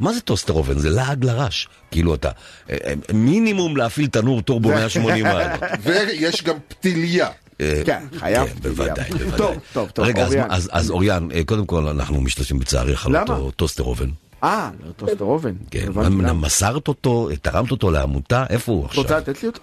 מה 0.00 0.12
זה 0.12 0.20
טוסטר 0.20 0.52
אובן? 0.52 0.78
זה 0.78 0.90
לעג 0.90 1.24
לרש. 1.24 1.68
כאילו 1.90 2.14
אתה, 2.14 2.30
אה, 2.70 2.76
אה, 2.86 2.92
מינימום 3.14 3.76
להפעיל 3.76 4.06
תנור 4.06 4.42
טורבו 4.42 4.68
180 4.68 5.24
מעלות. 5.24 5.60
ויש 5.84 6.42
גם 6.42 6.54
פתיליה. 6.68 7.28
אה, 7.60 7.82
כן, 7.86 8.02
חייב. 8.18 8.46
כן, 8.48 8.52
בוודאי, 8.62 9.10
בוודאי. 9.10 9.36
טוב, 9.38 9.56
טוב, 9.72 9.90
טוב, 9.90 10.04
רגע, 10.04 10.22
אז 10.22 10.28
אוריאן. 10.32 10.48
מה- 10.48 10.54
אז- 10.70 10.90
אוריאן, 10.90 11.28
אה, 11.34 11.44
קודם 11.44 11.66
כל 11.66 11.88
אנחנו 11.88 12.20
משתמשים 12.20 12.58
בצערך 12.58 13.06
על? 13.06 13.16
אותו 13.16 13.50
טוסטר 13.50 13.82
אובן. 13.82 14.08
אה, 14.46 14.70
לא 14.86 14.92
טוסטר 14.92 15.24
אובן. 15.24 15.54
כן, 15.70 15.86
מה, 15.94 16.02
למה. 16.02 16.32
מסרת 16.32 16.88
אותו, 16.88 17.28
תרמת 17.42 17.70
אותו 17.70 17.90
לעמותה, 17.90 18.44
איפה 18.50 18.72
הוא 18.72 18.84
עכשיו? 18.84 19.02
רוצה 19.02 19.18
לתת 19.18 19.42
לי 19.42 19.48
אותו? 19.48 19.60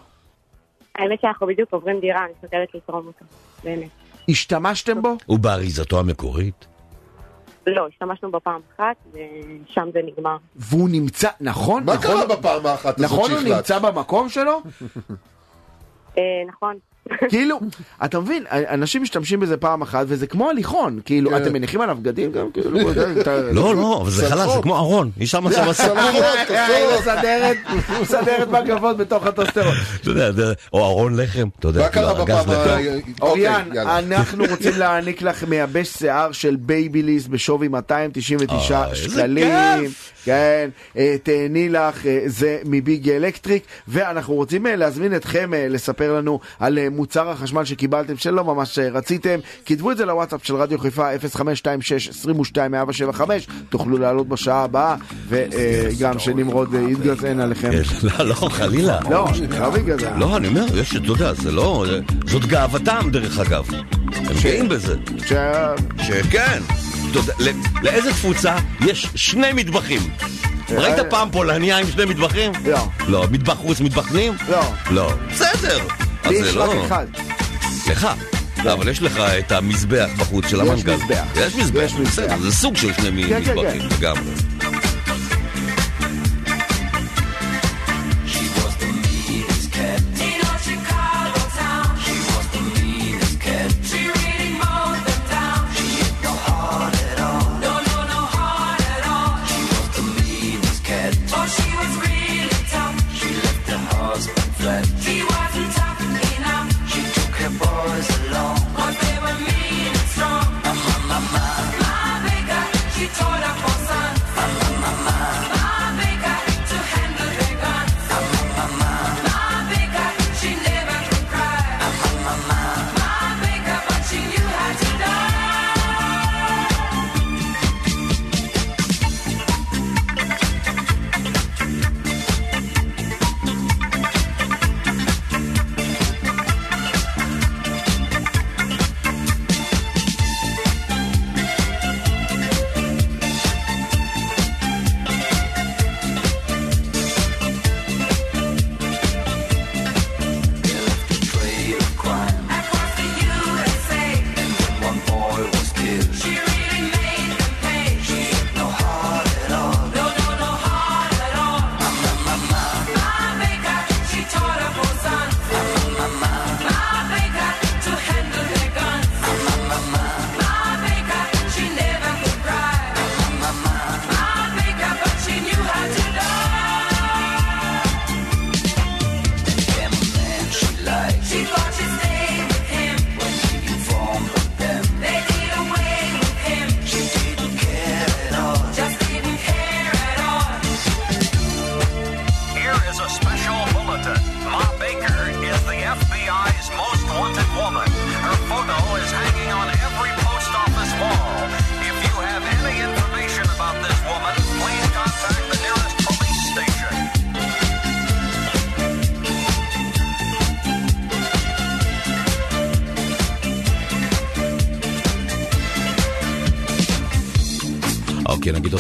האמת 0.96 1.22
שאנחנו 1.22 1.48
בדיוק 1.48 1.74
עוברים 1.74 2.00
דירה, 2.00 2.26
אני 2.26 2.34
שוקלת 2.42 2.76
לתרום 2.76 3.08
אותו. 3.08 3.26
באמת. 3.64 3.90
השתמשתם 4.30 5.02
בו? 5.02 5.16
הוא 5.26 5.40
באריזתו 5.40 6.00
המקורית? 6.00 6.66
לא, 7.68 7.88
השתמשנו 7.88 8.32
בו 8.32 8.40
פעם 8.44 8.62
אחת, 8.76 8.96
ושם 9.12 9.90
זה 9.94 10.00
נגמר. 10.06 10.38
והוא 10.56 10.90
נמצא, 10.90 11.30
נכון? 11.42 11.84
מה 11.84 11.94
נכון? 11.94 12.08
קרה 12.08 12.26
בפעם 12.38 12.66
האחת 12.66 13.00
הזאת 13.00 13.12
נכון 13.12 13.32
הוא 13.32 13.40
שהחלטת? 13.40 13.56
נמצא 13.56 13.80
במקום 13.80 14.30
שלו? 14.30 14.62
אה, 16.18 16.24
נכון. 16.48 16.78
כאילו, 17.30 17.60
אתה 18.06 18.20
מבין, 18.20 18.44
אנשים 18.52 19.02
משתמשים 19.02 19.40
בזה 19.40 19.58
פעם 19.58 19.82
אחת 19.82 20.06
וזה 20.10 20.28
כמו 20.28 20.50
הליכון, 20.50 21.00
כאילו, 21.06 21.30
כן. 21.30 21.38
אתם 21.38 21.54
מניחים 21.54 21.82
עליו 21.82 21.98
בגדים 22.02 22.32
גם? 22.32 22.52
כאילו, 22.54 22.72
לא, 23.52 23.76
לא, 23.82 24.00
אבל 24.02 24.10
זה 24.12 24.30
חלש, 24.30 24.56
זה 24.56 24.62
כמו 24.62 24.78
ארון, 24.78 25.12
יש 25.18 25.32
שם 25.32 25.52
שם 25.52 25.98
אה. 25.98 26.12
הוא 26.84 27.00
מסדרת, 27.00 27.58
הוא 27.90 28.02
מסדרת 28.02 28.48
מגבות 28.48 28.98
בתוך 28.98 29.26
הטוסטר 29.26 29.53
אובן. 29.53 29.76
או 30.74 30.86
ארון 30.86 31.20
לחם, 31.20 31.48
אתה 31.60 31.68
יודע, 31.68 31.90
כאילו, 31.90 32.10
ארגז. 32.10 32.50
ה... 32.50 32.78
אוריאן, 33.22 33.62
אוקיי, 33.62 33.78
יאללה. 33.78 34.00
אנחנו 34.00 34.46
רוצים 34.52 34.74
להעניק 34.78 35.22
לך 35.22 35.44
מייבש 35.44 35.88
שיער 35.88 36.32
של 36.32 36.56
בייביליס 36.56 37.28
בשווי 37.28 37.68
299 37.68 38.76
אה, 38.76 38.90
איזה 38.90 38.96
שקלים. 38.96 39.92
כן, 40.26 40.70
אה, 40.98 41.16
תהני 41.24 41.70
לך, 41.70 42.06
אה, 42.06 42.20
זה 42.26 42.60
מביג 42.66 43.10
אלקטריק, 43.10 43.64
ואנחנו 43.88 44.34
רוצים 44.34 44.68
אה, 44.68 44.76
להזמין 44.76 45.16
אתכם 45.16 45.54
אה, 45.54 45.68
לספר 45.70 46.14
לנו 46.14 46.40
על 46.60 46.80
אה, 46.80 46.90
מוצר 46.96 47.30
החשמל 47.30 47.66
שקיבלתם 47.66 48.18
שלא 48.18 48.44
ממש 48.44 48.80
אה, 48.80 48.90
רציתם, 48.90 49.40
כתבו 49.66 49.92
את 49.92 49.98
זה 49.98 50.06
לוואטסאפ 50.06 50.46
של 50.46 50.56
רדיו 50.56 50.80
חיפה 50.80 51.10
0526-22-175, 53.16 53.22
תוכלו 53.70 53.98
לעלות 53.98 54.28
בשעה 54.28 54.64
הבאה, 54.64 54.96
וגם 55.30 56.20
שנמרוד 56.20 56.76
אה, 56.76 56.82
יתגזען 56.82 57.40
עליכם. 57.40 57.72
לא, 58.04 58.26
לא, 58.26 58.34
חלילה. 58.34 59.00
לא, 59.10 59.28
לא 59.60 59.70
בגלל 59.70 60.00
זה. 60.00 60.10
לא, 60.18 60.38
אני 60.38 60.48
אומר, 60.48 60.66
יש, 60.80 60.96
אתה 60.96 61.08
יודע, 61.08 61.34
זה 61.34 61.52
לא... 61.52 61.86
זאת 62.26 62.46
גאוותם, 62.46 63.10
דרך 63.12 63.40
אגב. 63.40 63.70
הם 64.16 64.36
גאים 64.44 64.70
בזה. 64.70 64.96
שכן. 65.98 66.62
לאיזה 67.82 68.12
תפוצה 68.12 68.56
יש 68.86 69.08
שני 69.16 69.54
מטבחים? 69.54 70.02
ראית 70.70 71.00
פעם 71.10 71.32
פולניה 71.32 71.78
עם 71.78 71.88
שני 71.88 72.06
מטבחים? 72.06 72.52
לא. 72.66 72.88
לא. 73.08 73.26
מטבח 73.32 73.54
חוץ, 73.54 73.82
מטבח 73.82 74.10
פנים? 74.10 74.34
לא. 74.50 74.62
לא. 74.92 75.12
בסדר. 75.32 76.03
לי 76.26 76.36
יש 76.36 76.56
לא... 76.56 76.64
רק 76.64 76.78
אחד. 76.86 77.08
לך. 77.88 78.08
לא, 78.64 78.74
אבל 78.74 78.88
יש 78.88 79.02
לך 79.02 79.20
את 79.20 79.52
המזבח 79.52 80.10
בחוץ 80.18 80.48
של 80.48 80.62
המנגל. 80.62 80.94
יש 80.94 81.02
מזבח. 81.02 81.26
יש 81.36 81.56
מזבח. 81.56 81.94
בסדר, 82.08 82.38
זה 82.42 82.52
סוג 82.52 82.76
של 82.76 82.94
שני 82.94 83.24
כן, 83.24 83.44
כן, 83.44 83.58
מטבחים, 83.58 83.82
לגמרי. 83.98 84.32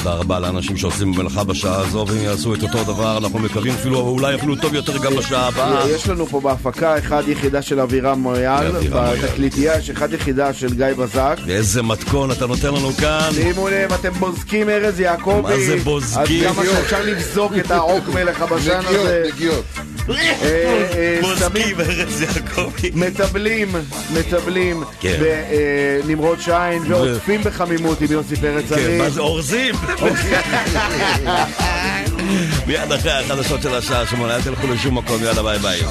תודה 0.04 0.16
רבה 0.16 0.40
לאנשים 0.40 0.78
שעושים 0.78 1.12
במלאכה 1.12 1.44
בשעה 1.44 1.80
הזו, 1.80 2.06
והם 2.08 2.24
יעשו 2.24 2.54
את 2.54 2.64
אותו 2.64 2.84
דבר, 2.84 3.18
אנחנו 3.18 3.40
מקווים 3.40 3.74
אפילו, 3.74 4.00
אולי 4.00 4.36
אפילו 4.36 4.56
טוב 4.56 4.74
יותר 4.74 4.98
גם 4.98 5.16
בשעה 5.16 5.48
הבאה. 5.48 5.90
יש 5.90 6.10
לנו 6.10 6.26
פה 6.26 6.42
בהפקה 6.42 6.98
אחד 6.98 7.24
יחידה 7.28 7.62
של 7.62 7.80
אבירם 7.80 8.20
מויאל. 8.20 8.72
בתקליטייה 8.72 9.78
יש 9.78 9.90
אחד 9.90 10.14
יחידה 10.14 10.54
של 10.54 10.74
גיא 10.74 10.86
בזק. 10.98 11.38
ואיזה 11.46 11.84
מתכון 11.84 12.32
אתה 12.32 12.48
נותן 12.48 12.68
לנו 12.68 12.94
כאן. 12.94 13.30
שימו 13.34 13.68
לב, 13.70 13.94
אתם 13.94 14.14
בוזקים 14.14 14.70
ארז 14.70 15.00
יעקבי. 15.00 15.42
מה 15.42 15.60
זה 15.60 15.78
בוזקים? 15.84 16.50
אז 16.50 16.56
כמה 16.56 16.66
שאפשר 16.66 17.06
לבזוק 17.06 17.54
את 17.60 17.72
העוק 17.72 18.10
מלך 18.14 18.42
הבשן 18.42 18.80
נגיעות, 18.80 19.06
הזה. 19.06 19.24
נגיעות. 19.34 19.64
אה, 19.73 19.73
אה, 20.10 21.20
ארז 21.80 22.22
יעקבי. 22.22 22.92
מטבלים, 22.94 23.76
מטבלים 24.14 24.84
כן. 25.00 25.20
בנמרוד 26.04 26.42
שיין 26.42 26.84
ועוטפים 26.88 27.42
בחמימות 27.44 28.02
עם 28.02 28.12
יוסי 28.12 28.36
פרץ 28.36 28.70
כן. 28.70 28.98
מה 28.98 29.10
זה 29.10 29.22
אורזים? 29.22 29.76
מיד 32.68 32.92
אחרי 32.92 33.12
החדשות 33.12 33.62
של 33.62 33.76
השעה 33.76 34.08
שמונה, 34.08 34.36
אל 34.36 34.42
תלכו 34.42 34.68
לשום 34.68 34.98
מקום, 34.98 35.24
יאללה 35.24 35.44
ביי 35.44 35.60
ביי. 35.60 35.82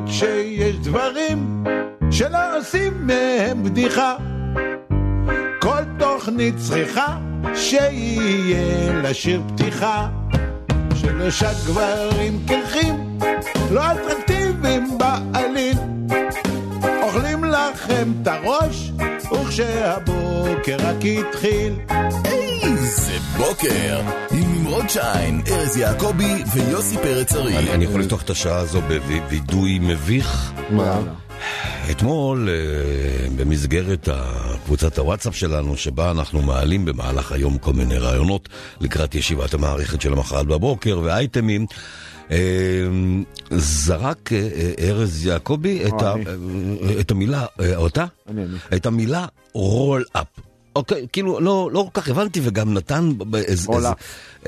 למרות 0.00 0.14
שיש 0.14 0.76
דברים 0.76 1.64
שלא 2.10 2.58
עושים 2.58 3.06
מהם 3.06 3.64
בדיחה. 3.64 4.16
כל 5.60 5.82
תוכנית 5.98 6.54
צריכה 6.56 7.18
שיהיה 7.54 8.92
לה 9.02 9.14
שיר 9.14 9.42
פתיחה. 9.48 10.08
שלושה 10.94 11.50
גברים 11.66 12.40
קרחים, 12.48 13.18
לא 13.70 13.80
אטרקטיביים 13.92 14.98
בעליל. 14.98 15.78
אוכלים 17.02 17.44
לכם 17.44 18.12
את 18.22 18.26
הראש, 18.26 18.92
וכשהבוקר 19.32 20.76
רק 20.78 20.96
התחיל. 21.04 21.74
זה 22.80 23.18
בוקר 23.36 24.00
עם 24.30 24.49
נמרוד 24.70 24.88
שיין, 24.88 25.42
ארז 25.48 25.76
יעקבי 25.76 26.34
ויוסי 26.54 26.96
פרץ 26.96 27.32
ארי. 27.32 27.74
אני 27.74 27.84
יכול 27.84 28.00
לפתוח 28.00 28.22
את 28.22 28.30
השעה 28.30 28.58
הזו 28.58 28.80
בווידוי 28.80 29.78
מביך? 29.78 30.52
מה? 30.70 31.00
אתמול, 31.90 32.48
אה, 32.48 33.28
במסגרת 33.36 34.08
קבוצת 34.64 34.98
הוואטסאפ 34.98 35.36
שלנו, 35.36 35.76
שבה 35.76 36.10
אנחנו 36.10 36.42
מעלים 36.42 36.84
במהלך 36.84 37.32
היום 37.32 37.58
כל 37.58 37.72
מיני 37.72 37.98
רעיונות 37.98 38.48
לקראת 38.80 39.14
ישיבת 39.14 39.54
המערכת 39.54 40.00
של 40.00 40.12
המחרת 40.12 40.46
בבוקר 40.46 41.00
ואייטמים, 41.04 41.66
אה, 42.30 42.36
זרק 43.50 44.32
אה, 44.32 44.70
ארז 44.80 45.26
יעקבי 45.26 45.82
את, 47.00 47.10
המילה, 47.10 47.46
אותה? 47.76 48.04
את 48.76 48.86
המילה 48.86 49.26
רול 49.52 50.04
אפ. 50.12 50.49
אוקיי, 50.76 51.06
כאילו, 51.12 51.40
לא, 51.40 51.70
לא 51.72 51.88
כל 51.92 52.00
כך 52.00 52.08
הבנתי, 52.08 52.40
וגם 52.42 52.74
נתן 52.74 53.10
איזה... 53.34 53.68
Roll 53.68 53.94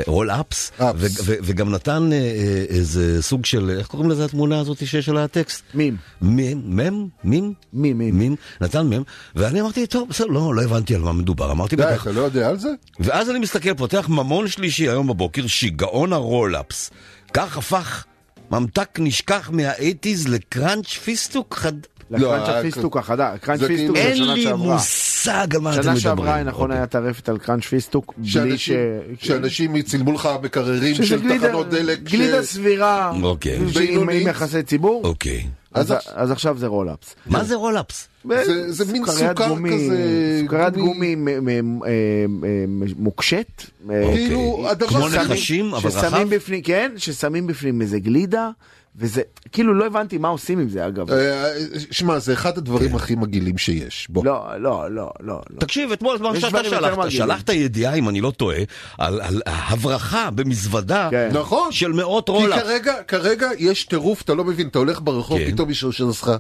רול 0.06 0.30
אפס, 0.30 0.72
וגם 1.20 1.70
נתן 1.70 2.12
אה, 2.12 2.18
אה, 2.18 2.64
איזה 2.68 3.22
סוג 3.22 3.44
של, 3.44 3.70
איך 3.78 3.86
קוראים 3.86 4.10
לזה 4.10 4.24
התמונה 4.24 4.60
הזאת 4.60 4.86
שיש 4.86 5.08
עליה 5.08 5.24
הטקסט? 5.24 5.62
מים. 5.74 5.96
מים? 6.22 6.62
מים? 6.64 7.08
מים, 7.24 7.54
מים. 7.98 8.18
מים, 8.18 8.36
נתן 8.60 8.86
מם, 8.86 9.02
ואני 9.36 9.60
אמרתי, 9.60 9.86
טוב, 9.86 10.08
בסדר, 10.08 10.26
לא, 10.26 10.54
לא 10.54 10.62
הבנתי 10.62 10.94
על 10.94 11.00
מה 11.00 11.12
מדובר, 11.12 11.52
אמרתי 11.52 11.76
די, 11.76 11.82
בטח. 11.82 12.02
אתה 12.02 12.12
לא 12.12 12.20
יודע 12.20 12.48
על 12.48 12.58
זה? 12.58 12.68
ואז 13.00 13.30
אני 13.30 13.38
מסתכל, 13.38 13.74
פותח 13.74 14.08
ממון 14.08 14.48
שלישי 14.48 14.88
היום 14.88 15.06
בבוקר, 15.06 15.46
שיגעון 15.46 16.12
הרולאפס. 16.12 16.90
כך 17.32 17.56
הפך 17.56 18.04
ממתק 18.52 18.88
נשכח 18.98 19.50
מהאייטיז 19.52 20.28
לקראנץ' 20.28 20.86
פיסטוק 20.86 21.54
חד... 21.54 21.72
לקראנץ' 22.10 22.48
הפיסטוק 22.48 22.96
החדש, 22.96 23.38
קראנץ' 23.40 23.60
זה 23.60 23.66
פיסטוק 23.68 23.96
כאילו- 23.96 24.08
אין 24.08 24.16
זה 24.18 24.24
שנה 24.24 24.34
לי 24.34 24.42
שעברה. 24.42 24.74
מושג 24.74 25.54
על 25.54 25.60
מה 25.60 25.70
אתם 25.74 25.82
שנה 25.82 25.92
מדברים. 25.92 26.00
שעברה 26.02 26.42
נכון 26.42 26.70
היה 26.70 26.86
טרפת 26.86 27.28
על 27.28 27.38
crunch 27.38 27.64
פיסטוק 27.66 28.14
בלי 28.16 28.28
ש... 28.30 28.34
שאנשים- 28.34 28.76
שאנשים 29.18 29.82
צילמו 29.82 30.12
לך 30.12 30.28
מקררים 30.42 30.94
של 30.94 31.20
גלידה- 31.22 31.48
תחנות 31.48 31.68
דלק. 31.70 32.08
ש- 32.08 32.12
גלידה 32.12 32.42
סבירה, 32.42 33.12
אוקיי. 33.22 33.58
עם-. 33.90 34.10
יחסי 34.10 34.62
ציבור, 34.62 35.00
אוקיי. 35.04 35.46
אז 35.74 35.92
אז 35.92 35.98
אז 36.14 36.30
עכשיו 36.30 36.58
זה 36.58 36.66
roll-ups. 36.66 37.14
מה 37.26 37.44
זה 37.44 37.54
roll-ups? 37.54 38.08
זה- 38.28 38.72
זה 38.72 38.92
מין 38.92 39.06
סוכר 39.06 39.32
גומי, 39.48 39.70
כזה, 39.70 40.38
סוכריית 40.42 40.74
גומי. 40.76 40.86
גומי 40.86 41.14
מ- 41.14 41.44
מ- 41.78 41.82
אה, 41.82 41.88
אה, 41.88 42.64
מוקשת. 42.96 43.46
אה, 43.90 44.02
כאילו, 44.14 44.64
הדבר 44.68 44.88
כמו 44.88 45.08
נחשים, 45.08 45.74
אבל 45.74 45.90
ששמים 45.90 46.04
רחב? 46.14 46.34
בפנים, 46.34 46.62
כן, 46.62 46.92
ששמים 46.96 47.46
בפנים 47.46 47.80
איזה 47.82 47.98
גלידה, 47.98 48.50
וזה, 48.96 49.22
כאילו 49.52 49.74
לא 49.74 49.86
הבנתי 49.86 50.18
מה 50.18 50.28
עושים 50.28 50.58
עם 50.58 50.68
זה 50.68 50.86
אגב. 50.86 51.10
אה, 51.10 51.52
שמע, 51.90 52.18
זה 52.18 52.32
אחד 52.32 52.58
הדברים 52.58 52.94
הכי 52.94 53.14
מגעילים 53.14 53.58
שיש. 53.58 54.06
בוא. 54.10 54.24
לא, 54.24 54.46
לא, 54.58 54.90
לא, 54.90 55.10
לא. 55.20 55.42
לא. 55.50 55.60
תקשיב, 55.60 55.92
אתמול 55.92 56.18
יש 56.34 56.42
שאתה 56.42 56.64
שלחת. 56.64 57.10
שלחת 57.10 57.48
ידיעה, 57.48 57.94
אם 57.94 58.08
אני 58.08 58.20
לא 58.20 58.30
טועה, 58.30 58.58
על 58.98 59.42
הברחה 59.46 60.30
במזוודה 60.30 61.08
כן. 61.10 61.28
נכון. 61.32 61.72
של 61.72 61.92
מאות 61.92 62.26
כי 62.26 62.32
רולאפס. 62.32 62.62
כרגע, 62.62 63.02
כרגע 63.08 63.48
יש 63.58 63.84
טירוף, 63.84 64.22
אתה 64.22 64.34
לא 64.34 64.44
מבין, 64.44 64.68
אתה 64.68 64.78
הולך 64.78 65.00
ברחוב, 65.02 65.38
כן. 65.38 65.52
פתאום 65.52 65.68
מישהו 65.68 65.88
עושה 65.88 66.04
לך, 66.04 66.30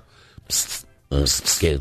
כן. 1.58 1.76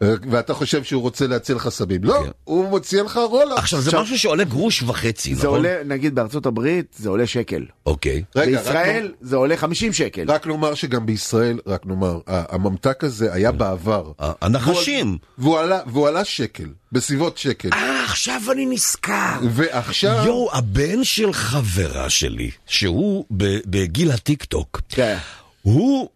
ואתה 0.00 0.54
חושב 0.54 0.84
שהוא 0.84 1.02
רוצה 1.02 1.26
להציע 1.26 1.54
לך 1.54 1.68
סמים. 1.68 2.04
לא, 2.04 2.20
כן. 2.24 2.30
הוא 2.44 2.72
מציע 2.72 3.02
לך 3.02 3.20
רולה. 3.30 3.54
עכשיו, 3.54 3.80
זה 3.80 3.98
משהו 3.98 4.18
שעולה 4.18 4.44
גרוש 4.44 4.82
וחצי, 4.82 5.34
זה 5.34 5.46
נכון? 5.46 5.56
עולה, 5.56 5.84
נגיד 5.84 6.14
בארצות 6.14 6.46
הברית, 6.46 6.96
זה 6.98 7.08
עולה 7.08 7.26
שקל. 7.26 7.64
אוקיי. 7.86 8.22
בישראל 8.34 9.12
זה 9.20 9.36
עולה 9.36 9.56
50 9.56 9.92
שקל. 9.92 10.30
רק 10.30 10.46
נאמר 10.46 10.74
שגם 10.74 11.06
בישראל, 11.06 11.58
רק 11.66 11.86
נאמר, 11.86 12.20
הממתק 12.26 13.04
הזה 13.04 13.32
היה 13.32 13.52
בעבר. 13.52 14.12
הנחשים. 14.18 15.18
והוא 15.38 16.08
עלה, 16.08 16.24
שקל, 16.24 16.68
בסביבות 16.92 17.38
שקל. 17.38 17.68
אה, 17.72 18.04
עכשיו 18.04 18.42
אני 18.52 18.66
נזכר. 18.66 19.38
ועכשיו... 19.50 20.22
יואו, 20.26 20.50
הבן 20.52 21.04
של 21.04 21.32
חברה 21.32 22.10
שלי, 22.10 22.50
שהוא 22.66 23.24
בגיל 23.66 24.10
הטיק 24.10 24.44
טוק, 24.44 24.80
כן. 24.88 25.16
הוא, 25.62 26.08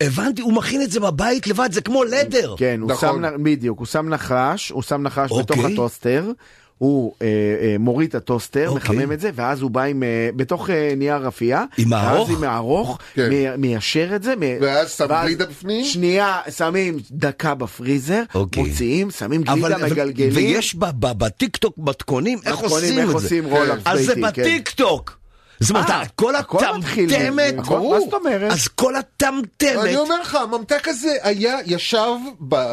הבנתי, 0.00 0.42
הוא 0.42 0.52
מכין 0.52 0.82
את 0.82 0.90
זה 0.90 1.00
בבית 1.00 1.46
לבד, 1.46 1.68
זה 1.72 1.80
כמו 1.80 2.04
לדר. 2.04 2.54
כן, 2.58 2.78
הוא 2.80 2.90
נכון. 2.90 3.22
שם, 3.24 3.42
בדיוק, 3.42 3.78
הוא 3.78 3.86
שם 3.86 4.08
נחש, 4.08 4.70
הוא 4.70 4.82
שם 4.82 5.02
נחש 5.02 5.30
אוקיי. 5.30 5.42
בתוך 5.42 5.64
הטוסטר. 5.72 6.30
הוא 6.78 7.14
אה, 7.22 7.26
אה, 7.26 7.76
מוריד 7.78 8.08
את 8.08 8.14
הטוסטר, 8.14 8.68
אוקיי. 8.68 8.96
מחמם 8.96 9.12
את 9.12 9.20
זה, 9.20 9.30
ואז 9.34 9.60
הוא 9.62 9.70
בא 9.70 9.82
עם, 9.82 10.02
אה, 10.02 10.28
בתוך 10.36 10.70
אה, 10.70 10.92
נייר 10.96 11.16
אפייה. 11.16 11.64
עם 11.78 11.92
מערוך? 11.92 12.28
ואז 12.28 12.38
עם 12.38 12.44
מערוך, 12.44 12.98
כן. 13.14 13.28
מי- 13.28 13.56
מיישר 13.58 14.12
את 14.16 14.22
זה. 14.22 14.34
מ- 14.36 14.60
ואז 14.62 14.90
שם 14.90 15.06
גלידה 15.06 15.46
בפנים? 15.46 15.84
שנייה, 15.84 16.40
שמים 16.56 16.96
דקה 17.10 17.54
בפריזר, 17.54 18.22
אוקיי. 18.34 18.62
מוציאים, 18.62 19.10
שמים 19.10 19.42
אבל, 19.48 19.60
גלידה, 19.74 19.86
מגלגלים. 19.86 20.32
ויש 20.34 20.74
ב- 20.74 20.84
ב- 20.84 21.24
בטיקטוק 21.24 21.74
מתכונים, 21.78 22.38
איך 22.46 22.56
עושים 22.58 22.98
איך 22.98 23.04
את 23.04 23.08
זה. 23.08 23.14
עושים 23.14 23.44
roll-ups 23.44 23.82
אז 23.84 24.00
זה 24.06 24.14
ביתי, 24.14 24.32
כן. 24.32 24.42
בטיקטוק. 24.42 25.18
זאת 25.60 25.70
אומרת, 25.70 25.90
אה, 25.90 26.08
כל 26.16 26.36
הטמטמת, 26.36 27.54
מה 27.56 28.00
זאת 28.00 28.12
אומרת? 28.12 28.52
אז 28.52 28.68
כל 28.68 28.96
הטמטמת, 28.96 29.76
אני 29.84 29.96
אומר 29.96 30.20
לך, 30.20 30.34
הממתק 30.34 30.88
הזה 30.88 31.16
היה, 31.22 31.56
ישב 31.66 32.12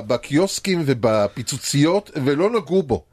בקיוסקים 0.08 0.84
ובפיצוציות 0.86 2.12
ולא 2.26 2.50
נגעו 2.50 2.84
בו. 2.84 3.04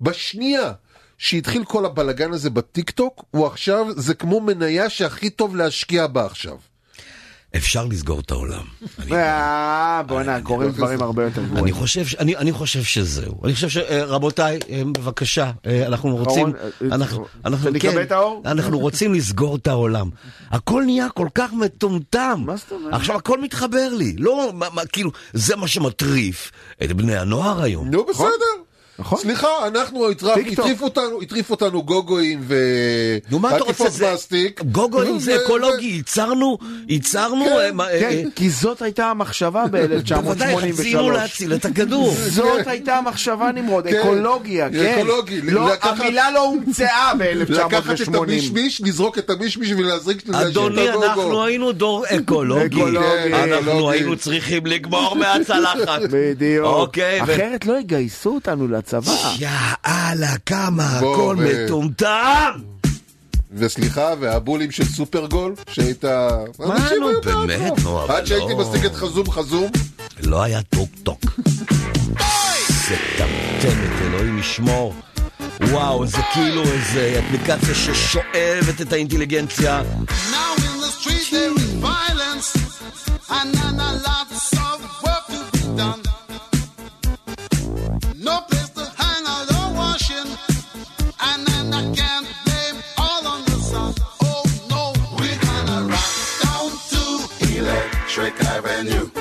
בשנייה 0.00 0.72
שהתחיל 1.18 1.64
כל 1.64 1.84
הבלגן 1.84 2.32
הזה 2.32 2.50
בטיק 2.50 2.90
טוק, 2.90 3.24
הוא 3.30 3.46
עכשיו, 3.46 3.86
זה 3.96 4.14
כמו 4.14 4.40
מניה 4.40 4.90
שהכי 4.90 5.30
טוב 5.30 5.56
להשקיע 5.56 6.06
בה 6.06 6.26
עכשיו. 6.26 6.56
אפשר 7.56 7.84
לסגור 7.84 8.20
את 8.20 8.30
העולם. 8.30 8.62
אה, 9.12 10.02
בואנה, 10.06 10.40
קורים 10.42 10.70
דברים 10.70 11.02
הרבה 11.02 11.24
יותר 11.24 11.40
אני 11.40 11.48
גרועים. 11.48 11.74
חושב, 11.74 12.04
אני, 12.18 12.36
אני 12.36 12.52
חושב 12.52 12.82
שזהו. 12.82 13.40
אני 13.44 13.54
חושב 13.54 13.68
ש... 13.68 13.76
אה, 13.76 14.04
רבותיי, 14.04 14.58
אה, 14.70 14.82
בבקשה, 14.84 15.50
אנחנו 15.86 16.16
רוצים... 16.16 16.52
אנחנו, 16.92 17.26
האור? 18.10 18.42
אנחנו 18.46 18.78
רוצים 18.78 19.14
לסגור 19.14 19.56
את 19.56 19.66
העולם. 19.66 20.10
הכל 20.50 20.82
נהיה 20.86 21.08
כל 21.08 21.28
כך 21.34 21.52
מטומטם. 21.52 22.42
מה 22.46 22.56
זאת 22.56 22.72
אומרת? 22.72 22.94
עכשיו 22.94 23.16
הכל 23.16 23.40
מתחבר 23.40 23.88
לי. 23.88 24.16
לא, 24.18 24.50
מה, 24.54 24.66
מה, 24.72 24.86
כאילו, 24.86 25.10
זה 25.32 25.56
מה 25.56 25.68
שמטריף 25.68 26.52
את 26.84 26.92
בני 26.92 27.16
הנוער 27.16 27.62
היום. 27.62 27.90
נו 27.90 28.04
בסדר. 28.04 28.67
נכון. 28.98 29.18
סליחה, 29.18 29.48
אנחנו. 29.66 30.08
הטריף 30.10 30.82
אותנו, 30.82 31.22
הטריף 31.22 31.50
אותנו 31.50 31.82
גוגויים 31.82 32.40
ו... 32.42 32.56
נו, 33.30 33.38
מה 33.38 33.56
אתה 33.56 33.64
רוצה? 33.64 33.90
זה... 33.90 34.06
פלסטיק. 34.10 34.62
גוגויים 34.72 35.18
זה 35.18 35.36
אקולוגי, 35.36 35.86
ייצרנו, 35.86 36.58
ייצרנו... 36.88 37.44
כן, 37.44 37.80
אה, 37.80 37.86
אה, 37.86 38.00
כן, 38.00 38.06
אה, 38.08 38.22
כי 38.36 38.50
זאת 38.50 38.82
הייתה 38.82 39.06
המחשבה 39.06 39.64
בוודאי, 39.70 40.54
רצינו 40.54 41.08
ב-1983. 41.08 41.12
להציל 41.12 41.54
את 41.54 41.64
הכדור. 41.64 42.14
זאת 42.36 42.66
הייתה 42.66 42.96
המחשבה 42.96 43.52
נמרוד, 43.52 43.86
כן. 43.86 44.00
אקולוגיה, 44.00 44.70
כן. 44.70 44.98
אקולוגי, 44.98 45.40
לא, 45.40 45.70
המילה 45.82 46.30
לא 46.30 46.44
הומצאה 46.44 47.12
לקחת 47.18 48.00
את 48.00 48.08
ב-1980. 48.08 48.18
המישמיש, 48.18 48.80
לזרוק 48.80 49.18
את 49.18 49.30
המישמיש 49.30 49.72
ולהזריק 49.72 50.22
את 50.22 50.34
אדוני, 50.34 50.88
הגוגו. 50.88 51.04
אנחנו 51.04 51.44
היינו 51.44 51.72
דור 51.72 52.04
אקולוגי. 52.06 52.76
אקולוגי. 52.80 53.34
אנחנו. 53.34 53.90
היינו 53.90 54.16
צריכים 54.16 54.66
לגמור 54.66 55.16
מהצלחת. 55.16 56.00
בדיוק. 56.10 56.66
אוקיי, 56.66 57.22
אחרת 57.22 57.66
לא 57.66 57.78
יגייסו 57.78 58.34
אותנו 58.34 58.68
לצבא. 58.88 59.34
יאללה, 59.38 60.38
כמה 60.46 60.96
הכל 60.96 61.36
ו- 61.38 61.64
מטומטם. 61.64 62.50
וסליחה, 63.52 64.12
והבולים 64.20 64.70
של 64.70 64.84
סופרגול, 64.84 65.54
שהיית... 65.70 66.04
מה, 66.58 66.88
נו, 67.00 67.08
באמת, 67.24 67.72
נו, 67.82 68.04
אבל 68.04 68.14
עד 68.14 68.26
שהייתי 68.26 68.52
לא. 68.52 68.58
משיג 68.58 68.84
את 68.84 68.94
חזום 68.94 69.30
חזום. 69.30 69.70
לא 70.22 70.42
היה 70.42 70.62
טוק 70.62 70.88
טוק. 71.02 71.20
זה 72.88 72.96
טמטמת, 73.18 74.02
אלוהים 74.02 74.38
ישמור. 74.38 74.94
וואו, 75.60 76.06
זה 76.06 76.18
כאילו 76.32 76.62
איזה 76.62 77.20
אפליקציה 77.26 77.74
ששואבת 77.74 78.80
את 78.80 78.92
האינטליגנציה. 78.92 79.82
Now 80.30 80.60
in 80.60 80.78
Avenue, 98.58 99.17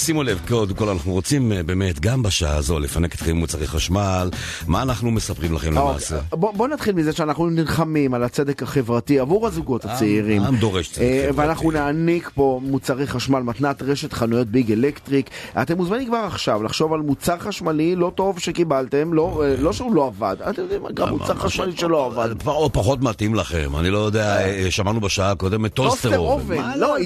שימו 0.00 0.22
לב, 0.22 0.40
קודם 0.48 0.74
כל 0.74 0.88
אנחנו 0.88 1.12
רוצים 1.12 1.52
אה, 1.52 1.62
באמת, 1.62 2.00
גם 2.00 2.22
בשעה 2.22 2.56
הזו, 2.56 2.78
לפנק 2.78 3.14
אתכם 3.14 3.36
מוצרי 3.36 3.66
חשמל. 3.66 4.30
מה 4.66 4.82
אנחנו 4.82 5.10
מספרים 5.10 5.54
לכם 5.54 5.72
למעשה? 5.72 6.16
אוקיי, 6.16 6.38
בוא, 6.38 6.52
בוא 6.52 6.68
נתחיל 6.68 6.94
מזה 6.94 7.12
שאנחנו 7.12 7.50
נלחמים 7.50 8.14
על 8.14 8.22
הצדק 8.22 8.62
החברתי 8.62 9.18
עבור 9.18 9.46
הזוגות 9.46 9.84
הצעירים. 9.84 10.42
העם 10.42 10.56
דורש 10.56 10.88
צדק 10.88 11.02
אה, 11.02 11.22
חברתי. 11.22 11.40
ואנחנו 11.40 11.70
נעניק 11.70 12.30
פה 12.34 12.60
מוצרי 12.62 13.06
חשמל, 13.06 13.38
מתנת 13.38 13.82
רשת 13.82 14.12
חנויות 14.12 14.46
ביג 14.46 14.72
אלקטריק. 14.72 15.30
אתם 15.62 15.76
מוזמנים 15.76 16.06
כבר 16.06 16.16
עכשיו 16.26 16.62
לחשוב 16.62 16.92
על 16.92 17.00
מוצר 17.00 17.38
חשמלי 17.38 17.96
לא 17.96 18.12
טוב 18.14 18.38
שקיבלתם, 18.38 19.14
לא, 19.14 19.42
אה, 19.44 19.54
לא 19.58 19.72
שהוא 19.72 19.94
לא 19.94 20.06
עבד, 20.06 20.36
אתם 20.50 20.62
יודעים 20.62 20.82
גם 20.94 21.08
מוצר 21.08 21.34
חשמלי 21.34 21.76
שלא 21.76 22.06
עבד. 22.06 22.46
או 22.46 22.70
פחות 22.72 23.00
מתאים 23.00 23.34
לכם, 23.34 23.76
אני 23.78 23.90
לא 23.90 23.98
יודע, 23.98 24.46
אה, 24.46 24.66
שמענו 24.70 25.00
בשעה 25.00 25.30
הקודמת 25.30 25.74
טוסטר 25.74 26.18
אובן. 26.18 26.78
לא, 26.78 26.96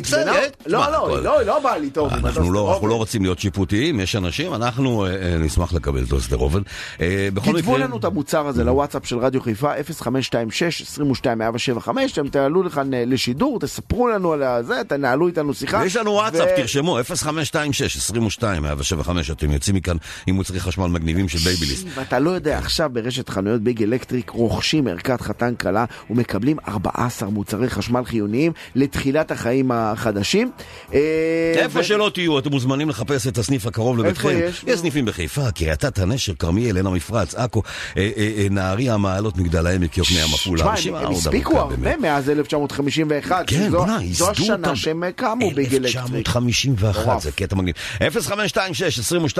לא, 0.66 0.90
לא, 0.92 1.22
לא, 1.22 1.42
לא 1.42 1.59
באה 1.59 1.78
לי 1.78 1.90
טוב. 1.90 2.12
אנחנו 2.12 2.53
לא, 2.53 2.80
אנחנו. 2.85 2.95
לא 2.95 2.99
רוצים 2.99 3.22
להיות 3.22 3.39
שיפוטיים, 3.39 4.01
יש 4.01 4.16
אנשים, 4.16 4.55
אנחנו 4.55 5.07
אה, 5.07 5.11
אה, 5.11 5.39
נשמח 5.39 5.72
לקבל 5.72 6.07
טוסטר 6.07 6.37
אובן. 6.37 6.61
אה, 7.01 7.28
בכל 7.35 7.59
כתבו 7.59 7.78
לנו 7.78 7.97
את 7.97 8.05
המוצר 8.05 8.47
הזה 8.47 8.64
לוואטסאפ 8.64 9.07
של 9.07 9.18
רדיו 9.18 9.41
חיפה 9.41 9.72
0526-22175, 9.74 9.78
אתם 12.12 12.28
תעלו 12.28 12.62
לכאן 12.62 12.95
אה, 12.95 13.05
לשידור, 13.07 13.61
תספרו 13.61 14.09
לנו 14.09 14.32
על 14.32 14.64
זה, 14.64 14.82
תנהלו 14.89 15.26
איתנו 15.26 15.55
שיחה. 15.55 15.87
יש 15.87 15.97
לנו 15.97 16.11
וואטסאפ, 16.11 16.49
תרשמו, 16.57 16.99
0526-22-175, 17.01 17.05
אתם 19.32 19.51
יוצאים 19.51 19.76
מכאן 19.76 19.97
עם 20.26 20.35
מוצרי 20.35 20.61
חשמל 20.61 20.87
מגניבים 20.87 21.28
של 21.28 21.39
בייביליס. 21.39 21.87
ואתה 21.95 22.18
לא 22.18 22.30
יודע, 22.30 22.59
עכשיו 22.59 22.91
ברשת 22.93 23.28
חנויות 23.28 23.61
ביג 23.61 23.82
אלקטריק 23.82 24.30
רוכשים 24.30 24.87
ערכת 24.87 25.20
חתן 25.20 25.55
כלה 25.55 25.85
ומקבלים 26.11 26.57
14 26.68 27.28
מוצרי 27.28 27.70
חשמל 27.70 28.05
חיוניים 28.05 28.53
לתחילת 28.74 29.30
החיים 29.30 29.70
החדשים. 29.70 30.51
איפה 31.55 31.82
שלא 31.82 32.11
תהיו, 32.14 32.39
אתם 32.39 32.51
מוזמנים 32.51 32.74
לחפש 32.81 33.27
את 33.27 33.39
הסניף 33.39 33.66
הקרוב 33.66 33.99
לביתכם. 33.99 34.29
יש? 34.43 34.64
יש 34.66 34.81
סניפים 34.81 35.05
בחיפה, 35.05 35.51
קריית 35.51 35.85
אתא, 35.85 36.01
נשר, 36.01 36.35
כרמיאל, 36.35 36.77
עין 36.77 36.87
המפרץ, 36.87 37.35
עכו, 37.35 37.62
אה, 37.97 38.11
אה, 38.16 38.31
אה, 38.39 38.47
נהריה, 38.51 38.97
מעלות, 38.97 39.39
מגדל 39.39 39.66
העמק, 39.66 39.99
יוקנעם, 39.99 40.35
עפולה. 40.35 40.72
תשמע, 40.77 41.01
הם- 41.01 41.12
הספיקו 41.12 41.59
הרבה. 41.59 41.97
מאז 41.97 42.31
1951, 42.31 43.45
כן, 43.47 43.70
בוא'נה, 43.70 43.97
זו 43.99 44.03
ייסדו 44.05 44.31
השנה 44.31 44.55
אותם. 44.55 44.77
שהם 44.77 45.03
קמו 45.16 45.49
אלקטריק. 45.49 45.72
1951, 45.72 47.01
מטורף. 47.01 47.22
זה 47.22 47.33
קטע 47.33 47.57
מגניב. 47.57 47.75
0526-22-175, 48.01 49.39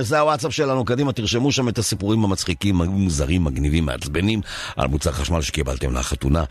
זה 0.00 0.18
הוואטסאפ 0.20 0.52
שלנו, 0.54 0.84
קדימה, 0.84 1.12
תרשמו 1.12 1.52
שם 1.52 1.68
את 1.68 1.78
הסיפורים 1.78 2.24
המצחיקים, 2.24 2.80
המוזרים, 2.80 3.44
מגניבים, 3.44 3.86
מעצבנים, 3.86 4.40
על 4.76 4.88
מוצר 4.88 5.12
חשמל 5.12 5.42
שקיבלתם 5.42 5.94
לחתונה, 5.96 6.44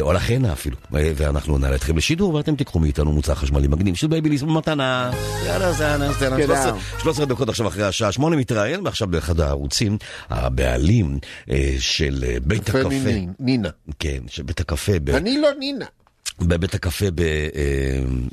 או 0.00 0.12
לחינה 0.12 0.52
אפילו. 0.52 0.76
ואנחנו 0.90 1.58
נעלה 1.58 1.74
אתכם 1.76 1.96
לשידור, 1.96 2.34
ואתם 2.34 2.56
תיקחו 2.56 2.78
מאיתנו 2.80 3.12
מוצר 3.12 3.34
חשמלי 3.34 3.68
מגניב 3.68 3.94
של 3.94 4.06
בייביליס 4.06 4.42
במתנה. 4.42 5.10
יאללה, 5.46 5.72
זה 5.72 5.78
זה 5.78 5.94
אנא. 5.94 6.12
כן, 6.12 6.46
13 6.46 6.72
אה. 6.72 6.78
13 6.98 7.26
דקות 7.26 7.48
עכשיו 7.48 7.68
אחרי 7.68 7.84
השעה 7.84 8.12
8 8.12 8.36
מתראיין, 8.36 8.80
ועכשיו 8.84 9.08
באחד 9.08 9.40
הערוצים, 9.40 9.98
הבעלים 10.30 11.18
אה, 11.50 11.74
של 11.78 12.24
אה, 12.26 12.36
בית 12.42 12.64
קפה 12.68 12.80
הקפה. 12.80 13.10
נינה. 13.38 13.68
כן, 13.98 14.18
של 14.28 14.42
בית 14.42 14.60
הקפה. 14.60 14.92
אני 15.14 15.40
לא 15.40 15.48
נינה. 15.58 15.86
בבית 16.40 16.74
הקפה 16.74 17.06
ב... 17.14 17.22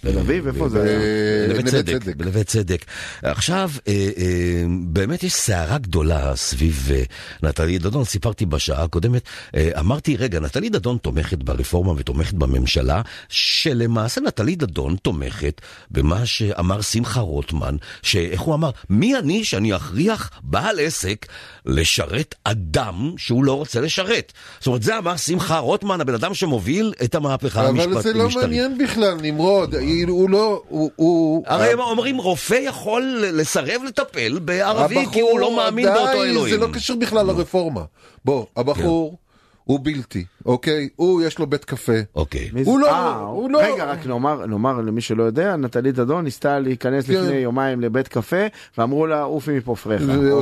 תל 0.01 0.19
אביב, 0.19 0.47
איפה 0.47 0.69
זה 0.69 0.83
היה? 0.83 0.99
בנווה 1.47 1.61
בנווה 1.61 1.83
צדק. 1.99 2.15
בנווה 2.15 2.43
צדק. 2.43 2.85
עכשיו, 3.23 3.71
אה, 3.87 3.93
אה, 3.93 4.63
באמת 4.85 5.23
יש 5.23 5.33
סערה 5.33 5.77
גדולה 5.77 6.35
סביב 6.35 6.89
אה, 6.93 7.03
נטלי 7.43 7.77
דדון. 7.77 8.03
סיפרתי 8.03 8.45
בשעה 8.45 8.83
הקודמת, 8.83 9.21
אה, 9.55 9.69
אמרתי, 9.79 10.15
רגע, 10.15 10.39
נטלי 10.39 10.69
דדון 10.69 10.97
תומכת 10.97 11.37
ברפורמה 11.43 11.91
ותומכת 11.97 12.33
בממשלה, 12.33 13.01
שלמעשה 13.29 14.21
נטלי 14.21 14.55
דדון 14.55 14.95
תומכת 14.95 15.61
במה 15.91 16.25
שאמר 16.25 16.81
שמחה 16.81 17.19
רוטמן, 17.19 17.75
שאיך 18.01 18.41
הוא 18.41 18.55
אמר, 18.55 18.71
מי 18.89 19.17
אני 19.17 19.43
שאני 19.43 19.75
אכריח 19.75 20.29
בעל 20.43 20.79
עסק 20.79 21.25
לשרת 21.65 22.35
אדם 22.43 23.13
שהוא 23.17 23.43
לא 23.43 23.53
רוצה 23.53 23.81
לשרת? 23.81 24.33
זאת 24.59 24.67
אומרת, 24.67 24.83
זה 24.83 24.97
אמר 24.97 25.17
שמחה 25.17 25.57
רוטמן, 25.57 26.01
הבן 26.01 26.13
אדם 26.13 26.33
שמוביל 26.33 26.93
את 27.03 27.15
המהפכה. 27.15 27.69
אבל 27.83 28.01
זה 28.01 28.13
לא 28.13 28.27
מעניין 28.35 28.77
בכלל, 28.77 29.17
נמרוד. 29.21 29.75
הוא 30.07 30.29
לא... 30.29 30.61
הוא- 30.69 30.91
הוא... 30.95 31.43
הרי 31.47 31.71
הם 31.71 31.79
אומרים, 31.79 32.17
רופא 32.17 32.53
יכול 32.53 33.03
לסרב 33.33 33.81
לטפל 33.87 34.39
בערבי 34.39 35.05
כי 35.11 35.21
הוא 35.21 35.39
לא 35.39 35.55
מאמין 35.55 35.87
די, 35.87 35.93
באותו 35.93 36.23
אלוהים. 36.23 36.55
זה 36.55 36.61
לא 36.61 36.67
קשור 36.73 36.97
בכלל 36.99 37.25
לרפורמה. 37.25 37.81
בוא, 38.25 38.45
הבחור 38.55 39.17
הוא 39.63 39.79
בלתי, 39.83 40.25
אוקיי? 40.45 40.89
הוא 40.95 41.21
יש 41.21 41.39
לו 41.39 41.47
בית 41.47 41.65
קפה. 41.65 41.91
אוקיי. 42.15 42.49
הוא 42.65 42.79
לא, 42.79 42.89
אה, 42.91 43.15
הוא 43.15 43.51
לא... 43.51 43.59
רגע, 43.61 43.85
רק 43.85 44.05
נאמר, 44.05 44.45
נאמר 44.45 44.73
למי 44.81 45.01
שלא 45.01 45.23
יודע, 45.23 45.55
נטלי 45.55 45.91
דדון 45.91 46.23
ניסתה 46.23 46.59
להיכנס 46.59 47.05
כן. 47.07 47.13
לפני 47.13 47.35
יומיים 47.35 47.81
לבית 47.81 48.07
קפה, 48.07 48.37
ואמרו 48.77 49.07
לה, 49.07 49.21
עופי 49.21 49.51
מפה 49.51 49.75
פרחה. 49.75 49.97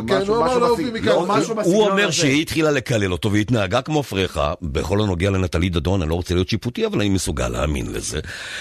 כן, 0.07 0.21
משהו- 0.21 0.35
הוא 0.35 0.43
אמר 0.43 0.57
לה, 0.57 0.67
"עופי 0.67 0.83
מכאן". 0.93 1.05
לא, 1.05 1.25
משהו 1.27 1.55
בסגנון 1.55 1.75
הוא 1.75 1.89
אומר. 1.89 2.11
שהיא 2.11 2.41
התחילה 2.41 2.71
לקלל 2.71 3.11
אותו 3.11 3.31
והתנהגה 3.31 3.81
כמו 3.81 4.03
פרחה, 4.03 4.53
בכל 4.61 5.01
הנוגע 5.01 5.29
לנטלי 5.29 5.69
דדון, 5.69 6.01
אני 6.01 6.09
לא 6.09 6.15
רוצה 6.15 6.33
להיות 6.33 6.49
שיפוטי, 6.49 6.85
אבל 6.85 6.99
אני 6.99 7.09
מסוגל 7.09 7.47
להאמין 7.47 7.85
לזה. 7.93 8.19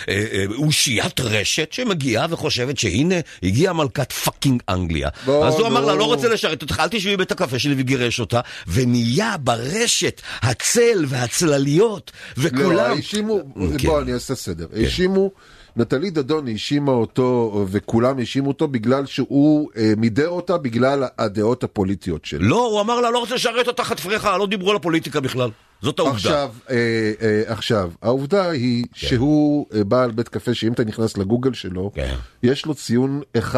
אה, 0.08 0.14
אה, 0.32 0.44
אושיית 0.56 1.20
רשת 1.20 1.72
שמגיעה 1.72 2.26
וחושבת 2.30 2.78
שהנה, 2.78 3.14
הגיעה 3.42 3.72
מלכת 3.72 4.12
fucking 4.12 4.62
אנגליה. 4.68 5.08
אז 5.26 5.54
הוא 5.54 5.66
אמר 5.66 5.84
לה. 5.84 5.94
לא 5.94 6.04
רוצה 6.04 6.28
לשרת 6.28 6.62
אותך, 6.62 6.80
אל 6.80 6.88
תשבי 6.88 7.16
בבית 7.16 7.32
הקפה 7.32 7.58
שלי 7.58 7.74
וגירש 7.78 8.20
אותה, 8.20 8.40
ונהיה 8.66 9.36
ברשת 9.40 10.20
הצל 10.42 11.04
והצלליות, 11.26 12.12
לא, 12.36 12.42
וכולם... 12.44 12.78
האשימו, 12.78 13.40
כן. 13.78 13.86
בוא 13.86 14.00
אני 14.00 14.12
אעשה 14.12 14.34
סדר, 14.34 14.66
האשימו 14.76 15.30
נטלי 15.76 16.10
דדון 16.10 16.48
האשימה 16.48 16.92
אותו, 16.92 17.64
וכולם 17.70 18.18
האשימו 18.18 18.48
אותו 18.48 18.68
בגלל 18.68 19.06
שהוא 19.06 19.70
אה, 19.76 19.92
מידר 19.96 20.28
אותה 20.28 20.58
בגלל 20.58 21.04
הדעות 21.18 21.64
הפוליטיות 21.64 22.24
שלו. 22.24 22.48
לא, 22.48 22.66
הוא 22.66 22.80
אמר 22.80 23.00
לה, 23.00 23.10
לא 23.10 23.18
רוצה 23.18 23.34
לשרת 23.34 23.68
אותך 23.68 23.82
חטפך, 23.82 24.24
לא 24.38 24.46
דיברו 24.46 24.70
על 24.70 24.76
הפוליטיקה 24.76 25.20
בכלל. 25.20 25.50
זאת 25.82 25.98
העובדה. 25.98 26.16
עכשיו, 26.16 26.50
אה, 26.70 26.76
אה, 27.22 27.42
עכשיו, 27.46 27.90
העובדה 28.02 28.50
היא 28.50 28.84
כן. 28.84 29.06
שהוא 29.06 29.66
אה, 29.74 29.84
בעל 29.84 30.10
בית 30.10 30.28
קפה 30.28 30.54
שאם 30.54 30.72
אתה 30.72 30.84
נכנס 30.84 31.16
לגוגל 31.18 31.52
שלו, 31.52 31.90
כן. 31.94 32.14
יש 32.42 32.66
לו 32.66 32.74
ציון 32.74 33.20
1.9, 33.38 33.54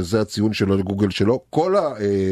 זה 0.00 0.20
הציון 0.20 0.52
שלו 0.52 0.76
לגוגל 0.76 1.10
שלו. 1.10 1.40
כל 1.50 1.74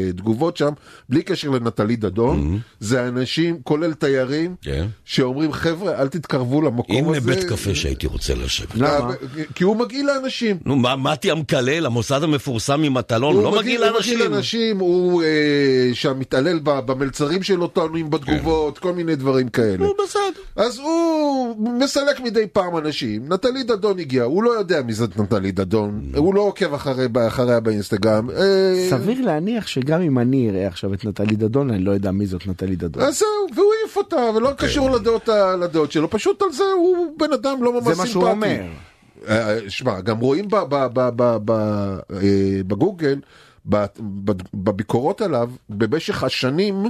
התגובות 0.09 0.57
שם, 0.57 0.69
בלי 1.09 1.21
קשר 1.21 1.49
לנטלי 1.49 1.95
דדון, 1.95 2.59
זה 2.79 3.07
אנשים, 3.07 3.59
כולל 3.63 3.93
תיירים, 3.93 4.29
Mm-hmm. 4.49 4.65
כן. 4.65 4.87
שאומרים, 5.05 5.53
חבר'ה, 5.53 6.01
אל 6.01 6.07
תתקרבו 6.07 6.61
למקום 6.61 6.95
הנה 6.95 7.17
הזה. 7.17 7.21
בית 7.35 7.43
קפה 7.43 7.75
שהייתי 7.75 8.07
רוצה 8.07 8.35
לשבת. 8.35 8.75
למה? 8.75 9.13
כי 9.55 9.63
הוא 9.63 9.75
מגעיל 9.75 10.05
לאנשים. 10.07 10.57
נו, 10.65 10.75
מה, 10.75 10.95
מתי 10.95 11.31
המקלל, 11.31 11.85
המוסד 11.85 12.23
המפורסם 12.23 12.81
ממטלון, 12.81 13.43
לא 13.43 13.59
מגעיל 13.59 13.83
הוא 13.83 13.91
לאנשים. 13.91 14.15
מגעיל 14.17 14.31
לאנשים, 14.31 14.79
הוא 14.79 15.23
אה, 15.23 15.27
שם 15.93 16.19
מתעלל 16.19 16.59
ב- 16.63 16.79
במלצרים 16.79 17.43
שלו, 17.43 17.67
טוענים 17.67 18.09
בתגובות, 18.09 18.58
כל 18.77 18.93
מיני 18.93 19.15
דברים 19.15 19.49
כאלה. 19.49 19.77
נו, 19.77 19.93
בסדר. 20.03 20.41
אז 20.55 20.79
הוא 20.79 21.55
מסלק 21.79 22.19
מדי 22.19 22.47
פעם 22.53 22.77
אנשים. 22.77 23.33
נטלי 23.33 23.63
דדון 23.63 23.99
הגיע, 23.99 24.23
הוא 24.23 24.43
לא 24.43 24.49
יודע 24.51 24.81
מי 24.81 24.93
זאת 24.93 25.17
נטלי 25.19 25.51
דדון, 25.51 26.01
הוא 26.15 26.35
לא 26.35 26.41
עוקב 26.41 26.73
אחרי- 26.73 27.07
אחריה 27.27 27.59
באינסטגרם. 27.59 28.29
אה, 28.29 28.87
סביר 28.89 29.21
להניח 29.25 29.67
שגם 29.67 30.01
אם 30.01 30.19
אני 30.19 30.49
אראה 30.49 30.67
עכשיו 30.67 30.93
את 30.93 31.05
נטלי 31.05 31.35
דדון, 31.35 31.69
אני 31.71 31.83
לא 31.83 31.91
יודע 31.91 32.11
מי 32.11 32.25
זאת 32.25 32.47
נטלי 32.47 32.75
דדון. 32.75 33.03
אז 33.03 33.19
זהו, 33.19 33.27
והוא 33.55 33.71
העיף 33.81 33.97
אותה, 33.97 34.29
ולא 34.35 34.51
קשור 34.57 34.89
לדעות 34.91 35.29
לדעות 35.61 35.91
שלו, 35.91 36.09
פשוט 36.09 36.41
על 36.41 36.51
זה 36.51 36.63
הוא 36.77 37.07
בן 37.19 37.33
אדם 37.33 37.63
לא 37.63 37.73
ממש 37.73 37.83
זה 37.83 37.95
סימפטי. 37.95 38.01
מה 38.01 38.07
שהוא 38.07 38.29
אומר. 38.29 38.59
אה, 39.27 39.57
שמע, 39.69 40.01
גם 40.01 40.19
רואים 40.19 40.45
אה, 40.53 40.87
בגוגל, 42.67 43.19
בביקורות 44.53 45.21
עליו, 45.21 45.49
במשך 45.69 46.23
השנים, 46.23 46.85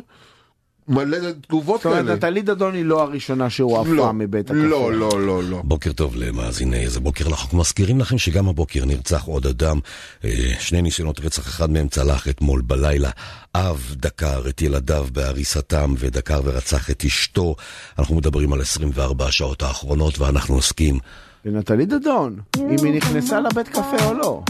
מלא 0.89 1.17
תגובות 1.47 1.81
זאת 1.81 1.85
אומרת, 1.85 2.05
כאלה. 2.05 2.15
נטלי 2.15 2.41
דדון 2.41 2.73
היא 2.73 2.85
לא 2.85 3.01
הראשונה 3.01 3.49
שהוא 3.49 3.87
לא, 3.87 4.13
מבית 4.13 4.49
הקפה. 4.49 4.63
לא, 4.63 4.93
לא, 4.93 5.09
לא, 5.25 5.43
לא. 5.43 5.61
בוקר 5.63 5.91
טוב 5.91 6.15
למאזיני 6.15 6.79
איזה 6.79 6.99
בוקר 6.99 7.27
לחוק. 7.27 7.53
מזכירים 7.53 7.99
לכם 7.99 8.17
שגם 8.17 8.49
הבוקר 8.49 8.85
נרצח 8.85 9.23
עוד 9.23 9.45
אדם. 9.45 9.79
אה, 10.25 10.29
שני 10.59 10.81
ניסיונות 10.81 11.19
רצח, 11.19 11.47
אחד 11.47 11.69
מהם 11.69 11.87
צלח 11.87 12.27
אתמול 12.27 12.61
בלילה. 12.61 13.09
אב 13.55 13.95
דקר 13.97 14.41
את 14.49 14.61
ילדיו 14.61 15.07
בהריסתם 15.13 15.93
ודקר 15.97 16.41
ורצח 16.43 16.89
את 16.89 17.03
אשתו. 17.05 17.55
אנחנו 17.99 18.15
מדברים 18.15 18.53
על 18.53 18.61
24 18.61 19.25
השעות 19.25 19.61
האחרונות 19.61 20.19
ואנחנו 20.19 20.55
עוסקים. 20.55 20.99
ונטלי 21.45 21.85
דדון, 21.85 22.39
אם 22.57 22.85
היא 22.85 22.93
נכנסה 22.93 23.39
לבית 23.39 23.67
קפה 23.67 24.05
או 24.05 24.13
לא. 24.13 24.43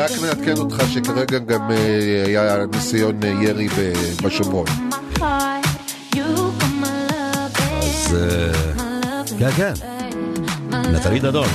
רק 0.00 0.10
נעדכן 0.22 0.58
אותך 0.58 0.82
שכרגע 0.94 1.38
גם 1.38 1.70
אה, 1.70 2.24
היה 2.26 2.66
ניסיון 2.72 3.20
אה, 3.24 3.28
ירי 3.28 3.68
בשומרון. 4.22 4.66
אז... 7.80 8.16
אה, 8.16 9.22
כן, 9.38 9.50
כן. 9.50 9.72
נטלי 10.70 11.20
דדון. 11.20 11.48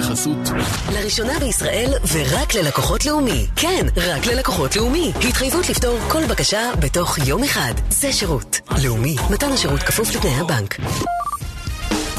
בחסות 0.00 0.38
לראשונה 0.92 1.32
בישראל 1.40 1.92
ורק 2.12 2.54
ללקוחות 2.54 3.06
לאומי. 3.06 3.46
כן, 3.56 3.86
רק 3.96 4.26
ללקוחות 4.26 4.76
לאומי. 4.76 5.12
התחייבות 5.28 5.68
לפתור 5.68 5.98
כל 6.08 6.26
בקשה 6.26 6.70
בתוך 6.80 7.18
יום 7.18 7.44
אחד. 7.44 7.72
זה 7.90 8.12
שירות. 8.12 8.60
לאומי, 8.84 9.16
מתן 9.30 9.52
השירות 9.52 9.80
כפוף 9.80 10.14
לתנאי 10.16 10.34
הבנק. 10.34 10.76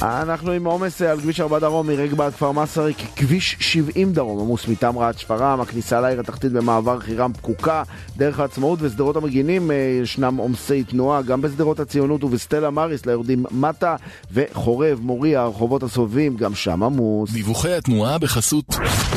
אנחנו 0.01 0.51
עם 0.51 0.65
עומס 0.65 1.01
על 1.01 1.19
כביש 1.21 1.39
4 1.39 1.59
דרום 1.59 1.87
מרגבה 1.87 2.25
עד 2.25 2.33
כפר 2.33 2.51
מסריק, 2.51 2.97
כביש 3.15 3.57
70 3.59 4.13
דרום 4.13 4.39
עמוס 4.39 4.67
מטמרה 4.67 5.07
עד 5.07 5.17
שפרעם, 5.17 5.61
הכניסה 5.61 6.01
לעיר 6.01 6.19
התחתית 6.19 6.51
במעבר 6.51 6.99
חירם 6.99 7.33
פקוקה, 7.33 7.83
דרך 8.21 8.39
העצמאות 8.39 8.79
ושדרות 8.81 9.15
המגינים 9.15 9.71
אה, 9.71 9.75
ישנם 10.03 10.35
עומסי 10.37 10.83
תנועה, 10.83 11.21
גם 11.21 11.41
בשדרות 11.41 11.79
הציונות 11.79 12.23
ובסטלה 12.23 12.69
מריס 12.69 13.05
ליורדים 13.05 13.45
מטה, 13.51 13.95
וחורב, 14.33 14.99
מוריה, 15.01 15.41
הרחובות 15.41 15.83
הסובבים, 15.83 16.37
גם 16.37 16.55
שם 16.55 16.83
עמוס. 16.83 17.31
דיווחי 17.31 17.73
התנועה 17.73 18.17
בחסות 18.17 18.65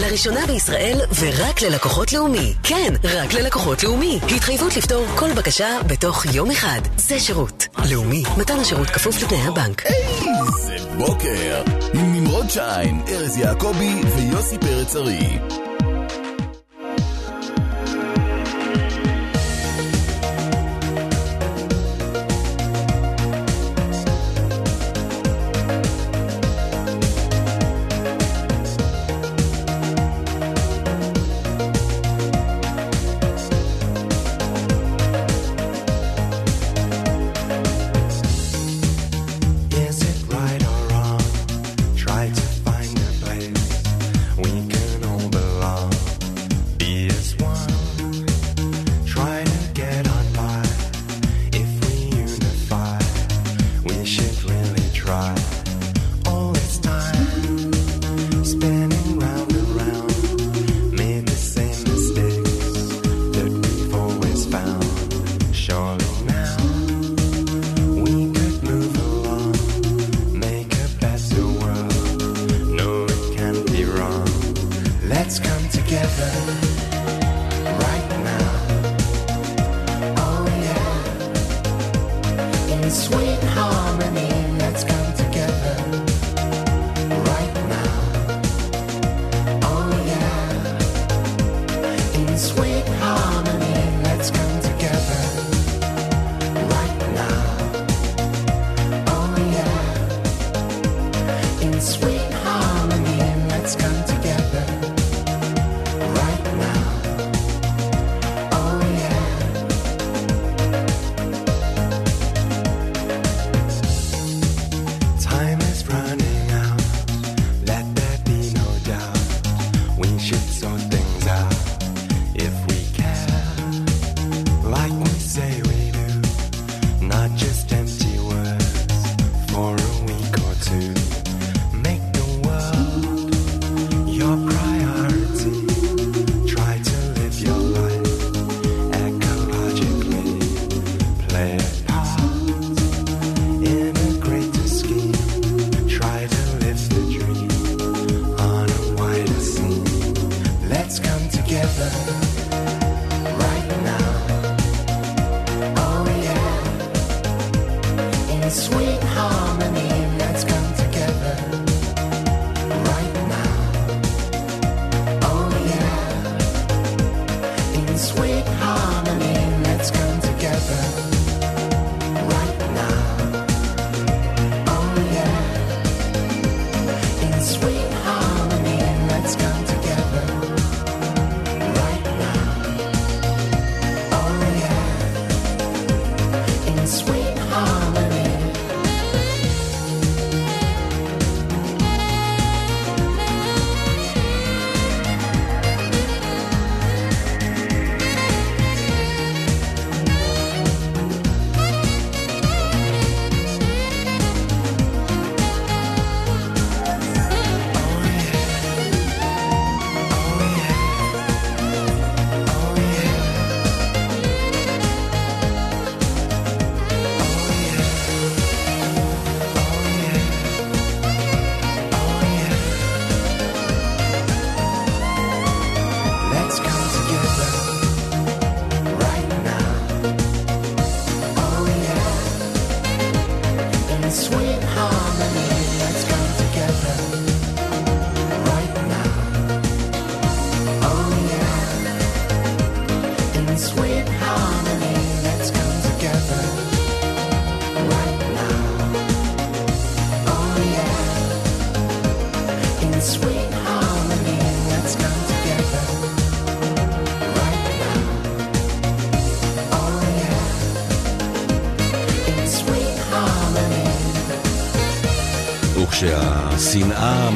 לראשונה 0.01 0.47
בישראל 0.47 0.99
ורק 1.21 1.63
ללקוחות 1.63 2.13
לאומי. 2.13 2.55
כן, 2.63 2.95
רק 3.05 3.35
ללקוחות 3.35 3.85
לאומי. 3.85 4.19
התחייבות 4.37 4.77
לפתור 4.77 5.07
כל 5.17 5.33
בקשה 5.37 5.69
בתוך 5.87 6.27
יום 6.35 6.51
אחד. 6.51 6.81
זה 6.97 7.21
שירות. 7.21 7.67
לאומי, 7.91 8.23
מתן 8.39 8.57
השירות 8.57 8.87
כפוף 8.87 9.23
לתנאי 9.23 9.41
הבנק. 9.41 9.83
זה 10.67 10.77
בוקר 10.99 11.63
עם 11.95 12.13
נמרוד 12.13 12.51
שיין, 12.51 13.01
ארז 13.09 13.37
יעקבי 13.37 14.01
ויוסי 14.17 14.59
פרץ 14.59 14.97
ארי. 14.97 15.64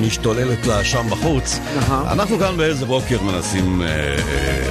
משתוללת 0.09 0.67
לה 0.67 0.85
שם 0.85 1.07
בחוץ, 1.11 1.59
אנחנו 1.91 2.39
כאן 2.39 2.57
באיזה 2.57 2.87
בוקר 2.87 3.23
מנסים 3.23 3.83
אה, 3.83 3.87
אה, 3.89 4.17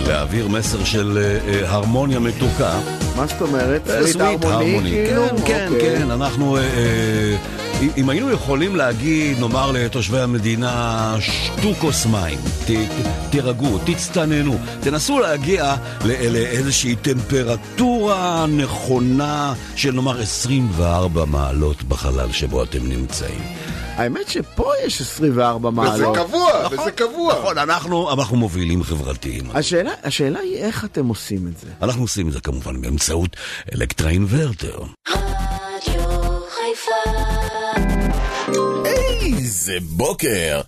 להעביר 0.08 0.48
מסר 0.48 0.84
של 0.84 1.18
אה, 1.48 1.70
הרמוניה 1.70 2.20
מתוקה. 2.20 2.80
מה 3.16 3.28
זאת 3.28 3.42
אומרת? 3.42 3.90
סוויט 4.12 4.46
הרמוני, 4.46 4.90
כאילו? 4.92 5.28
כן, 5.30 5.36
כן, 5.46 5.68
אוקיי. 5.74 5.98
כן, 6.00 6.12
אנחנו... 6.12 6.58
אם- 7.98 8.10
היינו 8.10 8.32
יכולים 8.32 8.76
להגיד, 8.76 9.40
נאמר 9.40 9.72
לתושבי 9.72 10.20
המדינה, 10.20 11.16
שתו 11.20 11.74
כוס 11.80 12.06
מים, 12.06 12.40
ת- 12.68 12.72
תירגעו, 13.30 13.80
תצטננו, 13.86 14.58
תנסו 14.80 15.20
להגיע 15.20 15.76
לאיזושהי 16.06 16.96
טמפרטורה 16.96 18.46
נכונה 18.50 19.54
של 19.76 19.92
נאמר 19.92 20.22
24 20.22 21.26
מעלות 21.26 21.84
בחלל 21.84 22.32
שבו 22.32 22.64
אתם 22.64 22.80
נמצאים. 22.90 23.42
האמת 23.96 24.28
שפה 24.30 24.67
יש 24.88 25.02
24 25.02 25.70
מעלות. 25.70 26.18
נכון, 26.18 27.30
נכון, 27.40 27.58
אנחנו, 27.58 28.14
אנחנו 28.14 28.38
מובילים 28.38 28.84
חברתיים. 28.84 29.44
השאלה, 29.54 29.92
השאלה 30.04 30.40
היא 30.40 30.58
איך 30.58 30.86
אתם 30.86 31.08
עושים 31.08 31.48
את 31.48 31.60
זה. 31.60 31.68
אנחנו 31.82 32.02
עושים 32.02 32.28
את 32.28 32.34
זה 32.34 32.40
כמובן 32.40 32.82
באמצעות 32.82 33.36
אלקטרה 33.74 34.10
אינוורטר. 34.10 34.80
איזה 39.22 39.78
בוקר! 39.82 40.62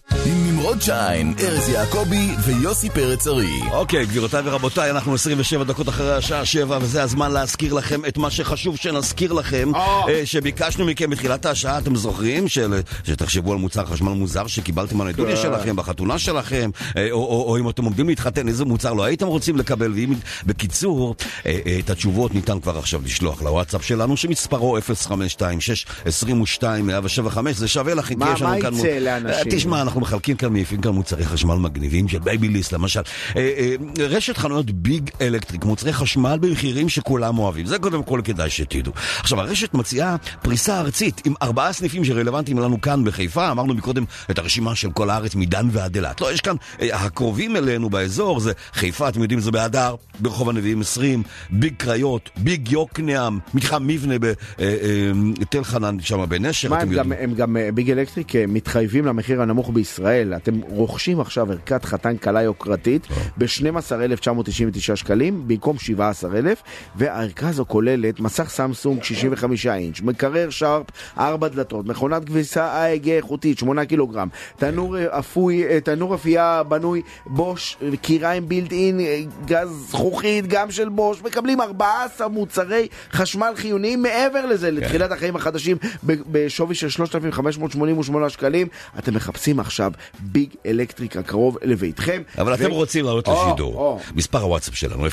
נמרוד 0.59 0.81
שיין, 0.81 1.33
ארז 1.39 1.69
יעקבי 1.69 2.29
ויוסי 2.45 2.89
פרץ 2.89 3.27
ארי. 3.27 3.59
אוקיי, 3.71 4.05
גבירותיי 4.05 4.41
ורבותיי, 4.45 4.91
אנחנו 4.91 5.13
27 5.13 5.63
דקות 5.63 5.89
אחרי 5.89 6.13
השעה 6.15 6.45
7, 6.45 6.77
וזה 6.81 7.03
הזמן 7.03 7.31
להזכיר 7.31 7.73
לכם 7.73 8.05
את 8.05 8.17
מה 8.17 8.29
שחשוב 8.31 8.75
שנזכיר 8.77 9.33
לכם, 9.33 9.71
אה, 9.75 10.21
שביקשנו 10.25 10.85
מכם 10.85 11.09
בתחילת 11.09 11.45
השעה, 11.45 11.77
אתם 11.77 11.95
זוכרים? 11.95 12.47
של- 12.47 12.81
שתחשבו 13.03 13.51
על 13.51 13.57
מוצר 13.57 13.85
חשמל 13.85 14.11
מוזר 14.11 14.47
שקיבלתם 14.47 15.01
על 15.01 15.07
הנדוניה 15.07 15.35
כן. 15.35 15.41
שלכם, 15.41 15.75
בחתונה 15.75 16.19
שלכם, 16.19 16.69
אה, 16.97 17.07
או- 17.11 17.17
או 17.17 17.45
או 17.49 17.57
אם 17.57 17.69
אתם 17.69 17.83
עומדים 17.85 18.09
להתחתן, 18.09 18.47
איזה 18.47 18.65
מוצר 18.65 18.93
לא 18.93 19.03
הייתם 19.03 19.27
רוצים 19.27 19.57
לקבל, 19.57 19.91
ואם... 19.95 20.13
בקיצור, 20.45 21.15
אה, 21.45 21.59
אה, 21.65 21.79
את 21.79 21.89
התשובות 21.89 22.35
ניתן 22.35 22.59
כבר 22.59 22.77
עכשיו 22.77 23.01
לשלוח 23.05 23.41
לוואטסאפ 23.41 23.85
שלנו, 23.85 24.17
שמספרו 24.17 24.77
0526 24.81 25.85
22 26.05 26.87
175, 26.87 27.55
זה 27.57 27.67
שווה 27.67 27.93
לכם, 27.93 28.19
מה- 28.19 28.25
כי 28.25 28.33
יש 28.33 28.41
לנו 28.41 28.55
מה 28.55 28.61
כאן... 28.61 28.73
יצא 28.73 28.87
לאנשים? 28.99 29.29
אה, 29.51 29.57
תשמע, 29.57 29.81
אנחנו 29.81 30.01
מחלקים 30.01 30.19
מחלקים 30.35 30.48
כאן, 30.49 30.53
מעיפים 30.53 30.81
כאן 30.81 30.91
מוצרי 30.91 31.25
חשמל 31.25 31.55
מגניבים 31.55 32.07
של 32.07 32.19
בייביליס 32.19 32.73
למשל. 32.73 32.99
אה, 33.35 33.51
אה, 33.57 33.75
רשת 33.99 34.37
חנויות 34.37 34.71
ביג 34.71 35.09
אלקטריק, 35.21 35.65
מוצרי 35.65 35.93
חשמל 35.93 36.37
במחירים 36.41 36.89
שכולם 36.89 37.39
אוהבים. 37.39 37.65
זה 37.65 37.79
קודם 37.79 38.03
כל 38.03 38.21
כדאי 38.23 38.49
שתדעו. 38.49 38.93
עכשיו, 39.19 39.41
הרשת 39.41 39.73
מציעה 39.73 40.15
פריסה 40.41 40.79
ארצית 40.79 41.21
עם 41.25 41.33
ארבעה 41.41 41.73
סניפים 41.73 42.05
שרלוונטיים 42.05 42.59
לנו 42.59 42.81
כאן 42.81 43.03
בחיפה. 43.03 43.51
אמרנו 43.51 43.73
מקודם 43.73 44.03
את 44.31 44.39
הרשימה 44.39 44.75
של 44.75 44.91
כל 44.91 45.09
הארץ 45.09 45.35
מדן 45.35 45.67
ועד 45.71 45.95
אילת. 45.95 46.21
לא, 46.21 46.33
יש 46.33 46.41
כאן, 46.41 46.55
אה, 46.81 46.95
הקרובים 46.95 47.55
אלינו 47.55 47.89
באזור 47.89 48.39
זה 48.39 48.51
חיפה, 48.73 49.09
אתם 49.09 49.21
יודעים, 49.21 49.39
זה 49.39 49.51
בהדר, 49.51 49.95
ברחוב 50.19 50.49
הנביאים 50.49 50.81
20, 50.81 51.23
ביג 51.49 51.73
קריות, 51.77 52.29
ביג 52.37 52.71
יוקנעם, 52.71 53.39
מתחם 53.53 53.87
מבנה 53.87 54.15
בתל 54.19 55.63
חנן 55.63 55.99
שם 55.99 56.29
בנשר, 56.29 56.69
מה, 56.69 56.77
אתם 56.77 56.87
הם 56.87 56.93
יודעים. 56.93 57.13
גם, 57.13 57.23
הם 57.23 57.33
גם 57.35 57.57
ביג 57.73 57.91
אלקטריק 57.91 58.33
מתחייבים 58.47 59.05
למחיר 59.05 59.41
הנמוך 59.41 59.69
בישראל. 59.73 60.33
אתם 60.43 60.61
רוכשים 60.61 61.19
עכשיו 61.19 61.51
ערכת 61.51 61.85
חתן 61.85 62.17
כלה 62.17 62.41
יוקרתית 62.41 63.07
ב-12,999 63.37 64.95
שקלים 64.95 65.47
במקום 65.47 65.77
17,000, 65.77 66.57
והערכה 66.95 67.49
הזו 67.49 67.65
כוללת 67.67 68.19
מסך 68.19 68.49
סמסונג 68.49 69.03
65 69.03 69.67
אינץ', 69.67 70.01
מקרר 70.01 70.49
שארפ 70.49 70.85
4 71.17 71.47
דלתות, 71.47 71.85
מכונת 71.85 72.25
כביסה 72.25 72.85
AEG 72.85 73.09
איכותית 73.09 73.59
8 73.59 73.85
קילוגרם, 73.85 74.27
תנור 74.57 74.97
אה, 74.97 75.19
אפוי, 75.19 75.63
אה, 75.63 75.79
תנור 75.79 76.15
אפייה 76.15 76.63
בנוי 76.63 77.01
בוש, 77.25 77.77
קיריים 78.01 78.49
בילד 78.49 78.71
אין, 78.71 78.99
אה, 78.99 79.21
גז 79.45 79.69
זכוכית 79.89 80.47
גם 80.47 80.71
של 80.71 80.89
בוש, 80.89 81.21
מקבלים 81.21 81.61
14 81.61 82.27
מוצרי 82.27 82.87
חשמל 83.11 83.53
חיוניים 83.55 84.01
מעבר 84.01 84.45
לזה, 84.45 84.71
לתחילת 84.71 85.11
החיים 85.11 85.35
החדשים 85.35 85.77
בשווי 86.03 86.75
של 86.75 86.89
3,588 86.89 88.29
שקלים. 88.29 88.67
אתם 88.99 89.13
מחפשים 89.13 89.59
עכשיו 89.59 89.91
ביג 90.31 90.49
אלקטריק 90.65 91.17
הקרוב 91.17 91.57
לביתכם. 91.63 92.21
אבל 92.37 92.53
אתם 92.53 92.71
ו- 92.71 92.73
רוצים 92.73 93.05
לעלות 93.05 93.27
או, 93.27 93.45
לשידור. 93.47 93.75
או. 93.75 93.99
מספר 94.15 94.41
הוואטסאפ 94.41 94.75
שלנו 94.75 95.07
0526-22-175 95.07 95.11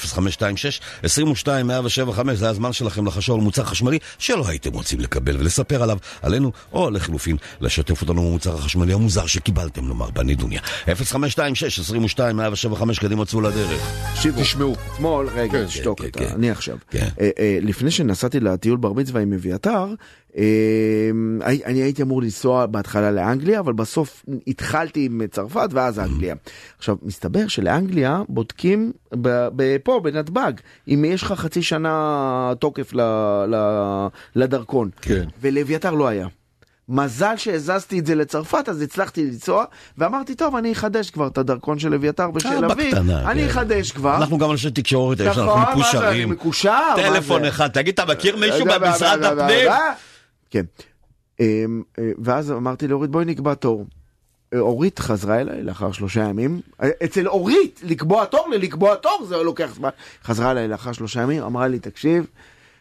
זה 2.34 2.48
הזמן 2.48 2.72
שלכם 2.72 3.06
לחשוב 3.06 3.38
על 3.38 3.44
מוצר 3.44 3.64
חשמלי 3.64 3.98
שלא 4.18 4.48
הייתם 4.48 4.72
רוצים 4.72 5.00
לקבל 5.00 5.36
ולספר 5.36 5.82
עליו 5.82 5.98
עלינו, 6.22 6.52
או 6.72 6.90
לחלופין 6.90 7.36
לשתף 7.60 8.00
אותנו 8.00 8.22
במוצר 8.22 8.54
החשמלי 8.54 8.92
המוזר 8.92 9.26
שקיבלתם 9.26 9.88
לומר 9.88 10.10
בנידוניה. 10.10 10.60
0526-22-175 10.86 10.90
קדימה 13.00 13.24
צאו 13.24 13.40
לדרך. 13.40 13.80
תקשיבו, 14.14 14.40
תשמעו. 14.40 14.76
אתמול, 14.94 15.28
רגע, 15.34 15.52
כן, 15.52 15.66
תשתוק 15.66 16.00
כן, 16.00 16.06
אתה, 16.08 16.18
כן. 16.18 16.28
אני 16.34 16.50
עכשיו. 16.50 16.76
כן. 16.90 17.08
אה, 17.20 17.30
אה, 17.38 17.58
לפני 17.62 17.90
שנסעתי 17.90 18.40
לטיול 18.40 18.76
בר 18.76 18.92
מצווה 18.92 19.22
עם 19.22 19.32
אביתר, 19.32 19.86
אני 21.66 21.82
הייתי 21.82 22.02
אמור 22.02 22.22
לנסוע 22.22 22.66
בהתחלה 22.66 23.10
לאנגליה, 23.10 23.60
אבל 23.60 23.72
בסוף 23.72 24.24
התחלתי 24.46 25.04
עם 25.04 25.22
צרפת 25.30 25.68
ואז 25.70 25.98
אנגליה. 25.98 26.34
עכשיו, 26.78 26.96
מסתבר 27.02 27.48
שלאנגליה 27.48 28.22
בודקים 28.28 28.92
פה, 29.82 30.00
בנתב"ג, 30.02 30.52
אם 30.88 31.04
יש 31.08 31.22
לך 31.22 31.32
חצי 31.32 31.62
שנה 31.62 32.52
תוקף 32.58 32.92
לדרכון. 34.36 34.90
כן. 35.02 35.24
ולאביתר 35.40 35.90
לא 35.90 36.08
היה. 36.08 36.26
מזל 36.88 37.36
שהזזתי 37.36 37.98
את 37.98 38.06
זה 38.06 38.14
לצרפת, 38.14 38.68
אז 38.68 38.82
הצלחתי 38.82 39.24
לנסוע, 39.24 39.64
ואמרתי, 39.98 40.34
טוב, 40.34 40.56
אני 40.56 40.72
אחדש 40.72 41.10
כבר 41.10 41.26
את 41.26 41.38
הדרכון 41.38 41.78
של 41.78 41.94
אביתר 41.94 42.22
אה, 42.22 42.58
אבי, 42.72 42.90
בקטנה, 42.90 43.30
אני 43.30 43.42
כן. 43.42 43.48
אחדש 43.48 43.92
כבר. 43.92 44.16
אנחנו 44.16 44.38
גם 44.38 44.50
אנשי 44.50 44.70
תקשורת, 44.70 45.20
לנו 45.20 45.30
נכון, 45.30 45.62
מקושרים. 45.62 46.34
טלפון? 46.96 47.44
אחד, 47.44 47.68
תגיד, 47.68 47.94
אתה 47.94 48.12
מכיר 48.12 48.36
מישהו 48.36 48.64
דה, 48.64 48.78
במשרד 48.78 49.20
דה, 49.20 49.32
הפנים? 49.32 49.68
כן. 50.56 50.64
אמ, 51.40 51.82
אה, 51.98 52.10
ואז 52.18 52.52
אמרתי 52.52 52.88
לאורית, 52.88 53.10
בואי 53.10 53.24
נקבע 53.24 53.54
תור. 53.54 53.86
אה, 54.54 54.58
אורית 54.58 54.98
חזרה 54.98 55.40
אליי 55.40 55.62
לאחר 55.62 55.92
שלושה 55.92 56.20
ימים. 56.20 56.60
אה, 56.82 56.88
אצל 57.04 57.28
אורית, 57.28 57.80
לקבוע 57.84 58.24
תור 58.24 58.48
ללקבוע 58.52 58.94
תור 58.94 59.24
זה 59.28 59.36
לוקח 59.36 59.74
זמן. 59.74 59.88
חזרה 60.24 60.50
אליי 60.50 60.68
לאחר 60.68 60.92
שלושה 60.92 61.22
ימים, 61.22 61.42
אמרה 61.42 61.68
לי, 61.68 61.78
תקשיב, 61.78 62.26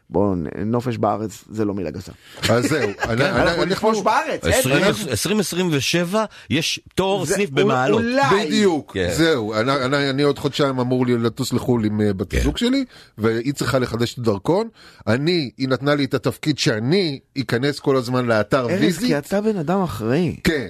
בוא, 0.09 0.35
נ- 0.35 0.71
נופש 0.71 0.97
בארץ 0.97 1.43
זה 1.51 1.65
לא 1.65 1.73
מילה 1.73 1.91
גסה. 1.91 2.11
אז 2.49 2.65
זהו, 2.65 2.89
אני- 3.09 3.17
כן, 3.17 3.33
אנחנו 3.33 3.65
נפרוש 3.65 4.01
בארץ, 4.01 4.43
אין, 4.45 4.53
20 4.53 4.75
אנחנו- 4.83 5.09
2027 5.09 6.25
יש 6.49 6.79
תור 6.95 7.25
סניף 7.25 7.49
במעלות. 7.49 8.01
אולי. 8.01 8.45
בדיוק, 8.47 8.93
כן. 8.93 9.09
זהו, 9.13 9.53
אני, 9.53 10.23
עוד 10.23 10.39
חודשיים 10.39 10.79
אמור 10.79 11.05
לטוס 11.07 11.53
לחו"ל 11.53 11.85
עם 11.85 12.01
אה, 12.01 12.13
בת 12.13 12.31
כן. 12.31 12.37
הזוג 12.37 12.57
שלי, 12.57 12.85
והיא 13.17 13.53
צריכה 13.53 13.79
לחדש 13.79 14.13
את 14.13 14.17
הדרכון. 14.19 14.67
אני, 15.07 15.49
היא 15.57 15.67
נתנה 15.69 15.95
לי 15.95 16.05
את 16.05 16.13
התפקיד 16.13 16.57
שאני 16.59 17.19
אכנס 17.39 17.79
כל 17.79 17.95
הזמן 17.95 18.25
לאתר 18.25 18.61
ארז, 18.69 18.81
ויזי. 18.81 19.07
כי 19.07 19.17
אתה 19.17 19.41
בן 19.41 19.57
אדם 19.57 19.81
אחראי. 19.83 20.35
כן. 20.43 20.67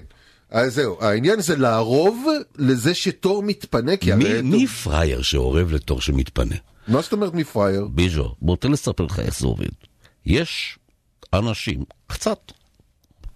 אז 0.51 0.73
זהו, 0.75 0.97
העניין 1.01 1.41
זה 1.41 1.55
לערוב 1.55 2.25
לזה 2.57 2.93
שתור 2.93 3.43
מתפנה, 3.43 3.97
כי 3.97 4.13
מי- 4.15 4.25
הרי... 4.29 4.41
מי 4.41 4.67
פראייר 4.67 5.21
שאורב 5.21 5.71
לתור 5.71 6.01
שמתפנה? 6.01 6.55
מה 6.87 7.01
זאת 7.01 7.13
אומרת 7.13 7.33
מפראייר? 7.33 7.87
ביז'ו, 7.91 8.35
בוא 8.41 8.55
תן 8.55 8.71
לספר 8.71 9.03
לך 9.05 9.19
איך 9.19 9.39
זה 9.39 9.47
עובד. 9.47 9.67
יש 10.25 10.79
אנשים 11.33 11.83
קצת 12.07 12.39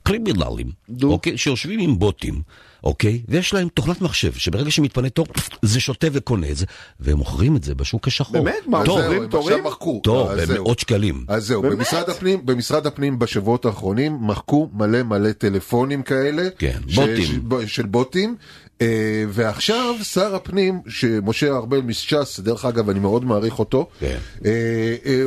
קרימינלים, 0.03 0.71
אוקיי, 1.03 1.37
שיושבים 1.37 1.79
עם 1.79 1.99
בוטים, 1.99 2.41
אוקיי, 2.83 3.21
ויש 3.27 3.53
להם 3.53 3.67
תוכנת 3.69 4.01
מחשב, 4.01 4.33
שברגע 4.33 4.71
שמתפנה 4.71 5.09
תור, 5.09 5.25
זה 5.61 5.79
שותה 5.79 6.07
וקונה 6.11 6.49
את 6.49 6.57
זה, 6.57 6.65
והם 6.99 7.17
מוכרים 7.17 7.55
את 7.55 7.63
זה 7.63 7.75
בשוק 7.75 8.07
השחור. 8.07 8.43
באמת? 8.43 8.67
מה, 8.67 8.85
תור, 8.85 9.01
זהו, 9.01 9.13
הם 9.13 9.29
עכשיו 9.33 9.63
מחקו. 9.63 9.99
תור, 10.03 10.35
זהו. 10.45 10.55
במאות 10.55 10.79
שקלים. 10.79 11.25
אז 11.27 11.45
זהו, 11.47 11.61
באמת? 11.61 11.77
במשרד 11.77 12.09
הפנים, 12.09 12.45
במשרד 12.45 12.85
הפנים 12.87 13.19
בשבועות 13.19 13.65
האחרונים 13.65 14.17
מחקו 14.27 14.69
מלא 14.73 15.03
מלא 15.03 15.31
טלפונים 15.31 16.03
כאלה. 16.03 16.43
כן, 16.57 16.79
ש- 16.87 16.95
בוטים. 16.95 17.49
ש- 17.67 17.75
של 17.75 17.85
בוטים. 17.85 18.35
אה, 18.81 19.23
ועכשיו 19.29 19.95
שר 20.03 20.35
הפנים, 20.35 20.81
שמשה 20.87 21.47
ארבל 21.47 21.81
מש"ס, 21.81 22.39
דרך 22.39 22.65
אגב 22.65 22.89
אני 22.89 22.99
מאוד 22.99 23.25
מעריך 23.25 23.59
אותו, 23.59 23.89
כן. 23.99 24.17
אה, 24.45 24.95
אה, 25.05 25.23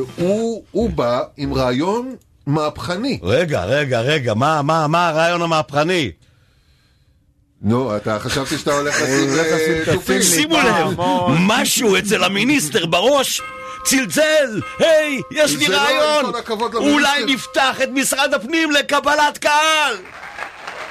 הוא, 0.71 0.89
בא 0.89 1.21
עם 1.37 1.53
רעיון 1.53 2.15
מהפכני. 2.47 3.19
רגע, 3.23 3.63
רגע, 3.63 4.01
רגע, 4.01 4.33
מה, 4.33 4.61
מה, 4.61 4.87
מה 4.87 5.09
הרעיון 5.09 5.41
המהפכני? 5.41 6.11
נו, 7.61 7.97
אתה 7.97 8.19
חשבתי 8.19 8.57
שאתה 8.57 8.73
הולך 8.73 8.95
לשים 9.01 9.93
תופים. 9.93 10.21
שימו 10.21 10.57
לב, 10.57 10.99
משהו 11.39 11.97
אצל 11.97 12.23
המיניסטר 12.23 12.85
בראש 12.85 13.41
צלצל, 13.83 14.61
היי, 14.79 15.21
יש 15.31 15.55
לי 15.55 15.67
לא, 15.67 15.77
רעיון, 15.77 16.33
אולי. 16.75 17.25
נפתח 17.25 17.81
את 17.83 17.89
משרד 17.93 18.33
הפנים 18.33 18.71
לקבלת 18.71 19.37
קהל. 19.37 19.95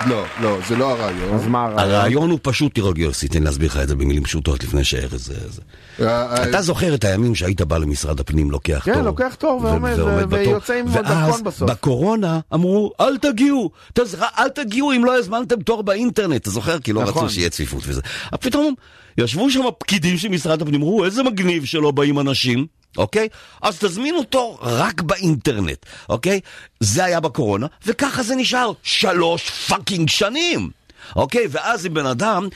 לא, 0.07 0.24
לא, 0.41 0.59
זה 0.69 0.77
לא 0.77 0.91
הרעיון. 0.91 1.35
אז 1.35 1.47
מה 1.47 1.65
הרעיון? 1.65 1.91
הרעיון 1.91 2.31
הוא 2.31 2.39
פשוט, 2.43 2.74
תראו 2.74 2.93
יוסי, 2.97 3.29
תן 3.29 3.43
להסביר 3.43 3.69
לך 3.70 3.77
את 3.77 3.89
זה 3.89 3.95
במילים 3.95 4.24
פשוטות 4.24 4.65
לפני 4.65 4.85
שארז 4.85 5.24
זה... 5.27 5.35
זה. 5.51 5.61
אה, 6.01 6.07
אה, 6.37 6.49
אתה 6.51 6.62
זוכר 6.62 6.95
את 6.95 7.05
הימים 7.05 7.35
שהיית 7.35 7.61
בא 7.62 7.79
למשרד 7.79 8.20
הפנים, 8.20 8.51
לוקח 8.51 8.83
כן, 8.85 8.95
תור. 8.95 9.03
לוקח 9.03 9.35
תור 9.39 9.61
ועומד, 9.65 9.93
בתור. 9.93 10.09
ויוצא 10.29 10.74
עם 10.74 10.87
דרכון 10.93 11.16
ואז 11.16 11.43
בסוף. 11.43 11.70
בקורונה 11.70 12.41
אמרו, 12.55 12.93
אל 13.01 13.19
תגיעו, 13.19 13.70
תז- 13.95 14.16
אל 14.39 14.49
תגיעו 14.49 14.93
אם 14.93 15.05
לא 15.05 15.19
הזמנתם 15.19 15.62
תור 15.62 15.83
באינטרנט, 15.83 16.43
אתה 16.43 16.51
זוכר? 16.51 16.79
כי 16.79 16.93
לא 16.93 17.03
נכון. 17.03 17.24
רצו 17.24 17.35
שיהיה 17.35 17.51
צפיפות 17.51 17.83
וזה. 17.87 18.01
אבל 18.33 18.41
פתאום 18.41 18.74
ישבו 19.18 19.51
שם 19.51 19.62
פקידים 19.78 20.18
של 20.18 20.28
משרד 20.28 20.62
הפנים, 20.62 20.82
אמרו, 20.82 21.05
איזה 21.05 21.22
מגניב 21.22 21.64
שלא 21.64 21.90
באים 21.90 22.18
אנשים. 22.18 22.66
אוקיי? 22.97 23.28
אז 23.62 23.78
תזמינו 23.78 24.22
תור 24.22 24.59
רק 24.62 25.02
באינטרנט, 25.02 25.86
אוקיי? 26.09 26.40
זה 26.80 27.05
היה 27.05 27.20
בקורונה, 27.20 27.66
וככה 27.86 28.22
זה 28.22 28.34
נשאר 28.36 28.72
שלוש 28.82 29.51
fucking 29.51 30.09
שנים. 30.09 30.70
אוקיי? 31.16 31.47
ואז 31.51 31.86
אם 31.86 31.94
בן 31.94 32.06
אדם 32.06 32.48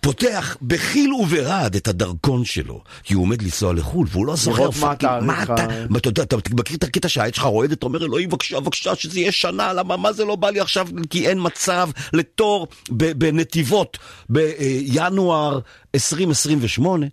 פותח 0.00 0.56
בחיל 0.62 1.14
וברעד 1.14 1.76
את 1.76 1.88
הדרכון 1.88 2.44
שלו, 2.44 2.82
כי 3.02 3.14
הוא 3.14 3.22
עומד 3.22 3.42
לנסוע 3.42 3.72
לחו"ל, 3.72 4.06
והוא 4.10 4.26
לא 4.26 4.36
זוכר 4.36 4.70
fucking, 4.70 5.12
מה 5.22 5.42
אתה, 5.42 5.66
מה, 5.90 5.98
אתה 5.98 6.08
יודע, 6.08 6.22
אתה 6.22 6.36
מכיר 6.50 6.76
את 6.76 6.84
הקטע 6.84 7.08
שהעט 7.08 7.34
שלך 7.34 7.44
רועד, 7.44 7.72
אתה 7.72 7.86
אומר, 7.86 8.04
אלוהים, 8.04 8.28
בבקשה, 8.28 8.60
בבקשה, 8.60 8.94
שזה 8.94 9.20
יהיה 9.20 9.32
שנה, 9.32 9.72
למה, 9.72 9.96
מה 9.96 10.12
זה 10.12 10.24
לא 10.24 10.36
בא 10.36 10.50
לי 10.50 10.60
עכשיו, 10.60 10.88
כי 11.10 11.28
אין 11.28 11.38
מצב 11.40 11.90
לתור 12.12 12.66
בנתיבות 12.90 13.98
בינואר 14.28 15.60
2028. 15.94 17.06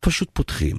פשוט 0.00 0.28
פותחים, 0.32 0.76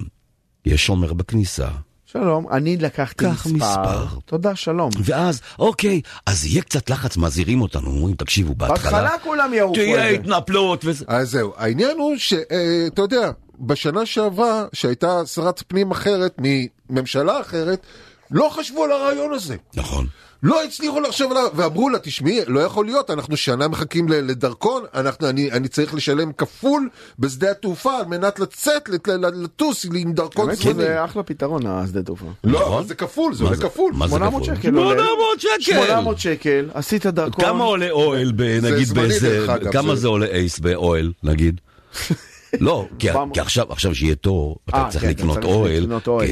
יש 0.66 0.86
שומר 0.86 1.12
בכניסה, 1.12 1.68
שלום, 2.12 2.46
אני 2.50 2.76
לקחתי 2.76 3.24
קח 3.24 3.46
מספר. 3.46 3.54
מספר. 3.56 4.06
תודה, 4.24 4.56
שלום. 4.56 4.90
ואז, 5.04 5.40
אוקיי, 5.58 6.00
אז 6.26 6.46
יהיה 6.46 6.62
קצת 6.62 6.90
לחץ, 6.90 7.16
מזהירים 7.16 7.60
אותנו, 7.60 7.90
אומרים, 7.90 8.14
תקשיבו, 8.14 8.54
בהתחלה, 8.54 8.90
בהתחלה 8.90 9.18
כולם 9.18 9.54
יעופו 9.54 9.74
תהיה. 9.74 10.08
התנפלות 10.08 10.84
וזה. 10.84 11.04
אז 11.08 11.30
זהו, 11.30 11.52
העניין 11.56 11.98
הוא 11.98 12.16
שאתה 12.16 13.02
יודע, 13.02 13.30
בשנה 13.60 14.06
שעברה, 14.06 14.64
שהייתה 14.72 15.26
שרת 15.26 15.62
פנים 15.68 15.90
אחרת 15.90 16.36
מממשלה 16.38 17.40
אחרת, 17.40 17.86
לא 18.30 18.48
חשבו 18.52 18.84
על 18.84 18.92
הרעיון 18.92 19.32
הזה. 19.34 19.56
נכון. 19.74 20.06
לא 20.42 20.64
הצליחו 20.64 21.00
לחשוב 21.00 21.30
עליו, 21.32 21.48
ואמרו 21.54 21.88
לה, 21.88 21.98
תשמעי, 21.98 22.40
לא 22.46 22.60
יכול 22.60 22.86
להיות, 22.86 23.10
אנחנו 23.10 23.36
שנה 23.36 23.68
מחכים 23.68 24.08
ל- 24.08 24.14
לדרכון, 24.30 24.82
אנחנו, 24.94 25.28
אני, 25.28 25.52
אני 25.52 25.68
צריך 25.68 25.94
לשלם 25.94 26.32
כפול 26.32 26.88
בשדה 27.18 27.50
התעופה 27.50 27.96
על 27.98 28.04
מנת 28.06 28.38
לצאת, 28.40 28.88
לטוס 29.18 29.86
עם 29.94 30.12
דרכון 30.12 30.48
האמת 30.48 30.58
זמני. 30.58 30.72
שזה 30.74 31.04
אחלה 31.04 31.22
פתרון, 31.22 31.66
השדה 31.66 32.02
תעופה. 32.02 32.26
לא, 32.44 32.66
אבל 32.78 32.86
זה 32.86 32.94
כפול, 32.94 33.34
זה 33.34 33.44
עולה 33.44 33.56
זה- 33.56 33.62
כפול. 33.62 33.92
מה 33.94 34.06
זה 34.08 34.10
800 34.16 34.42
כפול? 34.42 34.56
שקל 34.56 34.74
עולה. 34.76 34.90
800 35.04 35.40
שקל! 35.40 35.72
800 35.86 36.18
שקל, 36.18 36.68
עשית 36.74 37.06
דרכון. 37.06 37.44
כמה 37.44 37.64
עולה 37.64 37.90
אוהל, 37.90 38.32
נגיד 38.62 38.88
באיזה... 38.94 39.46
כמה 39.72 39.94
זה- 39.94 40.00
זה 40.00 40.08
עולה 40.08 40.26
אייס 40.26 40.58
באוהל, 40.58 41.12
נגיד? 41.22 41.60
לא, 42.60 42.86
כי- 42.98 43.08
עכשיו 43.40 43.66
עכשיו 43.72 43.94
שיהיה 43.94 44.14
תור, 44.14 44.56
אתה 44.68 44.76
אה, 44.76 44.88
צריך 44.90 45.04
כן, 45.04 45.10
לקנות 45.10 45.34
צריך 45.34 45.46
אוהל, 45.54 45.82
לקנות 45.82 46.06
אוהל. 46.08 46.28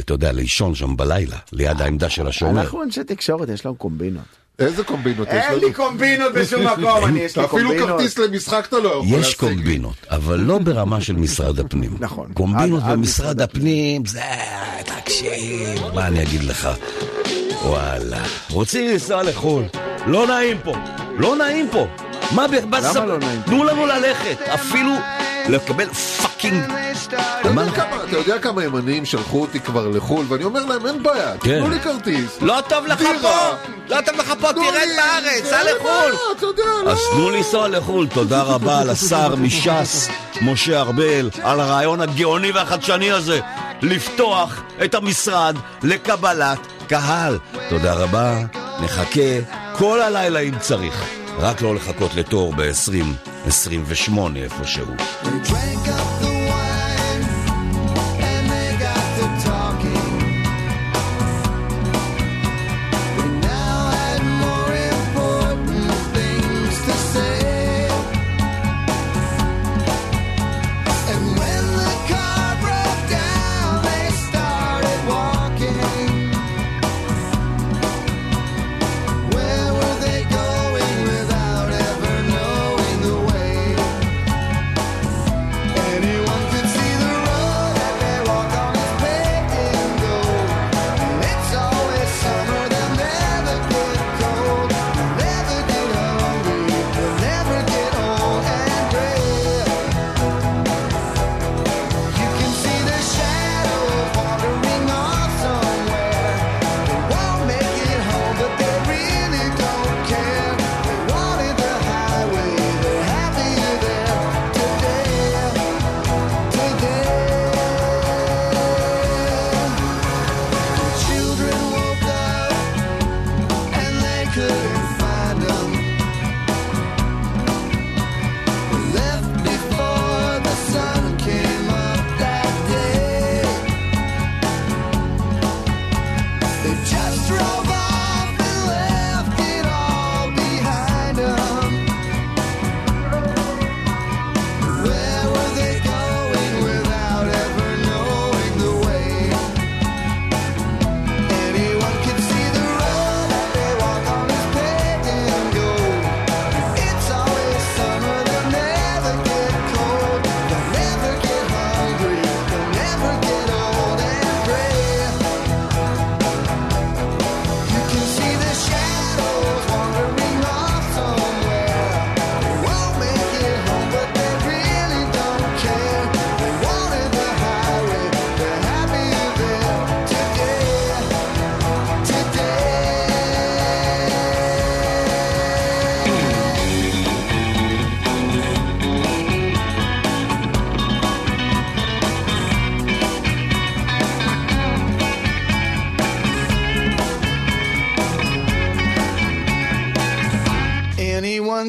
אתה 0.00 0.14
יודע, 0.14 0.32
לישון 0.32 0.74
שם 0.74 0.96
בלילה, 0.96 1.36
ליד 1.52 1.82
העמדה 1.82 2.10
של 2.10 2.26
השומר. 2.26 2.60
אנחנו 2.60 2.82
אנשי 2.82 3.04
תקשורת, 3.04 3.48
יש 3.48 3.66
לנו 3.66 3.74
קומבינות. 3.74 4.22
איזה 4.58 4.84
קומבינות 4.84 5.28
יש 5.28 5.34
אין 5.34 5.52
לנו? 5.58 5.66
לי 5.66 5.72
קומבינות 5.72 6.32
בשום 6.34 6.66
מקום, 6.66 7.04
אני 7.04 7.20
יש 7.20 7.36
לי 7.38 7.44
אפילו 7.44 7.68
קומבינות. 7.68 7.88
כרטיס 8.00 8.18
למשחק 8.18 8.66
אתה 8.68 8.78
לא 8.78 8.88
יכול 8.88 9.04
יש 9.06 9.12
להשיג. 9.26 9.38
קומבינות, 9.40 9.94
אבל 10.10 10.40
לא 10.40 10.58
ברמה 10.58 11.00
של 11.00 11.12
משרד 11.12 11.60
הפנים. 11.60 11.96
נכון. 12.00 12.30
קומבינות 12.34 12.82
במשרד 12.82 13.40
הפנים, 13.40 14.06
זה... 14.06 14.20
תקשיב, 14.84 15.80
מה 15.94 16.06
אני 16.06 16.22
אגיד 16.22 16.42
לך? 16.44 16.68
וואלה. 17.64 18.22
רוצים 18.50 18.90
לנסוע 18.90 19.22
לחו"ל, 19.22 19.64
לא 20.06 20.26
נעים 20.26 20.56
פה, 20.64 20.72
לא 21.18 21.36
נעים 21.36 21.68
פה. 21.72 21.86
מה 22.34 22.46
ב... 22.48 22.54
למה 22.74 23.06
לא 23.06 23.18
נעים? 23.18 23.40
תנו 23.46 23.64
לנו 23.64 23.86
ללכת, 23.86 24.40
אפילו 24.54 24.90
לקבל 25.48 25.88
פאקינג... 25.92 26.64
אתה 28.08 28.16
יודע 28.16 28.38
כמה- 28.38 28.64
ימנים 28.64 29.04
שלחו 29.04 29.40
אותי 29.40 29.60
כבר 29.60 29.88
לחו"ל, 29.88 30.24
ואני 30.28 30.44
אומר 30.44 30.64
להם, 30.64 30.86
אין 30.86 31.02
בעיה, 31.02 31.32
כן. 31.40 31.58
תנו 31.60 31.68
לי 31.70 31.80
כרטיס. 31.80 32.38
לא 32.40 32.58
טוב 32.68 32.86
לך. 32.86 33.02
פה, 33.22 33.28
לא 33.88 34.00
טוב 34.00 34.14
לך 34.16 34.32
פה, 34.40 34.52
תרד 34.52 34.62
בארץ, 34.96 35.44
סע 35.44 35.62
לחו"ל. 35.64 35.88
בעיה, 35.88 36.12
אתה 36.36 36.46
יודע, 36.46 36.62
לא. 36.84 36.90
אז 36.90 36.98
תנו 37.12 37.30
לנסוע 37.30 37.68
לחו"ל, 37.68 38.06
תודה 38.06 38.42
רבה 38.42 38.84
לשר 38.84 39.34
מש"ס, 39.36 40.08
משה 40.42 40.80
ארבל, 40.80 41.30
על 41.42 41.60
הרעיון 41.60 42.00
הגאוני 42.00 42.50
והחדשני 42.52 43.10
הזה, 43.12 43.40
לפתוח 43.82 44.62
את 44.84 44.94
המשרד 44.94 45.56
לקבלת 45.82 46.58
קהל. 46.88 47.38
תודה 47.68 47.92
רבה, 47.94 48.34
נחכה 48.80 49.20
כל 49.78 50.02
הלילה 50.02 50.40
אם 50.40 50.58
צריך, 50.60 51.04
רק 51.38 51.62
לא 51.62 51.74
לחכות 51.74 52.14
לתור 52.14 52.54
ב-2028 52.56 54.18
איפשהו. 54.36 56.29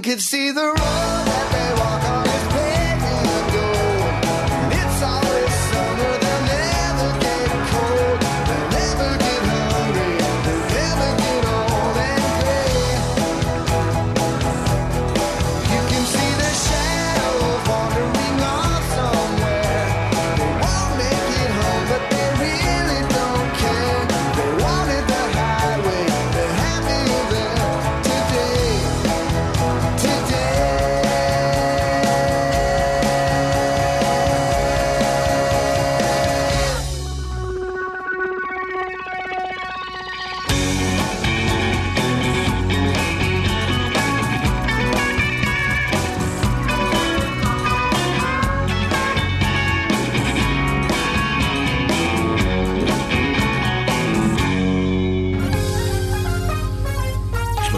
Could 0.02 0.22
see 0.22 0.52
the 0.52 0.61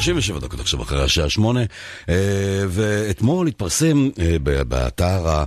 37 0.03 0.39
דקות 0.39 0.59
עכשיו 0.59 0.81
אחרי 0.81 1.03
השעה 1.03 1.29
שמונה, 1.29 1.59
אה, 2.09 2.15
ואתמול 2.67 3.47
התפרסם 3.47 4.09
אה, 4.19 4.63
באתר, 4.67 5.27
אה, 5.27 5.43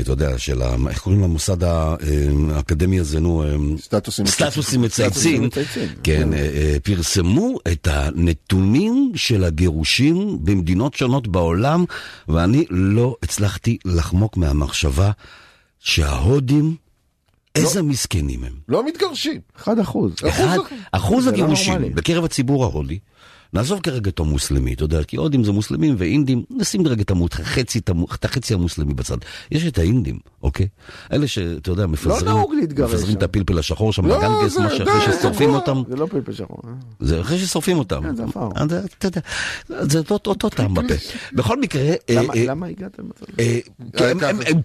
אתה 0.00 0.12
יודע, 0.12 0.38
של, 0.38 0.62
איך 0.88 0.98
קוראים 0.98 1.22
למוסד 1.22 1.64
האקדמי 1.64 3.00
הזה, 3.00 3.20
נו? 3.20 3.44
סטטוסים 3.78 4.26
סטטוסים 4.26 4.82
מצייצים. 4.82 5.42
מצייצים. 5.42 5.88
כן, 6.02 6.32
אה, 6.32 6.76
פרסמו 6.82 7.58
את 7.72 7.88
הנתונים 7.90 9.12
של 9.14 9.44
הגירושים 9.44 10.38
במדינות 10.44 10.94
שונות 10.94 11.28
בעולם, 11.28 11.84
ואני 12.28 12.64
לא 12.70 13.16
הצלחתי 13.22 13.78
לחמוק 13.84 14.36
מהמחשבה 14.36 15.10
שההודים, 15.78 16.76
איזה 17.54 17.82
מסכנים 17.82 18.44
הם. 18.44 18.52
לא 18.68 18.86
מתגרשים. 18.86 19.40
1 19.56 19.72
אחוז. 19.82 20.12
אחד, 20.28 20.58
אחוז 20.92 21.24
זה 21.24 21.30
לא 21.30 21.34
הגירושים. 21.34 21.94
בקרב 21.94 22.24
הציבור 22.24 22.64
ההודי, 22.64 22.98
נעזוב 23.52 23.80
כרגע 23.82 24.10
את 24.10 24.20
המוסלמי, 24.20 24.74
אתה 24.74 24.84
יודע, 24.84 25.02
כי 25.04 25.16
הודים 25.16 25.44
זה 25.44 25.52
מוסלמים 25.52 25.94
ואינדים, 25.98 26.42
נשים 26.50 26.86
רגע 26.86 27.02
את 27.02 27.10
המות- 27.10 27.32
החצי, 27.40 27.80
את 28.14 28.24
החצי 28.24 28.54
המוסלמי 28.54 28.94
בצד. 28.94 29.16
יש 29.50 29.66
את 29.66 29.78
האינדים, 29.78 30.18
אוקיי? 30.42 30.66
אלה 31.12 31.28
שאתה 31.28 31.70
יודע, 31.70 31.86
מפזרים, 31.86 32.24
נהוג 32.24 32.54
להתגרש 32.54 32.90
מפזרים 32.90 33.12
שם. 33.12 33.18
את 33.18 33.22
הפלפל 33.22 33.58
השחור 33.58 33.92
שם 33.92 34.06
לא, 34.06 34.18
בגנגס, 34.18 34.52
זה- 34.54 34.60
מה 34.60 34.70
שאחרי 34.70 35.12
ששורפים 35.18 35.50
אותם. 35.50 35.82
זה 35.88 35.96
לא 35.96 36.06
פלפל 36.06 36.32
שחור. 36.32 36.58
אה. 36.64 36.70
זה 37.00 37.20
אחרי 37.20 37.38
ששורפים 37.38 37.78
אותם. 37.78 38.02
כן, 38.02 38.16
זה 38.16 38.24
עפר. 38.24 38.48
אה, 38.56 38.64
אתה 38.98 39.06
יודע, 39.06 39.20
זה 39.84 39.98
אותו 40.10 40.48
טעם 40.48 40.74
בפה. 40.74 40.94
בכל 41.32 41.60
מקרה... 41.60 41.82
אה, 41.82 42.22
למה- 42.46 42.66
הגעתם 42.66 43.02
כי 43.36 43.60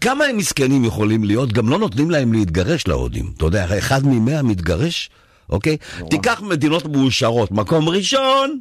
כמה 0.02 0.26
הם 0.26 0.38
מסכנים 0.38 0.84
יכולים 0.86 1.24
להיות, 1.24 1.54
גם 1.54 1.70
לא 1.70 1.80
נותנים 1.80 2.12
להם 2.12 2.34
להתגרש 2.34 2.88
להודים. 2.88 3.32
אתה 3.38 3.46
יודע, 3.46 3.78
אחד 3.78 4.02
ממאה 4.06 4.42
מתגרש, 4.42 5.10
אוקיי? 5.50 5.78
תיקח 6.10 6.42
מדינות 6.42 6.86
מאושרות, 6.86 7.52
מקום 7.52 7.90
ראשון, 7.90 8.60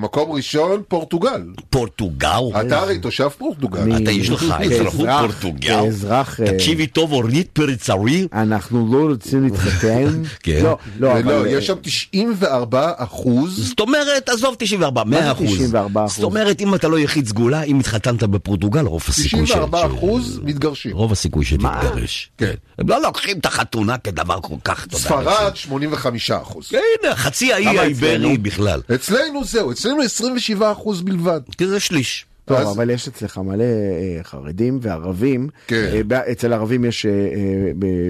מקום 0.00 0.30
ראשון, 0.32 0.82
פורטוגל. 0.88 1.42
פורטוגל. 1.70 2.26
אתה 2.60 2.78
הרי 2.78 2.98
תושב 2.98 3.28
פורטוגל. 3.38 3.96
אתה 4.02 4.10
יש 4.10 4.30
לך 4.30 4.44
אזרחות 4.64 5.08
פורטוגל. 5.20 5.68
כאזרח, 5.84 6.40
אה, 6.40 6.46
תקשיבי 6.52 6.86
טוב, 6.86 7.12
אורית 7.12 7.48
פריצרי. 7.52 8.26
אנחנו 8.32 8.88
לא 8.92 9.08
רוצים 9.12 9.44
להתחתן. 9.44 10.22
כן. 10.42 10.60
לא, 10.62 10.78
לא, 10.98 11.08
לא, 11.14 11.20
אבל... 11.20 11.46
יש 11.50 11.66
שם 11.66 11.74
94 11.82 12.92
אחוז. 12.96 13.68
זאת 13.68 13.80
אומרת, 13.80 14.28
עזוב 14.28 14.54
94, 14.58 15.04
מה 15.04 15.16
זה 15.16 15.22
100 15.22 15.32
אחוז. 15.32 15.46
94 15.46 16.04
אחוז? 16.04 16.16
זאת 16.16 16.24
אומרת, 16.24 16.60
אם 16.60 16.74
אתה 16.74 16.88
לא 16.88 16.98
יחיד 16.98 17.26
סגולה, 17.28 17.62
אם 17.62 17.80
התחתנת 17.80 18.22
בפורטוגל, 18.22 18.86
רוב 18.86 19.04
הסיכוי 19.08 19.46
ש... 19.46 19.50
94 19.50 19.78
ש- 19.78 19.84
אחוז 19.84 20.40
מתגרשים. 20.44 20.96
רוב 20.96 21.12
הסיכוי 21.12 21.44
שתתגרש. 21.44 22.30
כן. 22.38 22.52
הם 22.78 22.88
לא 22.88 23.02
לוקחים 23.02 23.38
את 23.38 23.46
החתונה 23.46 23.98
כדבר 23.98 24.40
כל 24.40 24.54
כך. 24.64 24.86
ספרד 24.92 25.56
85 25.56 26.30
אחוז. 26.30 26.70
הנה, 26.72 27.16
חצי 27.16 27.52
האי 27.52 27.78
האיברי? 27.78 28.38
בכלל. 28.38 28.80
אצלנו 28.94 29.44
זהו, 29.44 29.67
אצלנו 29.72 30.02
27 30.02 30.72
אחוז 30.72 31.02
בלבד. 31.02 31.40
כי 31.58 31.66
זה 31.66 31.80
שליש. 31.80 32.24
טוב, 32.44 32.56
אז- 32.56 32.76
אבל 32.76 32.90
יש 32.90 33.08
אצלך 33.08 33.38
מלא 33.38 33.62
אה, 33.64 34.18
חרדים 34.22 34.78
וערבים. 34.82 35.48
כן. 35.66 36.02
אה, 36.12 36.32
אצל 36.32 36.52
ערבים 36.52 36.84
יש 36.84 37.06
אה, 37.06 37.12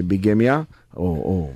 ביגמיה, 0.03 0.61
או, 0.97 1.03
או 1.03 1.51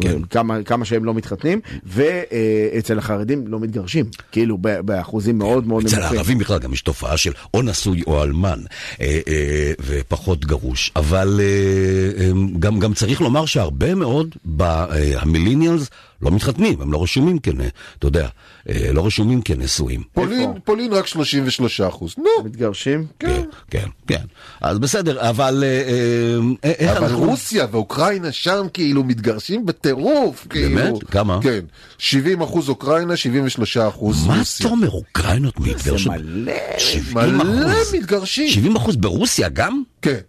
כן. 0.00 0.22
כמה, 0.30 0.62
כמה 0.62 0.84
שהם 0.84 1.04
לא 1.04 1.14
מתחתנים, 1.14 1.60
ואצל 1.86 2.98
החרדים 2.98 3.46
לא 3.46 3.60
מתגרשים, 3.60 4.04
כאילו 4.32 4.58
באחוזים 4.58 5.38
מאוד 5.38 5.66
מאוד 5.66 5.84
אצל 5.86 5.96
נמוכים. 5.96 6.16
הערבים 6.16 6.38
בכלל 6.38 6.58
גם 6.58 6.72
יש 6.72 6.82
תופעה 6.82 7.16
של 7.16 7.32
או 7.54 7.62
נשוי 7.62 8.02
או 8.06 8.22
אלמן, 8.22 8.60
אה, 9.00 9.20
אה, 9.28 9.72
ופחות 9.86 10.44
גרוש. 10.44 10.92
אבל 10.96 11.40
אה, 11.42 12.30
גם, 12.58 12.78
גם 12.78 12.94
צריך 12.94 13.20
לומר 13.20 13.46
שהרבה 13.46 13.94
מאוד 13.94 14.34
במילניאלס 14.44 15.90
לא 16.22 16.30
מתחתנים, 16.30 16.80
הם 16.80 16.92
לא 16.92 17.02
רשומים 17.02 17.38
כנ... 17.38 17.60
אתה 17.98 18.06
יודע, 18.06 18.28
אה, 18.68 18.92
לא 18.92 19.06
רשומים 19.06 19.42
כנשואים. 19.42 20.02
פולין, 20.12 20.50
פולין 20.64 20.92
רק 20.92 21.06
33 21.06 21.80
אחוז. 21.80 22.14
נו, 22.18 22.44
מתגרשים? 22.44 23.06
כן, 23.18 23.42
כן, 23.70 23.88
כן. 24.06 24.22
אז 24.60 24.78
בסדר, 24.78 25.28
אבל 25.30 25.64
אה, 25.66 26.70
אה, 26.80 26.98
אבל. 26.98 27.14
רוסיה 27.14 27.66
ואוקראינה 27.70 28.32
שם 28.32 28.66
כאילו 28.72 29.04
מתגרשים 29.04 29.66
בטירוף. 29.66 30.46
כאילו. 30.50 30.76
באמת? 30.76 31.04
כמה? 31.10 31.38
כן. 31.42 31.60
70 31.98 32.42
אחוז 32.42 32.68
אוקראינה, 32.68 33.16
73 33.16 33.76
אחוז 33.76 34.26
מה 34.26 34.38
רוסיה. 34.38 34.66
אתה 34.66 34.74
אומר, 34.74 34.90
אוקראינות 34.90 35.60
מתגרשות? 35.60 36.12
מלא. 36.12 36.52
70 36.78 37.14
מלא 37.14 37.72
אחוז. 37.72 37.94
מתגרשים. 37.94 38.48
70 38.48 38.76
אחוז 38.76 38.96
ברוסיה 38.96 39.48
גם? 39.48 39.82
כן. 40.02 40.20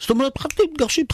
זאת 0.00 0.10
אומרת, 0.10 0.34
פחדים, 0.34 0.66
מתגרשים, 0.72 1.06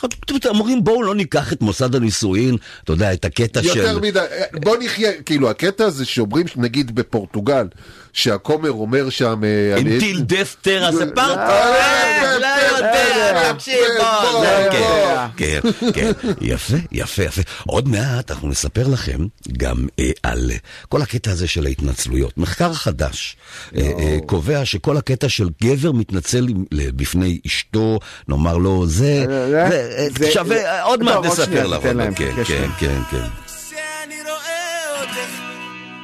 אומרים 0.44 0.84
בואו 0.84 1.02
לא 1.02 1.14
ניקח 1.14 1.52
את 1.52 1.62
מוסד 1.62 1.94
הנישואין, 1.94 2.56
אתה 2.84 2.92
יודע, 2.92 3.12
את 3.12 3.24
הקטע 3.24 3.62
של... 3.62 3.68
יותר 3.68 3.98
מדי, 3.98 4.20
בוא 4.52 4.76
נחיה, 4.80 5.22
כאילו 5.22 5.50
הקטע 5.50 5.84
הזה 5.84 6.04
שאומרים 6.04 6.46
נגיד 6.56 6.94
בפורטוגל, 6.94 7.66
שהכומר 8.14 8.70
אומר 8.70 9.10
שם... 9.10 9.44
אה, 9.44 9.76
אינטיל 9.76 10.20
דף 10.20 10.56
טרה 10.62 10.92
זה 10.92 11.04
לא, 11.04 11.26
לא, 11.26 11.36
לא 11.36 12.38
לא, 12.38 12.46
יודע, 12.76 13.32
לא, 13.48 13.52
תקשיב, 13.52 13.74
בוא, 13.98 14.30
בוא, 14.32 14.40
זה- 14.46 14.68
בוא. 14.70 15.14
כן, 15.36 15.60
כן, 15.78 15.90
כן, 15.94 16.12
יפה, 16.40 16.76
יפה, 16.92 17.22
יפה. 17.22 17.42
עוד 17.66 17.88
מעט 17.88 18.30
אנחנו 18.30 18.48
נספר 18.48 18.88
לכם 18.88 19.18
גם 19.56 19.86
אה, 19.98 20.10
על 20.22 20.50
אה, 20.50 20.56
כל 20.88 21.02
הקטע 21.02 21.30
הזה 21.30 21.48
של 21.48 21.66
ההתנצלויות. 21.66 22.38
מחקר 22.38 22.72
חדש 22.72 23.36
אה, 23.76 23.82
אה, 23.98 24.16
קובע 24.26 24.64
שכל 24.64 24.96
הקטע 24.96 25.28
של 25.28 25.48
גבר 25.62 25.92
מתנצל 25.92 26.46
בפני 26.72 27.38
אשתו, 27.46 27.98
נאמר 28.28 28.56
לו, 28.56 28.86
זה 28.86 29.24
אה, 29.52 30.30
שווה, 30.32 30.82
עוד 30.82 31.02
מעט 31.02 31.24
נספר 31.24 31.66
לך. 31.66 31.84
להם, 31.84 32.14
כן, 32.14 32.30
כן, 32.46 32.54
להם. 32.60 32.70
כן, 32.78 32.98
כן. 33.10 33.24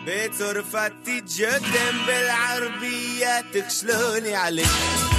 بيت 0.07 0.43
رفقتي 0.43 1.21
جدا 1.21 1.91
بالعربية 2.07 3.41
تخشلوني 3.55 4.35
عليك. 4.35 5.10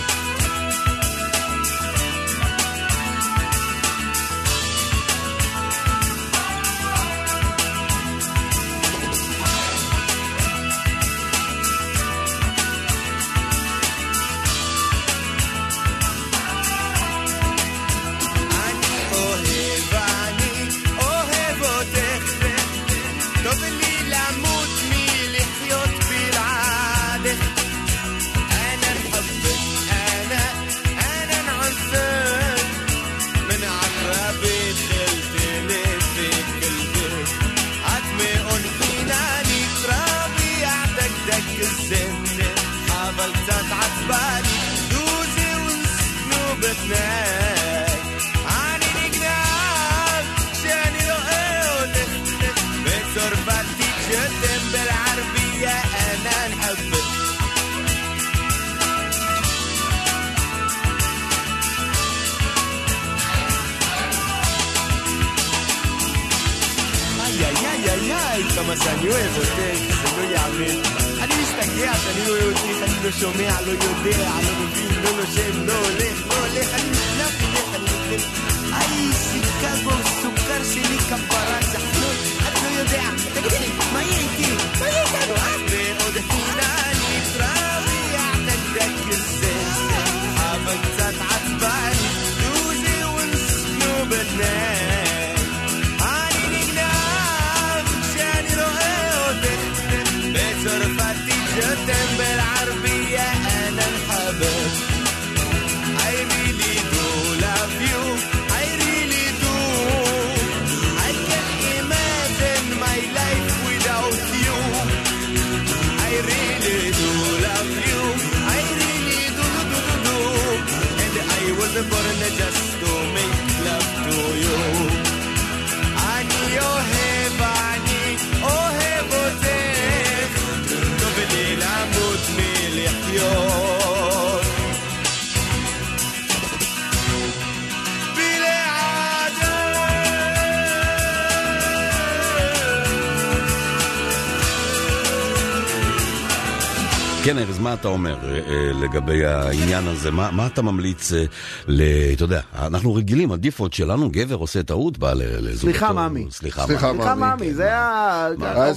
מה 147.71 147.75
אתה 147.75 147.87
אומר 147.87 148.15
אה, 148.23 148.39
אה, 148.47 148.71
לגבי 148.73 149.25
העניין 149.25 149.87
הזה? 149.87 150.11
מה, 150.11 150.31
מה 150.31 150.47
אתה 150.47 150.61
ממליץ 150.61 151.13
אה, 151.13 151.23
ל... 151.67 151.81
אתה 152.13 152.23
יודע, 152.23 152.41
אנחנו 152.61 152.95
רגילים, 152.95 153.31
הדיפולט 153.31 153.73
שלנו, 153.73 154.09
גבר 154.11 154.35
עושה 154.35 154.63
טעות, 154.63 154.97
בא 154.97 155.13
לזוגתו. 155.13 155.57
סליחה, 155.61 155.93
מאמי. 155.93 156.25
סליחה, 156.31 156.61
מאמי. 156.67 156.77
סליחה, 156.79 157.15
מאמי, 157.15 157.53
זה 157.53 157.75
ה... 157.75 158.27
מה, 158.37 158.71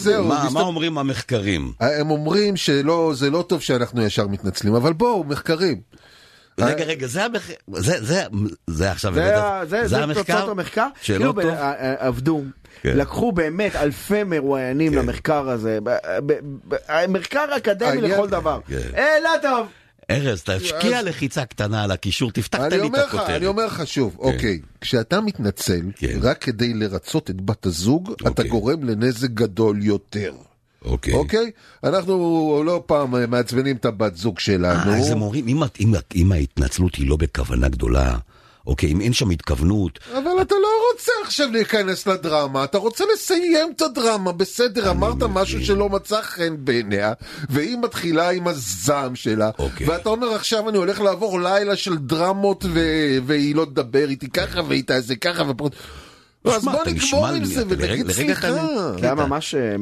מסת- 0.45 0.53
מה 0.55 0.61
אומרים 0.61 0.99
המחקרים? 0.99 1.73
הם 1.81 2.11
אומרים 2.11 2.57
שלא, 2.57 3.12
זה 3.15 3.31
לא 3.31 3.45
טוב 3.49 3.61
שאנחנו 3.61 4.03
ישר 4.03 4.27
מתנצלים, 4.27 4.75
אבל 4.75 4.93
בואו, 4.93 5.25
מחקרים. 5.25 5.81
רגע, 6.61 6.85
רגע, 6.85 7.07
זה 7.07 7.25
המחקר, 7.25 7.53
זה, 7.77 8.05
זה, 8.05 8.23
זה 8.66 8.91
עכשיו, 8.91 9.15
זה 9.15 9.37
הבאת- 9.37 9.45
ה- 9.73 9.87
זה- 9.87 10.15
תוצאות 10.15 10.49
המחקר. 10.49 10.87
שלא 11.03 11.16
כאילו, 11.19 11.33
טוב? 11.33 11.51
עבדו. 11.99 12.43
כן. 12.85 12.97
לקחו 12.97 13.32
באמת 13.32 13.77
אלפי 13.77 14.24
מרואיינים 14.24 14.94
למחקר 14.94 15.48
הזה, 15.48 15.78
ב- 15.82 15.97
ב- 16.27 16.32
ב- 16.69 17.06
מחקר 17.09 17.44
אקדמי 17.56 17.89
העניין- 17.89 18.11
לכל 18.11 18.28
דבר. 18.28 18.61
כן. 18.69 18.81
אה, 18.97 19.20
לא 19.23 19.31
טוב. 19.43 19.66
ארז, 20.11 20.43
תשקיע 20.43 21.02
לחיצה 21.02 21.44
קטנה 21.44 21.85
על 21.85 21.90
הקישור, 21.90 22.31
תפתח 22.32 22.61
אני 22.61 22.78
לי 22.81 22.86
את 22.86 22.94
הכותרת. 22.94 23.31
אני 23.31 23.47
אומר 23.47 23.66
לך 23.66 23.86
שוב, 23.86 24.16
אוקיי, 24.19 24.61
כשאתה 24.81 25.20
מתנצל 25.20 25.81
רק 26.23 26.39
כדי 26.43 26.74
לרצות 26.74 27.31
את 27.31 27.40
בת 27.40 27.66
הזוג, 27.66 28.12
אתה 28.27 28.43
גורם 28.43 28.85
לנזק 28.85 29.31
גדול 29.31 29.82
יותר. 29.82 30.32
אוקיי. 30.85 31.15
אוקיי? 31.15 31.51
אנחנו 31.85 32.15
לא 32.66 32.82
פעם 32.86 33.31
מעצבנים 33.31 33.77
את 33.77 33.85
הבת 33.85 34.16
זוג 34.16 34.39
שלנו. 34.39 34.90
אה, 34.93 34.98
אז 34.98 35.11
הם 35.11 35.23
אומרים, 35.23 35.48
אם, 35.48 35.62
אם, 35.81 35.93
אם 36.15 36.32
ההתנצלות 36.32 36.94
היא 36.94 37.09
לא 37.09 37.16
בכוונה 37.16 37.69
גדולה, 37.69 38.16
אוקיי, 38.66 38.93
אם 38.93 39.01
אין 39.01 39.12
שם 39.12 39.31
התכוונות, 39.31 39.99
אבל 40.12 40.43
אתה 40.43 40.55
לא 40.55 40.69
רוצה 40.93 41.12
עכשיו 41.24 41.49
להיכנס 41.53 42.07
לדרמה, 42.07 42.65
אתה 42.65 42.78
רוצה 42.78 43.05
לסיים 43.15 43.73
את 43.77 43.82
הדרמה, 43.82 44.32
בסדר, 44.32 44.91
אמרת 44.91 45.23
משהו 45.23 45.65
שלא 45.65 45.89
מצא 45.89 46.23
חן 46.23 46.55
בעיניה, 46.59 47.12
והיא 47.49 47.77
מתחילה 47.78 48.31
עם 48.31 48.49
הזעם 48.49 49.16
שלה, 49.16 49.51
אוקיי. 49.59 49.89
ואתה 49.89 50.09
אומר 50.09 50.35
עכשיו 50.35 50.69
אני 50.69 50.78
הולך 50.78 51.01
לעבור 51.01 51.41
לילה 51.41 51.77
של 51.77 51.97
דרמות 51.97 52.65
ו- 52.69 53.19
והיא 53.27 53.55
לא 53.55 53.65
תדבר 53.65 54.09
איתי 54.09 54.31
ככה 54.31 54.61
והיא 54.69 54.85
תעשה 54.85 55.15
ככה 55.15 55.43
ופה... 55.49 55.69
אז 56.45 56.62
שמע, 56.62 56.73
בוא 56.73 56.85
נגמור 56.87 57.27
עם 57.27 57.45
זה 57.45 57.62
ונגיד 57.69 58.11
סליחה. 58.11 58.53
זה 59.01 59.07
היה 59.07 59.15
ממש 59.15 59.55
אה, 59.55 59.77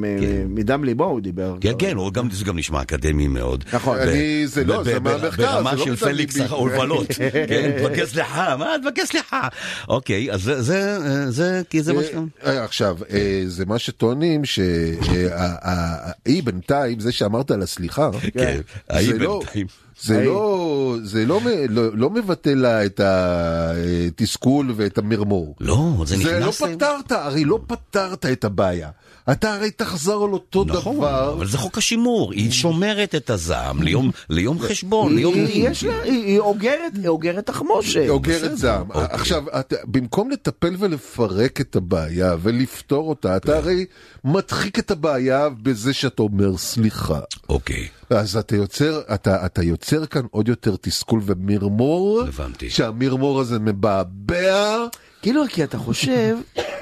מדם 0.48 0.84
ליבו 0.84 1.05
הוא 1.05 1.20
דיבר. 1.20 1.56
כן, 1.60 1.72
כן, 1.78 1.97
הוא 1.97 2.12
גם, 2.12 2.30
זה 2.30 2.44
גם 2.44 2.59
נשמע 2.59 2.82
אקדמי 2.82 3.28
מאוד. 3.28 3.64
נכון. 3.72 3.98
אני- 3.98 4.47
זה 4.47 4.64
לא, 4.64 4.84
זה 4.84 5.01
מהמחקר, 5.01 5.52
ברמה 5.56 5.70
זה 5.70 5.76
לא 5.76 5.84
של 5.84 5.97
פליקס. 5.97 6.40
ההובלות. 6.40 7.06
כן, 7.48 7.70
תבקש 7.78 8.09
סליחה, 8.09 8.56
מה, 8.56 8.66
תבקש 8.82 9.09
סליחה. 9.09 9.48
אוקיי, 9.89 10.32
אז 10.32 10.43
זה- 10.43 10.62
זה, 10.62 10.97
אה, 11.06 11.30
זה, 11.30 11.62
כי 11.70 11.82
זה 11.82 11.93
מה 11.93 12.02
שאתה... 12.02 12.18
אה, 12.47 12.64
עכשיו, 12.64 12.97
אה, 13.10 13.43
זה 13.47 13.64
מה 13.66 13.78
שטוענים 13.78 14.44
שהיא 14.44 16.43
בינתיים, 16.44 17.01
זה 17.01 17.12
שאמרת 17.12 17.51
על 17.51 17.62
הסליחה, 17.62 18.10
כן, 18.34 18.60
ההיא 18.90 19.06
זה 19.12 19.18
לא- 19.18 19.39
בינתיים. 19.44 19.66
זה. 20.02 20.24
לא, 20.24 20.96
זה 21.02 21.26
לא, 21.26 21.40
לא, 21.68 21.90
לא 21.94 22.10
מבטא 22.10 22.50
לה 22.50 22.84
את 22.84 23.00
התסכול 23.04 24.72
ואת 24.76 24.98
המרמור. 24.98 25.56
לא, 25.60 26.02
זה 26.06 26.16
זה 26.16 26.32
לא 26.32 26.38
נכנס... 26.38 26.62
פתרת, 26.62 27.12
הרי 27.12 27.44
לא 27.44 27.58
פתרת 27.66 28.26
את 28.26 28.44
הבעיה. 28.44 28.90
אתה 29.32 29.55
הרי 29.55 29.70
תחזור 29.70 30.24
על 30.24 30.32
אותו 30.32 30.65
נכון, 30.65 30.97
דבר. 30.97 31.32
אבל 31.32 31.47
זה 31.47 31.59
חוק 31.59 31.78
השימור, 31.78 32.32
היא 32.32 32.51
שומרת 32.51 33.15
את 33.15 33.31
הזעם 33.31 33.82
ליום- 33.82 34.11
ליום 34.31 34.59
חשבון, 34.59 35.16
ליום 35.16 35.35
היא-. 35.35 35.69
יש 35.69 35.85
לה- 35.85 36.03
היא 36.03 36.24
היא 36.27 36.39
אוגרת, 36.40 36.93
היא 36.94 37.09
אוגרת 37.09 37.47
תחמושת. 37.47 38.01
היא 38.01 38.09
אוגרת 38.11 38.57
זעם. 38.59 38.90
אוקיי. 38.90 39.05
עכשיו, 39.11 39.43
אתה, 39.61 39.77
במקום 39.85 40.31
לטפל 40.31 40.74
ולפרק 40.78 41.61
את 41.61 41.77
הבעיה 41.77 42.36
ולפתור 42.43 43.09
אותה, 43.09 43.36
אתה 43.36 43.57
הרי 43.57 43.85
מדחיק 44.24 44.78
את 44.78 44.90
הבעיה 44.90 45.49
בזה 45.62 45.93
שאתה 45.93 46.23
אומר 46.23 46.57
סליחה. 46.57 47.20
אוקיי. 47.49 47.89
אז 48.11 48.36
אתה 48.36 48.57
יוצר, 48.57 49.01
אתה, 49.15 49.47
אתה 49.47 49.62
יוצר 49.62 50.07
כאן 50.07 50.23
עוד 50.31 50.49
יותר 50.49 50.77
תסכול 50.81 51.20
ומרמור, 51.24 52.23
הבנתי. 52.28 52.70
שהמרמור 52.70 53.40
הזה 53.40 53.59
מבעבע. 53.59 54.86
כאילו, 55.23 55.43
כי 55.49 55.65
אתה 55.65 55.78
חושב, 55.78 56.36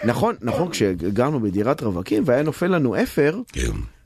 נכון, 0.05 0.35
נכון, 0.43 0.71
כשגרנו 0.71 1.41
בדירת 1.41 1.83
רווקים 1.83 2.23
והיה 2.27 2.43
נופל 2.43 2.67
לנו 2.67 3.03
אפר, 3.03 3.35
כן. 3.53 3.61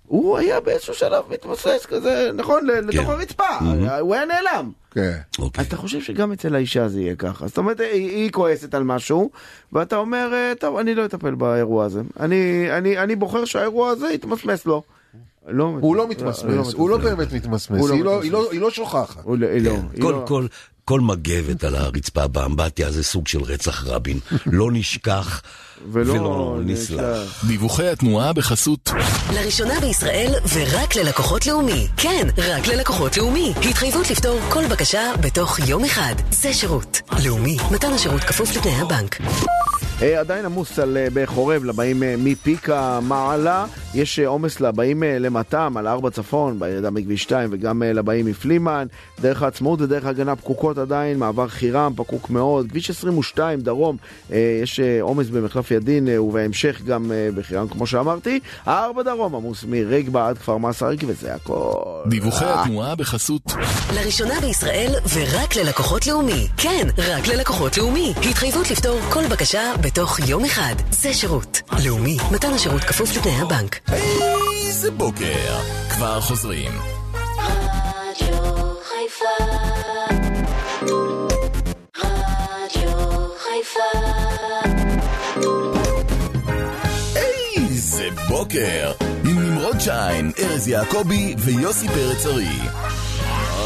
הוא 0.07 0.39
היה 0.39 0.61
באיזשהו 0.61 0.95
שלב 0.95 1.23
מתמוסס 1.31 1.87
כזה, 1.89 2.31
נכון, 2.35 2.67
ל- 2.67 2.71
לתוך 2.89 3.05
כן. 3.07 3.11
הרצפה, 3.13 3.45
הוא 4.01 4.15
היה 4.15 4.25
נעלם. 4.25 4.71
כן. 4.91 5.13
אוקיי. 5.39 5.61
אז 5.61 5.67
אתה 5.67 5.77
חושב 5.77 6.01
שגם 6.01 6.33
אצל 6.33 6.55
האישה 6.55 6.89
זה 6.89 7.01
יהיה 7.01 7.17
ככה. 7.17 7.47
זאת 7.47 7.59
אומרת, 7.59 7.81
היא, 7.81 8.11
היא 8.11 8.31
כועסת 8.31 8.75
על 8.75 8.83
משהו, 8.85 9.31
ואתה 9.73 9.97
אומר, 9.97 10.31
אה, 10.33 10.53
טוב, 10.61 10.77
אני 10.77 10.95
לא 10.95 11.05
אטפל 11.05 11.35
באירוע 11.35 11.85
הזה. 11.85 12.01
אני, 12.21 12.67
אני, 12.71 12.99
אני 12.99 13.17
בוחר 13.17 13.45
שהאירוע 13.45 13.91
הזה 13.91 14.09
יתמסמס 14.13 14.67
לו. 14.67 14.83
לא, 15.49 15.65
הוא 15.81 15.97
לא 15.97 16.09
מתמסמס, 16.09 16.75
הוא 16.75 16.89
לא 16.91 16.97
באמת 16.97 17.33
מתמסמס, 17.33 17.81
הוא 17.81 17.89
לא 17.89 17.95
היא 17.95 18.05
לא- 18.05 18.19
מתמסמס. 18.19 18.53
היא 18.53 18.61
לא- 18.61 18.71
שוכחת. 18.71 19.23
כן, 19.95 20.01
כל. 20.27 20.47
כל, 20.85 21.01
מגבת 21.01 21.65
על 21.65 21.75
הרצפה 21.75 22.27
באמבטיה 22.27 22.91
זה 22.91 23.05
סוג 23.05 23.29
של 23.29 23.43
רצח 23.43 23.85
רבין. 23.87 24.19
לא 24.47 24.69
נשכח 24.73 25.43
ולא 25.93 26.59
נסלח. 26.65 27.45
דיווחי 27.47 27.89
התנועה 27.89 28.33
בחסות 28.33 28.91
לראשונה 29.35 29.81
בישראל 29.81 30.35
ורק 30.55 30.97
ללקוחות 30.97 31.47
לאומי. 31.47 31.89
כן, 31.97 32.29
רק 32.39 32.67
ללקוחות 32.67 33.17
לאומי. 33.17 33.53
התחייבות 33.71 34.11
לפתור 34.11 34.41
כל 34.49 34.67
בקשה 34.67 35.13
בתוך 35.21 35.59
יום 35.69 35.85
אחד. 35.85 36.15
זה 36.31 36.55
שירות. 36.55 37.01
לאומי, 37.25 37.57
מתן 37.71 37.93
השירות 37.93 38.21
כפוף 38.21 38.57
לתנאי 38.57 38.81
הבנק. 38.81 39.21
אה, 40.05 40.21
עדיין 40.21 40.45
עמוס 40.45 40.79
על, 40.79 40.97
אה, 40.97 41.07
בחורב 41.15 41.65
לבאים 41.65 42.03
אה, 42.03 42.15
מפיקה 42.19 43.01
מעלה, 43.03 43.67
יש 43.95 44.19
עומס 44.19 44.61
לבאים 44.61 45.03
למטם 45.03 45.75
על 45.77 45.87
ארבע 45.87 46.11
צפון, 46.11 46.59
בירידה 46.59 46.91
מכביש 46.91 47.23
2 47.23 47.49
וגם 47.53 47.83
לבאים 47.83 48.27
מפלימן, 48.27 48.87
דרך 49.21 49.43
העצמאות 49.43 49.81
ודרך 49.81 50.05
הגנה 50.05 50.37
פקוקות 50.37 50.79
עדיין, 50.79 51.19
מעבר 51.19 51.49
חירם 51.49 51.93
פקוק 51.97 52.31
מאוד, 52.31 52.69
כביש 52.71 52.91
22 52.91 53.61
דרום, 53.61 53.97
יש 54.31 54.81
עומס 55.01 55.29
במחלף 55.29 55.71
ידין 55.71 56.19
ובהמשך 56.19 56.83
גם 56.87 57.13
בחירם 57.35 57.69
כמו 57.69 57.87
שאמרתי, 57.87 58.41
הארבע 58.67 59.03
דרום 59.03 59.35
עמוס 59.35 59.65
מרגבה 59.69 60.29
עד 60.29 60.39
כפר 60.39 60.57
מסריק 60.57 61.01
וזה 61.07 61.35
הכל. 61.35 62.01
דיווחי 62.07 62.45
התנועה 62.49 62.95
בחסות 62.95 63.43
לראשונה 63.95 64.41
בישראל 64.41 64.95
ורק 65.15 65.57
ללקוחות 65.57 66.07
לאומי. 66.07 66.49
כן, 66.57 66.89
רק 66.99 67.29
ללקוחות 67.29 67.79
לאומי. 67.79 68.15
התחייבות 68.31 68.71
לפתור 68.71 69.01
כל 69.11 69.27
בקשה 69.27 69.73
בתוך 69.95 70.19
יום 70.29 70.45
אחד. 70.45 70.75
זה 70.91 71.15
שירות. 71.15 71.61
לאומי, 71.85 72.17
מתן 72.31 72.53
השירות 72.53 72.85
כפוף 72.85 73.17
לתנאי 73.17 73.41
הבנק. 73.41 73.91
איזה 74.67 74.91
בוקר. 74.91 75.61
כבר 75.91 76.21
חוזרים. 76.21 76.73
רדיו 77.39 78.37
חיפה 78.89 79.45
רדיו 81.97 82.91
חיפה 83.39 83.99
איזה 87.57 88.09
בוקר. 88.29 88.93
עם 89.25 89.39
נמרוד 89.39 89.81
שיין, 89.81 90.33
ארז 90.39 90.69
יעקבי 90.69 91.35
ויוסי 91.39 91.89
פרץ 91.89 92.27
ארי. 92.27 92.59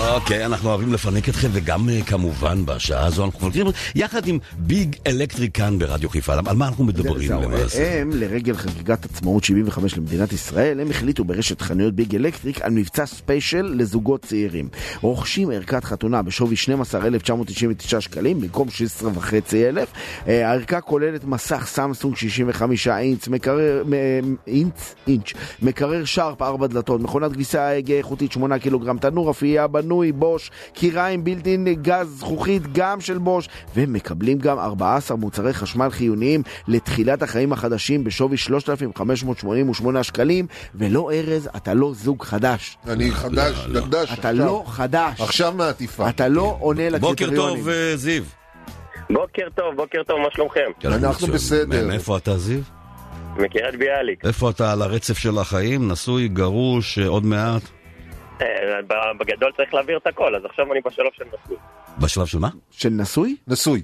אוקיי, 0.06 0.46
אנחנו 0.46 0.68
אוהבים 0.68 0.92
לפנק 0.92 1.28
אתכם, 1.28 1.48
וגם 1.52 1.88
אה, 1.88 2.00
כמובן 2.06 2.66
בשעה 2.66 3.06
הזו 3.06 3.24
אנחנו 3.24 3.40
חולקים 3.40 3.66
יחד 3.94 4.26
עם 4.26 4.38
ביג 4.58 4.96
אלקטריק 5.06 5.56
כאן 5.56 5.78
ברדיו 5.78 6.08
חיפה. 6.08 6.34
על 6.34 6.56
מה 6.56 6.68
אנחנו 6.68 6.84
מדברים 6.84 7.32
למעשה? 7.32 8.00
הם, 8.00 8.10
לרגל 8.14 8.56
חגיגת 8.56 9.04
עצמאות 9.04 9.44
75 9.44 9.96
למדינת 9.96 10.32
ישראל, 10.32 10.80
הם 10.80 10.90
החליטו 10.90 11.24
ברשת 11.24 11.60
חנויות 11.60 11.94
ביג 11.94 12.14
אלקטריק 12.14 12.62
על 12.62 12.70
מבצע 12.72 13.06
special 13.06 13.74
לזוגות 13.76 14.22
צעירים. 14.22 14.68
רוכשים 15.00 15.50
ערכת 15.50 15.84
חתונה 15.84 16.22
בשווי 16.22 16.56
12,999 16.56 18.00
שקלים 18.00 18.40
במקום 18.40 18.70
16,500. 18.70 19.88
אה, 20.28 20.48
הערכה 20.48 20.80
כוללת 20.80 21.24
מסך 21.24 21.66
סמסונג 21.66 22.16
65 22.16 22.88
אינץ, 22.88 23.28
מקרר, 23.28 23.84
מ- 23.88 24.34
אינץ, 24.46 24.94
אינץ', 25.06 25.32
מקרר 25.62 26.04
שרפ 26.04 26.42
4 26.42 26.66
דלתות, 26.66 27.00
מכונת 27.00 27.32
כביסה 27.32 27.68
הגה 27.76 27.94
איכותית 27.94 28.32
8 28.32 28.58
קילוגרם, 28.58 28.98
תנור 28.98 29.30
אפייה 29.30 29.66
בנוי 29.66 29.88
מנוי 29.98 30.12
בוש, 30.12 30.50
קיריים 30.72 31.24
בילטין 31.24 31.66
גז 31.82 32.18
זכוכית 32.18 32.62
גם 32.72 33.00
של 33.00 33.18
בוש, 33.18 33.48
ומקבלים 33.74 34.38
גם 34.38 34.58
14 34.58 35.16
מוצרי 35.16 35.52
חשמל 35.52 35.90
חיוניים 35.90 36.42
לתחילת 36.68 37.22
החיים 37.22 37.52
החדשים 37.52 38.04
בשווי 38.04 38.36
3,588 38.36 40.02
שקלים, 40.02 40.46
ולא 40.74 41.10
ארז, 41.12 41.48
אתה 41.56 41.74
לא 41.74 41.92
זוג 41.94 42.22
חדש. 42.22 42.78
אני 42.88 43.10
חדש, 43.10 43.66
דגדש. 43.66 44.12
אתה 44.12 44.28
עכשיו. 44.28 44.46
לא 44.46 44.64
חדש. 44.66 45.20
עכשיו 45.20 45.52
מהעטיפה. 45.56 46.08
אתה 46.08 46.28
לא 46.28 46.56
עונה 46.60 46.90
בוקר 47.00 47.24
לקריטריונים. 47.26 47.56
טוב, 47.56 47.68
אה, 47.68 47.96
זיו. 47.96 48.22
בוקר 49.10 49.46
טוב, 49.54 49.76
בוקר 49.76 50.02
טוב, 50.06 50.20
מה 50.20 50.28
שלומכם? 50.32 50.70
אנחנו 50.84 51.26
בסדר. 51.26 51.86
מאיפה 51.86 52.16
אתה, 52.16 52.38
זיו? 52.38 52.60
מקריית 53.36 53.78
ביאליק. 53.78 54.24
איפה 54.24 54.50
אתה 54.50 54.72
על 54.72 54.82
הרצף 54.82 55.18
של 55.18 55.38
החיים? 55.38 55.92
נשוי, 55.92 56.28
גרוש, 56.28 56.98
אה, 56.98 57.06
עוד 57.06 57.24
מעט? 57.24 57.62
אה, 58.42 58.80
בגדול 59.18 59.52
צריך 59.56 59.74
להעביר 59.74 59.98
את 59.98 60.06
הכל, 60.06 60.34
אז 60.34 60.44
עכשיו 60.44 60.72
אני 60.72 60.80
בשלב 60.80 61.10
של 61.12 61.24
נשוי. 61.24 61.56
בשלב 61.98 62.26
של 62.26 62.38
מה? 62.38 62.48
של 62.70 62.88
נשוי? 62.88 63.36
נשוי. 63.48 63.82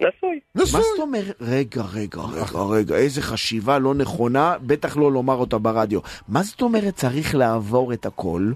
נשוי. 0.00 0.40
מה 0.54 0.64
זאת 0.64 0.98
אומרת? 0.98 1.36
רגע, 1.40 1.82
רגע, 1.94 2.20
רגע, 2.20 2.62
רגע, 2.70 2.94
איזה 2.94 3.22
חשיבה 3.22 3.78
לא 3.78 3.94
נכונה, 3.94 4.54
בטח 4.62 4.96
לא 4.96 5.12
לומר 5.12 5.34
אותה 5.34 5.58
ברדיו. 5.58 6.00
מה 6.28 6.42
זאת 6.42 6.62
אומרת 6.62 6.94
צריך 6.94 7.34
לעבור 7.34 7.92
את 7.92 8.06
הכל? 8.06 8.52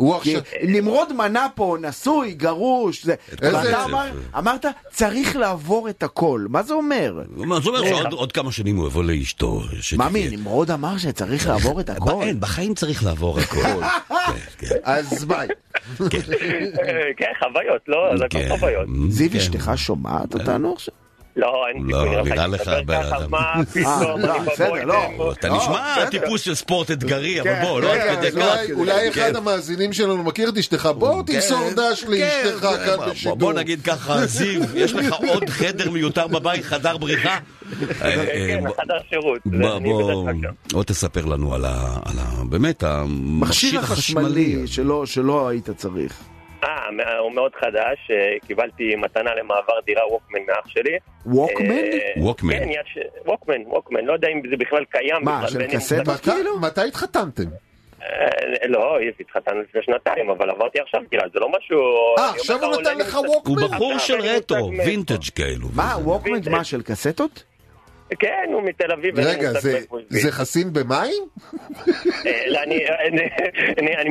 הוא 0.00 0.20
כי 0.20 0.34
נמרוד 0.62 1.12
מנה 1.12 1.46
פה, 1.54 1.76
נשוי, 1.80 2.32
גרוש, 2.34 3.04
זה... 3.04 3.14
איזה 3.42 3.56
ואתה 3.58 3.68
עצב. 3.82 3.88
אמר- 3.90 4.10
אמרת, 4.38 4.64
צריך 4.92 5.36
לעבור 5.36 5.88
את 5.88 6.02
הכל. 6.02 6.46
מה 6.48 6.62
זה 6.62 6.74
אומר? 6.74 7.18
מה, 7.36 7.60
זה 7.60 7.68
אומר 7.68 7.88
שעוד 7.88 8.12
עוד 8.12 8.32
כמה 8.32 8.52
שנים 8.52 8.76
הוא 8.76 8.86
יבוא 8.86 9.04
לאשתו. 9.04 9.60
ממי, 9.98 10.28
נמרוד 10.36 10.70
אמר 10.70 10.98
שצריך 10.98 11.48
לעבור 11.48 11.80
את 11.80 11.90
הכל. 11.96 12.22
אין, 12.22 12.40
בחיים 12.40 12.74
צריך 12.74 13.04
לעבור 13.04 13.38
הכל. 13.38 13.58
אז 14.82 15.24
ביי. 15.24 15.48
אה, 15.48 16.06
כן, 17.18 17.32
חוויות, 17.38 17.82
לא? 17.88 18.16
זה 18.18 18.24
הכל 18.24 18.38
חוויות. 18.58 18.88
זיו, 19.08 19.30
אשתך 19.36 19.72
שומעת 19.76 20.34
אותנו 20.34 20.72
עכשיו? 20.72 20.94
לא, 21.36 21.64
אין 21.68 21.86
סיכוי, 21.86 21.92
לא, 22.16 22.22
נראה 22.24 22.46
לך, 22.46 22.60
לך... 22.60 22.68
אני 22.68 22.80
מדבר 22.82 23.02
ככה, 23.02 23.18
ב- 23.26 23.30
מה 23.30 23.52
פתאום, 23.72 23.84
אה, 23.86 24.14
אני 24.14 24.22
לא, 24.22 24.52
בסדר, 24.52 24.84
לא. 24.84 25.32
אתה 25.32 25.48
לא, 25.48 25.56
נשמע. 25.56 26.04
טיפוס 26.10 26.40
של 26.42 26.54
ספורט 26.54 26.90
אתגרי, 26.90 27.40
אבל 27.40 27.50
כן, 27.54 27.62
בוא, 27.62 27.80
לא 27.80 27.92
עד 27.94 28.18
כדי 28.18 28.30
כך. 28.32 28.56
אולי- 28.72 29.10
כן. 29.12 29.20
אחד 29.26 29.36
המאזינים 29.36 29.92
שלנו 29.92 30.22
מכיר 30.24 30.48
את 30.48 30.58
אשתך, 30.58 30.88
בוא 30.98 31.22
תמסור 31.22 31.70
דש 31.76 32.04
לאשתך 32.08 32.60
כן, 32.60 32.96
כאן 32.96 33.10
בשידור. 33.10 33.36
בוא 33.36 33.52
נגיד 33.52 33.82
ככה, 33.82 34.26
זיו, 34.26 34.62
יש 34.74 34.92
לך 34.92 35.14
עוד 35.28 35.48
חדר 35.48 35.90
מיותר 35.90 36.26
בבית, 36.26 36.64
חדר 36.64 36.96
בריחה? 36.96 37.28
אה, 37.28 37.38
אה, 38.02 38.26
כן, 38.26 38.64
בוא- 38.66 38.74
חדר 38.82 38.98
שירות. 39.10 39.38
בוא, 40.72 40.82
תספר 40.84 41.24
לנו 41.24 41.54
על 41.54 41.64
ה... 41.64 41.96
באמת, 42.48 42.84
מכשיר 42.84 43.00
המכשיר 43.08 43.80
החשמלי. 43.80 44.62
שלא 45.06 45.48
היית 45.48 45.70
צריך. 45.70 46.12
אה, 46.64 47.18
הוא 47.18 47.32
מאוד 47.32 47.52
חדש, 47.60 48.10
אה, 48.10 48.34
קיבלתי 48.46 48.96
מתנה 48.96 49.34
למעבר 49.34 49.80
דירה 49.86 50.12
ווקמן 50.12 50.38
מאח 50.48 50.68
שלי. 50.68 50.98
ווקמן? 51.26 51.70
אה, 51.70 51.98
ווקמן. 52.16 52.58
כן, 52.58 52.68
יש... 52.70 52.98
ווקמן, 53.26 53.62
ווקמן, 53.66 54.04
לא 54.04 54.12
יודע 54.12 54.28
אם 54.28 54.42
זה 54.50 54.56
בכלל 54.56 54.84
קיים. 54.84 55.16
מה, 55.24 55.48
של 55.48 55.58
זה- 55.58 56.02
כאילו? 56.22 56.58
מתי 56.60 56.80
התחתנתם? 56.88 57.42
אה, 58.02 58.28
לא, 58.68 58.96
התחתנו 59.20 59.60
לפני 59.62 59.80
שנתיים, 59.82 60.30
אבל 60.30 60.50
עברתי 60.50 60.80
עכשיו 60.80 61.00
דירה, 61.10 61.24
זה 61.34 61.40
לא 61.40 61.48
משהו... 61.58 61.78
אה, 62.18 62.30
עכשיו 62.30 62.64
הוא 62.64 62.80
נתן 62.80 62.98
לך 62.98 63.14
מושג- 63.14 63.26
הוא 63.26 63.36
ווקמן? 63.36 63.66
בחור 63.76 63.98
של 63.98 64.20
רטרו. 64.20 64.68
וינטג' 64.86 65.28
כאלו. 65.34 65.66
מה, 65.74 65.96
ווקמן? 66.04 66.38
מה, 66.50 66.64
של 66.64 66.82
קסטות? 66.82 67.44
כן, 68.18 68.50
הוא 68.52 68.62
מתל 68.62 68.92
אביב. 68.92 69.18
רגע, 69.18 69.52
זה- 69.60 69.80
חסין 70.32 70.72
במים? 70.72 71.12
אה, 72.26 72.42
לא, 72.48 72.62
אני- 72.62 72.84
אני- 73.08 73.28
אני- 73.78 73.96
אני 73.96 74.10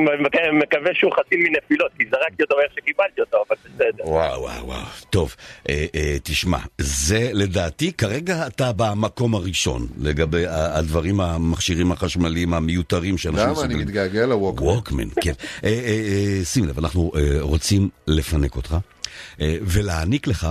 מקווה- 0.62 0.90
שהוא 0.94 1.12
חסין 1.12 1.40
מנפילות, 1.42 1.90
כי 1.98 2.04
זרקתי 2.10 2.42
אותו 2.42 2.60
איך 2.60 2.72
שקיבלתי 2.74 3.20
אותו, 3.20 3.36
אבל 3.48 3.56
בסדר. 3.74 4.08
וואו, 4.08 4.40
וואו, 4.42 4.66
וואו. 4.66 4.80
טוב, 5.10 5.34
אה, 5.68 5.86
אה, 5.94 6.16
תשמע, 6.22 6.58
זה 6.78 7.30
לדעתי, 7.32 7.92
כרגע 7.92 8.46
אתה 8.46 8.70
במקום 8.76 9.34
הראשון 9.34 9.86
לגבי 10.00 10.44
הדברים, 10.48 11.20
המכשירים 11.20 11.92
החשמליים 11.92 12.54
המיותרים 12.54 13.18
שאנשים 13.18 13.48
למה? 13.48 13.64
אני. 13.64 13.74
מתגעגע 13.74 14.26
לווקמן. 14.26 14.66
ווקמן, 14.68 15.08
כן. 15.20 15.32
שים 16.44 16.64
לב, 16.64 16.78
אנחנו 16.78 17.12
רוצים 17.40 17.88
לפנק 18.06 18.56
אותך 18.56 18.76
ולהעניק 19.40 20.26
לך 20.26 20.48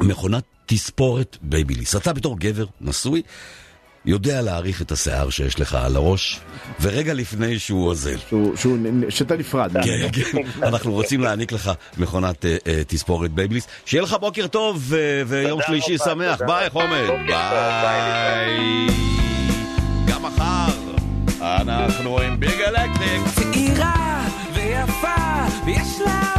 מכונת 0.00 0.44
תספורת 0.74 1.36
בייביליס. 1.42 1.96
אתה 1.96 2.12
בתור 2.12 2.36
גבר 2.38 2.64
נשוי, 2.80 3.22
יודע 4.04 4.42
להעריך 4.42 4.82
את 4.82 4.92
השיער 4.92 5.30
שיש 5.30 5.60
לך 5.60 5.74
על 5.74 5.96
הראש, 5.96 6.40
ורגע 6.80 7.14
לפני 7.14 7.58
שהוא 7.58 7.86
אוזל. 7.88 8.16
שהוא- 8.28 8.56
שהוא- 8.56 8.76
שאתה 9.08 9.36
נפרד. 9.36 9.72
כן, 9.84 10.08
כן. 10.12 10.38
אנחנו 10.62 10.92
רוצים 10.92 11.20
להעניק 11.20 11.52
לך 11.52 11.70
מכונת 11.98 12.44
אה, 12.44 12.56
אה, 12.66 12.82
תספורת 12.86 13.30
בייביליס. 13.30 13.66
שיהיה 13.84 14.02
לך 14.02 14.16
בוקר 14.20 14.46
טוב 14.46 14.92
ויום 15.26 15.60
שלישי 15.66 15.98
שמח. 15.98 16.40
ביי, 16.46 16.68
ביי. 16.74 17.06
ביי. 17.26 18.86
גם 20.06 20.22
מחר 20.22 20.72
אנחנו 21.40 22.20
עם 22.20 22.40
ביג 22.40 22.60
אלקטריק. 22.60 23.22
צעירה 23.34 24.26
ויפה 24.54 25.46
ויש 25.66 26.00
לה 26.06 26.29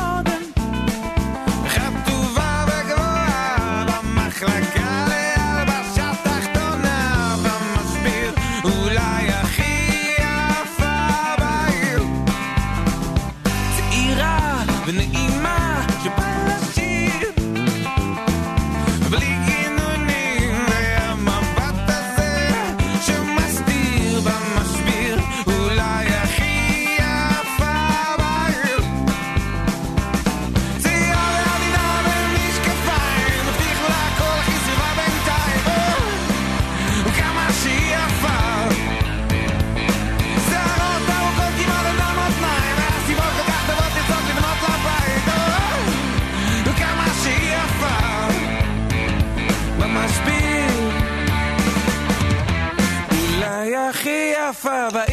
הכי 54.72 55.10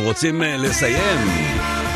אנחנו 0.00 0.10
רוצים 0.12 0.42
אה, 0.42 0.56
לסיים 0.56 1.28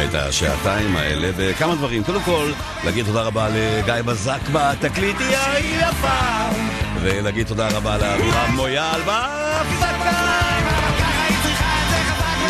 את 0.05 0.15
השעתיים 0.15 0.97
האלה 0.97 1.31
בכמה 1.37 1.75
דברים. 1.75 2.05
קודם 2.05 2.23
כל, 2.23 2.53
להגיד 2.85 3.07
תודה 3.07 3.23
רבה 3.23 3.49
לגיא 3.49 4.03
בזק 4.05 4.41
בתקליטי 4.53 5.25
היפה, 5.25 6.49
ולהגיד 7.01 7.47
תודה 7.47 7.69
רבה 7.69 7.99
לאבירם 7.99 8.51
מויאל 8.57 9.03
בהפסקה. 9.07 10.11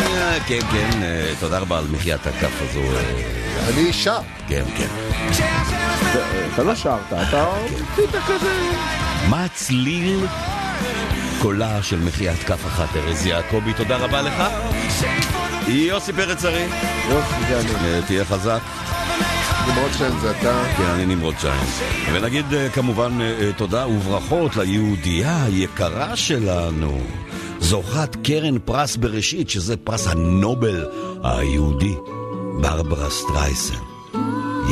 אה, 0.01 0.37
כן, 0.47 0.59
כן, 0.71 1.03
אה, 1.03 1.33
תודה 1.39 1.59
רבה 1.59 1.77
על 1.77 1.85
מחיית 1.91 2.27
הכף 2.27 2.61
הזו. 2.61 2.81
אני 3.69 3.93
שר. 3.93 4.19
כן, 4.47 4.63
כן. 4.77 4.87
אתה 6.53 6.63
לא 6.63 6.75
שרת, 6.75 6.99
אתה 7.07 7.47
עשית 7.93 8.09
כזה... 8.27 8.53
מה 9.29 9.43
הצליל 9.43 10.25
קולה 11.41 11.83
של 11.83 11.99
מחיאת 11.99 12.43
כף 12.43 12.67
אחת, 12.67 12.95
ארז 12.95 13.25
יעקבי, 13.25 13.73
תודה 13.73 13.97
רבה 13.97 14.21
לך. 14.21 14.43
יוסי 15.67 16.13
פרץ 16.13 16.45
ארי. 16.45 16.67
יוסי, 17.09 17.33
זה 17.49 17.59
אני. 17.59 17.93
אה, 17.93 18.01
תהיה 18.07 18.25
חזק. 18.25 18.59
נמרוד 19.67 19.91
שיין 19.97 20.19
זה 20.21 20.31
אתה. 20.31 20.63
כן, 20.77 20.83
אני 20.83 21.05
נמרוד 21.05 21.35
שיין. 21.41 21.63
ונגיד 22.13 22.53
אה, 22.53 22.69
כמובן 22.69 23.21
אה, 23.21 23.49
תודה 23.57 23.87
וברכות 23.87 24.55
ליהודייה 24.55 25.43
היקרה 25.43 26.15
שלנו, 26.15 26.99
זוכת 27.59 28.15
קרן 28.23 28.59
פרס 28.59 28.95
בראשית, 28.95 29.49
שזה 29.49 29.77
פרס 29.77 30.07
הנובל 30.07 30.85
היהודי, 31.23 31.95
ברברה 32.61 33.09
סטרייסנד. 33.09 33.83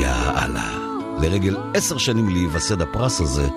יאללה. 0.01 0.83
לרגל 1.21 1.57
עשר 1.73 1.97
שנים 1.97 2.29
להיווסד 2.29 2.81
הפרס 2.81 3.21
הזה, 3.21 3.47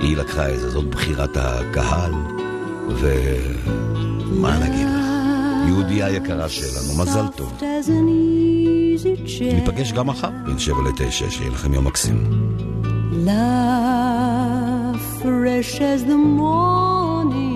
היא 0.00 0.16
לקחה 0.16 0.54
את 0.54 0.60
זה, 0.60 0.70
זאת 0.70 0.84
בחירת 0.84 1.36
הקהל, 1.36 2.12
ומה 2.88 4.58
נגיד? 4.58 4.93
יהודייה 5.68 6.10
יקרה 6.10 6.48
שלנו, 6.48 7.02
מזל 7.02 7.28
טוב. 7.36 7.60
ניפגש 9.40 9.92
גם 9.92 10.06
מחר 10.06 10.30
בין 10.46 10.58
שבע 10.58 10.82
לתשע, 10.88 11.30
שיהיה 11.30 11.50
לכם 11.50 11.74
יום 11.74 11.86
מקסים. 11.86 12.30
Love 13.26 14.98
fresh 15.22 15.80
as 15.80 16.00
the 16.04 16.18
morning 16.40 17.53